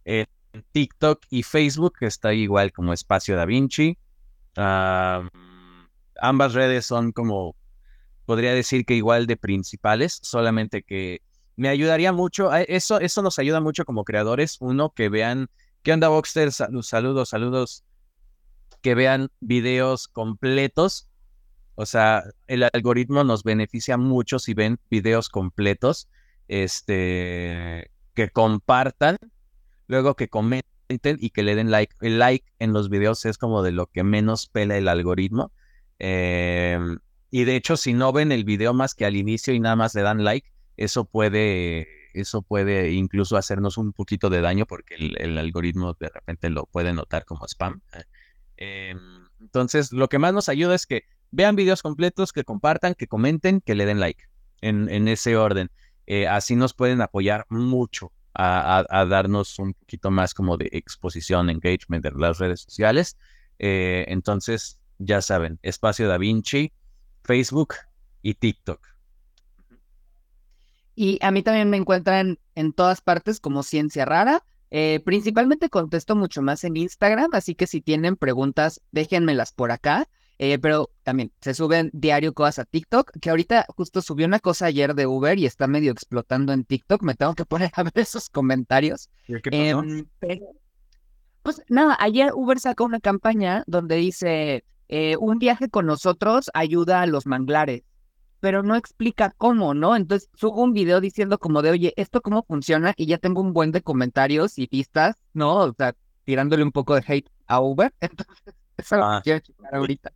eh, 0.06 0.24
en 0.54 0.64
TikTok 0.72 1.22
y 1.28 1.42
Facebook 1.42 1.98
está 2.00 2.32
igual 2.32 2.72
como 2.72 2.94
espacio 2.94 3.36
da 3.36 3.44
Vinci. 3.44 3.98
ambas 4.56 6.54
redes 6.54 6.86
son 6.86 7.12
como 7.12 7.56
podría 8.24 8.54
decir 8.54 8.86
que 8.86 8.94
igual 8.94 9.26
de 9.26 9.36
principales, 9.36 10.18
solamente 10.22 10.82
que 10.82 11.20
me 11.56 11.68
ayudaría 11.68 12.14
mucho, 12.14 12.54
eso, 12.54 13.00
eso 13.00 13.20
nos 13.20 13.38
ayuda 13.38 13.60
mucho 13.60 13.84
como 13.84 14.04
creadores, 14.04 14.56
uno, 14.60 14.94
que 14.94 15.10
vean, 15.10 15.50
¿qué 15.82 15.92
onda 15.92 16.08
Boxster? 16.08 16.52
Saludos, 16.52 17.28
saludos, 17.28 17.84
que 18.80 18.94
vean 18.94 19.30
videos 19.40 20.08
completos, 20.08 21.08
o 21.74 21.86
sea, 21.86 22.24
el 22.48 22.64
algoritmo 22.64 23.22
nos 23.22 23.44
beneficia 23.44 23.96
mucho 23.96 24.38
si 24.38 24.52
ven 24.52 24.80
videos 24.90 25.28
completos, 25.28 26.08
este, 26.48 27.90
que 28.14 28.30
compartan, 28.30 29.16
luego 29.86 30.16
que 30.16 30.28
comenten 30.28 31.18
y 31.20 31.30
que 31.30 31.44
le 31.44 31.54
den 31.54 31.70
like. 31.70 31.94
El 32.00 32.18
like 32.18 32.46
en 32.58 32.72
los 32.72 32.88
videos 32.88 33.24
es 33.26 33.38
como 33.38 33.62
de 33.62 33.70
lo 33.70 33.86
que 33.86 34.02
menos 34.02 34.48
pela 34.48 34.76
el 34.76 34.88
algoritmo. 34.88 35.52
Eh, 36.00 36.78
y 37.30 37.44
de 37.44 37.56
hecho, 37.56 37.76
si 37.76 37.92
no 37.92 38.12
ven 38.12 38.32
el 38.32 38.44
video 38.44 38.74
más 38.74 38.94
que 38.94 39.04
al 39.04 39.14
inicio 39.14 39.54
y 39.54 39.60
nada 39.60 39.76
más 39.76 39.94
le 39.94 40.02
dan 40.02 40.24
like, 40.24 40.50
eso 40.76 41.04
puede, 41.04 41.86
eso 42.14 42.42
puede 42.42 42.92
incluso 42.92 43.36
hacernos 43.36 43.78
un 43.78 43.92
poquito 43.92 44.30
de 44.30 44.40
daño 44.40 44.66
porque 44.66 44.94
el, 44.96 45.38
algoritmo 45.38 45.94
de 45.94 46.08
repente 46.08 46.50
lo 46.50 46.66
puede 46.66 46.92
notar 46.92 47.24
como 47.24 47.46
spam. 47.46 47.82
Em, 48.58 49.24
entonces, 49.40 49.92
lo 49.92 50.08
que 50.08 50.18
más 50.18 50.34
nos 50.34 50.48
ayuda 50.48 50.74
es 50.74 50.86
que 50.86 51.04
vean 51.30 51.56
videos 51.56 51.82
completos, 51.82 52.32
que 52.32 52.44
compartan, 52.44 52.94
que 52.94 53.06
comenten, 53.06 53.60
que 53.60 53.74
le 53.74 53.86
den 53.86 54.00
like 54.00 54.24
en, 54.60 54.88
en 54.90 55.08
ese 55.08 55.36
orden. 55.36 55.70
Eh, 56.06 56.26
así 56.26 56.56
nos 56.56 56.74
pueden 56.74 57.00
apoyar 57.00 57.46
mucho 57.48 58.12
a, 58.34 59.04
darnos 59.08 59.58
un 59.58 59.74
poquito 59.74 60.10
más 60.10 60.32
como 60.32 60.56
de 60.56 60.68
exposición, 60.72 61.50
engagement 61.50 62.04
en 62.04 62.20
las 62.20 62.38
redes 62.38 62.60
sociales. 62.60 63.16
Eh, 63.58 64.04
entonces, 64.08 64.78
ya 64.98 65.20
saben, 65.22 65.58
Espacio 65.62 66.08
Da 66.08 66.18
Vinci, 66.18 66.72
Facebook 67.24 67.74
y 68.22 68.34
TikTok. 68.34 68.86
Y 70.94 71.18
a 71.20 71.30
mí 71.30 71.42
también 71.42 71.70
me 71.70 71.76
encuentran 71.76 72.38
en 72.54 72.72
todas 72.72 73.00
partes 73.00 73.40
como 73.40 73.62
Ciencia 73.62 74.04
Rara. 74.04 74.44
Eh, 74.70 75.00
principalmente 75.04 75.70
contesto 75.70 76.14
mucho 76.14 76.42
más 76.42 76.64
en 76.64 76.76
Instagram, 76.76 77.30
así 77.32 77.54
que 77.54 77.66
si 77.66 77.80
tienen 77.80 78.16
preguntas, 78.16 78.80
déjenmelas 78.92 79.52
por 79.52 79.70
acá. 79.70 80.08
Eh, 80.40 80.56
pero 80.60 80.90
también 81.02 81.32
se 81.40 81.52
suben 81.52 81.90
diario 81.92 82.32
cosas 82.32 82.60
a 82.60 82.64
TikTok, 82.64 83.10
que 83.20 83.30
ahorita 83.30 83.66
justo 83.68 84.00
subió 84.00 84.24
una 84.24 84.38
cosa 84.38 84.66
ayer 84.66 84.94
de 84.94 85.04
Uber 85.04 85.36
y 85.36 85.46
está 85.46 85.66
medio 85.66 85.90
explotando 85.90 86.52
en 86.52 86.64
TikTok. 86.64 87.02
Me 87.02 87.14
tengo 87.14 87.34
que 87.34 87.44
poner 87.46 87.72
a 87.74 87.82
ver 87.82 87.92
esos 87.96 88.28
comentarios. 88.30 89.10
Em, 89.26 90.06
pues 91.42 91.62
nada, 91.68 91.96
ayer 91.98 92.30
Uber 92.34 92.60
sacó 92.60 92.84
una 92.84 93.00
campaña 93.00 93.64
donde 93.66 93.96
dice, 93.96 94.64
eh, 94.88 95.16
un 95.18 95.38
viaje 95.38 95.68
con 95.68 95.86
nosotros 95.86 96.50
ayuda 96.54 97.02
a 97.02 97.06
los 97.06 97.26
manglares, 97.26 97.82
pero 98.40 98.62
no 98.62 98.76
explica 98.76 99.34
cómo, 99.36 99.74
¿no? 99.74 99.96
Entonces 99.96 100.30
subo 100.34 100.62
un 100.62 100.72
video 100.72 101.00
diciendo 101.00 101.38
como 101.38 101.62
de, 101.62 101.70
oye, 101.70 101.92
¿esto 101.96 102.20
cómo 102.20 102.44
funciona? 102.44 102.94
Y 102.96 103.06
ya 103.06 103.18
tengo 103.18 103.40
un 103.40 103.52
buen 103.52 103.72
de 103.72 103.82
comentarios 103.82 104.58
y 104.58 104.66
pistas, 104.66 105.16
¿no? 105.32 105.56
O 105.56 105.74
sea, 105.74 105.94
tirándole 106.24 106.62
un 106.62 106.72
poco 106.72 106.94
de 106.94 107.04
hate 107.06 107.30
a 107.46 107.60
Uber. 107.60 107.92
Entonces, 108.00 108.54
eso 108.76 108.96
lo 108.96 109.04
ah. 109.04 109.20
quiero 109.22 109.40
checar 109.40 109.74
ahorita. 109.74 110.12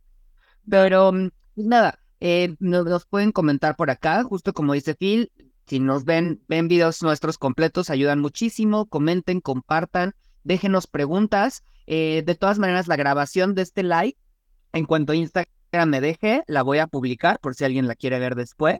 Pero, 0.69 1.11
pues 1.11 1.67
nada, 1.67 1.99
Eh, 2.25 2.55
nos, 2.59 2.85
nos 2.85 3.05
pueden 3.05 3.33
comentar 3.33 3.75
por 3.75 3.89
acá, 3.89 4.23
justo 4.23 4.53
como 4.53 4.71
dice 4.71 4.95
Phil, 4.95 5.29
si 5.65 5.81
nos 5.81 6.05
ven, 6.05 6.41
ven 6.47 6.69
videos 6.69 7.03
nuestros 7.03 7.37
completos, 7.37 7.89
ayudan 7.89 8.21
muchísimo, 8.21 8.85
comenten, 8.85 9.41
compartan, 9.41 10.13
déjenos 10.45 10.87
preguntas. 10.87 11.63
Eh, 11.85 12.23
de 12.25 12.35
todas 12.35 12.59
maneras, 12.59 12.87
la 12.87 12.95
grabación 12.95 13.55
de 13.55 13.63
este 13.63 13.83
live, 13.83 14.15
en 14.71 14.85
cuanto 14.85 15.13
Instagram 15.13 15.51
me 15.85 16.01
deje, 16.01 16.43
la 16.47 16.61
voy 16.61 16.77
a 16.77 16.87
publicar 16.87 17.39
por 17.39 17.55
si 17.55 17.63
alguien 17.65 17.87
la 17.87 17.95
quiere 17.95 18.19
ver 18.19 18.35
después. 18.35 18.79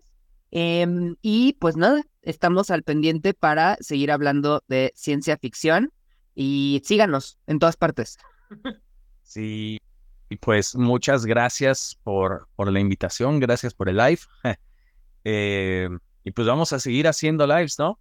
Em, 0.52 1.16
y 1.22 1.54
pues 1.54 1.76
nada, 1.76 2.04
estamos 2.22 2.70
al 2.70 2.84
pendiente 2.84 3.34
para 3.34 3.78
seguir 3.80 4.12
hablando 4.12 4.64
de 4.68 4.94
ciencia 4.96 5.38
ficción 5.38 5.92
y 6.36 6.82
síganos 6.86 7.40
en 7.48 7.60
todas 7.60 7.78
partes. 7.78 8.18
Sí, 9.26 9.80
y 10.30 10.36
pues 10.36 10.76
muchas 10.76 11.26
gracias 11.26 11.98
por, 12.04 12.48
por 12.56 12.72
la 12.72 12.80
invitación, 12.80 13.40
gracias 13.40 13.74
por 13.74 13.90
el 13.90 13.98
live. 13.98 14.20
Eh, 15.26 15.88
y 16.26 16.32
pues 16.32 16.46
vamos 16.46 16.74
a 16.74 16.80
seguir 16.80 17.08
haciendo 17.08 17.48
lives, 17.48 17.80
¿no? 17.80 17.98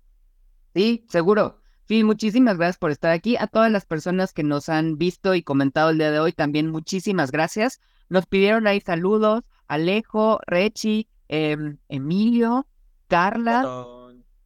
Sí, 0.74 1.06
seguro. 1.08 1.62
Sí, 1.86 2.02
muchísimas 2.02 2.56
gracias 2.56 2.78
por 2.78 2.90
estar 2.90 3.12
aquí. 3.12 3.36
A 3.36 3.46
todas 3.46 3.70
las 3.70 3.86
personas 3.86 4.32
que 4.32 4.42
nos 4.42 4.68
han 4.68 4.98
visto 4.98 5.36
y 5.36 5.44
comentado 5.44 5.90
el 5.90 5.98
día 5.98 6.10
de 6.10 6.18
hoy, 6.18 6.32
también 6.32 6.68
muchísimas 6.68 7.30
gracias. 7.30 7.80
Nos 8.12 8.26
pidieron 8.26 8.66
ahí 8.66 8.78
saludos, 8.82 9.42
Alejo, 9.68 10.38
Rechi, 10.46 11.08
em, 11.28 11.78
Emilio, 11.88 12.66
Carla. 13.08 13.64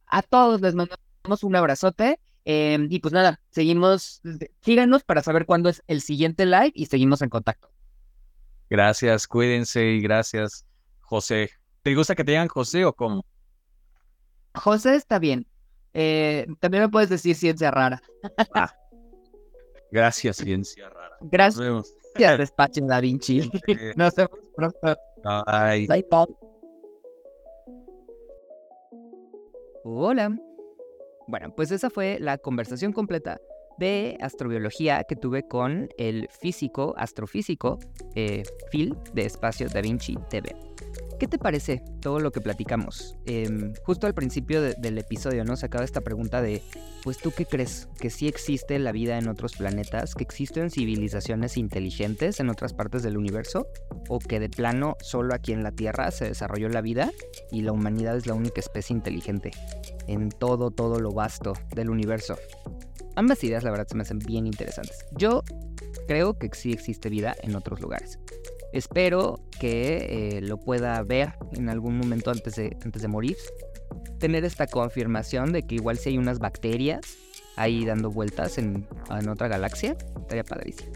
A 0.05 0.21
todos 0.21 0.61
les 0.61 0.73
mandamos 0.73 1.43
un 1.43 1.53
abrazote. 1.53 2.17
em, 2.45 2.87
y 2.89 2.99
pues 2.99 3.13
nada, 3.13 3.41
seguimos, 3.49 4.21
síganos 4.61 5.03
para 5.03 5.21
saber 5.21 5.45
cuándo 5.45 5.67
es 5.67 5.83
el 5.87 5.99
siguiente 5.99 6.45
live 6.45 6.71
y 6.73 6.85
seguimos 6.85 7.21
en 7.21 7.27
contacto. 7.27 7.69
Gracias, 8.69 9.27
cuídense 9.27 9.85
y 9.85 9.99
gracias, 9.99 10.65
José. 11.01 11.49
¿Te 11.81 11.93
gusta 11.93 12.15
que 12.15 12.23
te 12.23 12.31
digan 12.31 12.47
José 12.47 12.85
o 12.85 12.93
cómo? 12.93 13.25
José 14.55 14.95
está 14.95 15.19
bien. 15.19 15.45
Eh, 15.93 16.47
también 16.61 16.83
me 16.83 16.89
puedes 16.89 17.09
decir 17.09 17.35
ciencia 17.35 17.69
rara. 17.69 18.01
Gracias, 19.91 20.37
ciencia 20.37 20.87
rara. 20.87 21.17
Nos 21.19 21.93
Gracias, 22.19 22.37
despacho 22.37 22.85
Da 22.85 22.99
Vinci. 22.99 23.49
Nos 23.95 24.15
vemos 24.15 24.39
pronto. 24.55 24.97
Bye. 25.23 25.87
Bye, 25.87 26.03
Paul. 26.03 26.35
Hola. 29.83 30.37
Bueno, 31.27 31.53
pues 31.55 31.71
esa 31.71 31.89
fue 31.89 32.17
la 32.19 32.37
conversación 32.37 32.93
completa 32.93 33.39
de 33.77 34.17
astrobiología 34.21 35.03
que 35.03 35.15
tuve 35.15 35.47
con 35.47 35.89
el 35.97 36.27
físico, 36.29 36.93
astrofísico, 36.97 37.79
eh, 38.15 38.43
Phil 38.71 38.95
de 39.13 39.25
Espacio 39.25 39.67
Da 39.69 39.81
Vinci 39.81 40.15
TV. 40.29 40.66
¿Qué 41.19 41.27
te 41.27 41.37
parece 41.39 41.83
todo 41.99 42.19
lo 42.19 42.31
que 42.31 42.41
platicamos? 42.41 43.17
Em, 43.25 43.73
justo 43.83 44.05
al 44.05 44.13
principio 44.13 44.61
de- 44.61 44.75
del 44.77 44.97
episodio, 44.99 45.43
¿no? 45.43 45.55
Se 45.55 45.65
acaba 45.65 45.83
esta 45.83 46.01
pregunta 46.01 46.41
de, 46.41 46.61
pues 47.03 47.17
tú 47.17 47.31
qué 47.35 47.45
crees? 47.45 47.87
¿Que 47.99 48.09
sí 48.11 48.27
existe 48.27 48.77
la 48.77 48.91
vida 48.91 49.17
en 49.17 49.27
otros 49.27 49.53
planetas? 49.57 50.13
¿Que 50.13 50.23
existen 50.23 50.69
civilizaciones 50.69 51.57
inteligentes 51.57 52.39
en 52.39 52.49
otras 52.49 52.73
partes 52.73 53.01
del 53.01 53.17
universo? 53.17 53.67
¿O 54.09 54.19
que 54.19 54.39
de 54.39 54.49
plano 54.49 54.95
solo 55.01 55.33
aquí 55.33 55.53
en 55.53 55.63
la 55.63 55.71
Tierra 55.71 56.11
se 56.11 56.25
desarrolló 56.25 56.69
la 56.69 56.81
vida 56.81 57.11
y 57.51 57.61
la 57.61 57.71
humanidad 57.71 58.15
es 58.15 58.27
la 58.27 58.35
única 58.35 58.59
especie 58.61 58.95
inteligente 58.95 59.51
en 60.07 60.29
todo, 60.29 60.69
todo 60.69 60.99
lo 60.99 61.11
vasto 61.11 61.53
del 61.75 61.89
universo? 61.89 62.37
Ambas 63.15 63.43
ideas 63.43 63.63
la 63.63 63.71
verdad 63.71 63.87
se 63.87 63.95
me 63.95 64.03
hacen 64.03 64.19
bien 64.19 64.45
interesantes. 64.45 64.99
Yo 65.17 65.41
creo 66.07 66.37
que 66.37 66.49
sí 66.53 66.71
existe 66.71 67.09
vida 67.09 67.35
en 67.41 67.55
otros 67.55 67.81
lugares. 67.81 68.19
Espero 68.73 69.39
que 69.59 70.37
eh, 70.37 70.41
lo 70.41 70.57
pueda 70.57 71.01
ver 71.03 71.33
en 71.53 71.69
algún 71.69 71.97
momento 71.97 72.31
antes 72.31 72.55
de, 72.55 72.77
antes 72.83 73.01
de 73.01 73.07
morir. 73.07 73.37
Tener 74.19 74.45
esta 74.45 74.67
confirmación 74.67 75.51
de 75.53 75.63
que 75.63 75.75
igual 75.75 75.97
si 75.97 76.09
hay 76.09 76.17
unas 76.17 76.39
bacterias 76.39 77.01
ahí 77.55 77.85
dando 77.85 78.09
vueltas 78.09 78.57
en, 78.57 78.87
en 79.09 79.29
otra 79.29 79.47
galaxia. 79.47 79.97
Estaría 80.21 80.43
padrísimo. 80.43 80.91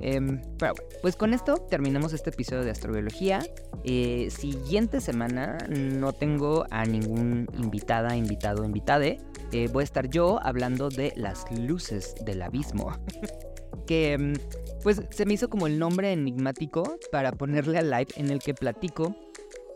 Em, 0.00 0.40
pero 0.58 0.74
bueno, 0.74 0.90
pues 1.02 1.16
con 1.16 1.32
esto 1.32 1.56
terminamos 1.70 2.12
este 2.12 2.30
episodio 2.30 2.62
de 2.62 2.70
astrobiología. 2.70 3.40
Eh, 3.84 4.28
siguiente 4.30 5.00
semana 5.00 5.58
no 5.68 6.12
tengo 6.12 6.66
a 6.70 6.84
ningún 6.84 7.48
invitada, 7.56 8.16
invitado, 8.16 8.64
invitade. 8.64 9.18
Eh, 9.52 9.68
voy 9.72 9.82
a 9.82 9.84
estar 9.84 10.08
yo 10.08 10.40
hablando 10.42 10.88
de 10.88 11.12
las 11.16 11.44
luces 11.58 12.14
del 12.24 12.42
abismo. 12.42 12.92
que 13.86 14.16
mm, 14.18 14.82
pues 14.82 15.02
se 15.10 15.26
me 15.26 15.34
hizo 15.34 15.48
como 15.48 15.66
el 15.66 15.78
nombre 15.78 16.12
enigmático 16.12 16.98
para 17.10 17.32
ponerle 17.32 17.78
al 17.78 17.90
live 17.90 18.08
en 18.16 18.30
el 18.30 18.38
que 18.40 18.54
platico 18.54 19.14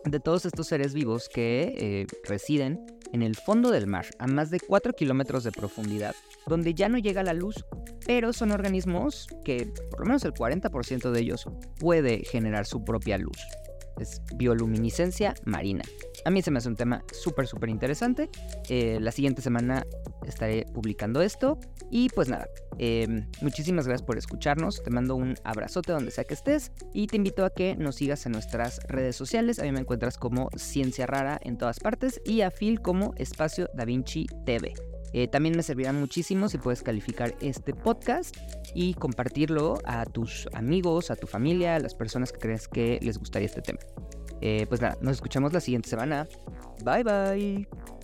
de 0.04 0.20
todos 0.20 0.46
estos 0.46 0.66
seres 0.66 0.94
vivos 0.94 1.28
que 1.28 1.74
eh, 1.76 2.06
residen 2.24 2.84
en 3.12 3.22
el 3.22 3.36
fondo 3.36 3.70
del 3.70 3.86
mar 3.86 4.06
a 4.18 4.26
más 4.26 4.50
de 4.50 4.60
4 4.60 4.92
kilómetros 4.92 5.44
de 5.44 5.52
profundidad, 5.52 6.14
donde 6.46 6.74
ya 6.74 6.88
no 6.88 6.98
llega 6.98 7.22
la 7.22 7.32
luz, 7.32 7.64
pero 8.06 8.32
son 8.32 8.52
organismos 8.52 9.26
que 9.44 9.70
por 9.90 10.00
lo 10.00 10.06
menos 10.06 10.24
el 10.24 10.32
40% 10.32 11.10
de 11.10 11.20
ellos 11.20 11.48
puede 11.78 12.24
generar 12.24 12.66
su 12.66 12.84
propia 12.84 13.18
luz. 13.18 13.38
Es 13.98 14.22
bioluminiscencia 14.36 15.34
marina. 15.44 15.82
A 16.24 16.30
mí 16.30 16.40
se 16.42 16.50
me 16.50 16.58
hace 16.58 16.68
un 16.68 16.76
tema 16.76 17.02
súper, 17.12 17.46
súper 17.46 17.68
interesante. 17.68 18.28
Eh, 18.68 18.98
la 19.00 19.10
siguiente 19.10 19.42
semana 19.42 19.84
estaré 20.24 20.66
publicando 20.72 21.20
esto. 21.20 21.58
Y 21.90 22.08
pues 22.10 22.28
nada, 22.28 22.46
eh, 22.78 23.26
muchísimas 23.40 23.86
gracias 23.86 24.06
por 24.06 24.18
escucharnos. 24.18 24.82
Te 24.82 24.90
mando 24.90 25.16
un 25.16 25.36
abrazote 25.44 25.92
donde 25.92 26.10
sea 26.10 26.24
que 26.24 26.34
estés. 26.34 26.72
Y 26.92 27.06
te 27.06 27.16
invito 27.16 27.44
a 27.44 27.50
que 27.50 27.76
nos 27.76 27.96
sigas 27.96 28.26
en 28.26 28.32
nuestras 28.32 28.80
redes 28.88 29.16
sociales. 29.16 29.58
A 29.58 29.62
mí 29.62 29.72
me 29.72 29.80
encuentras 29.80 30.18
como 30.18 30.50
Ciencia 30.56 31.06
Rara 31.06 31.38
en 31.42 31.56
todas 31.56 31.80
partes. 31.80 32.20
Y 32.24 32.42
a 32.42 32.50
Phil 32.50 32.80
como 32.80 33.14
Espacio 33.16 33.68
Da 33.74 33.84
Vinci 33.84 34.26
TV. 34.44 34.74
Eh, 35.12 35.26
también 35.26 35.56
me 35.56 35.62
servirá 35.62 35.92
muchísimo 35.92 36.48
si 36.48 36.58
puedes 36.58 36.82
calificar 36.82 37.34
este 37.40 37.74
podcast 37.74 38.36
y 38.74 38.94
compartirlo 38.94 39.78
a 39.84 40.04
tus 40.04 40.48
amigos, 40.52 41.10
a 41.10 41.16
tu 41.16 41.26
familia, 41.26 41.76
a 41.76 41.78
las 41.78 41.94
personas 41.94 42.32
que 42.32 42.38
crees 42.38 42.68
que 42.68 42.98
les 43.02 43.18
gustaría 43.18 43.46
este 43.46 43.62
tema. 43.62 43.80
Eh, 44.40 44.66
pues 44.68 44.80
nada, 44.80 44.96
nos 45.00 45.14
escuchamos 45.14 45.52
la 45.52 45.60
siguiente 45.60 45.88
semana. 45.88 46.28
Bye 46.84 47.04
bye. 47.04 47.97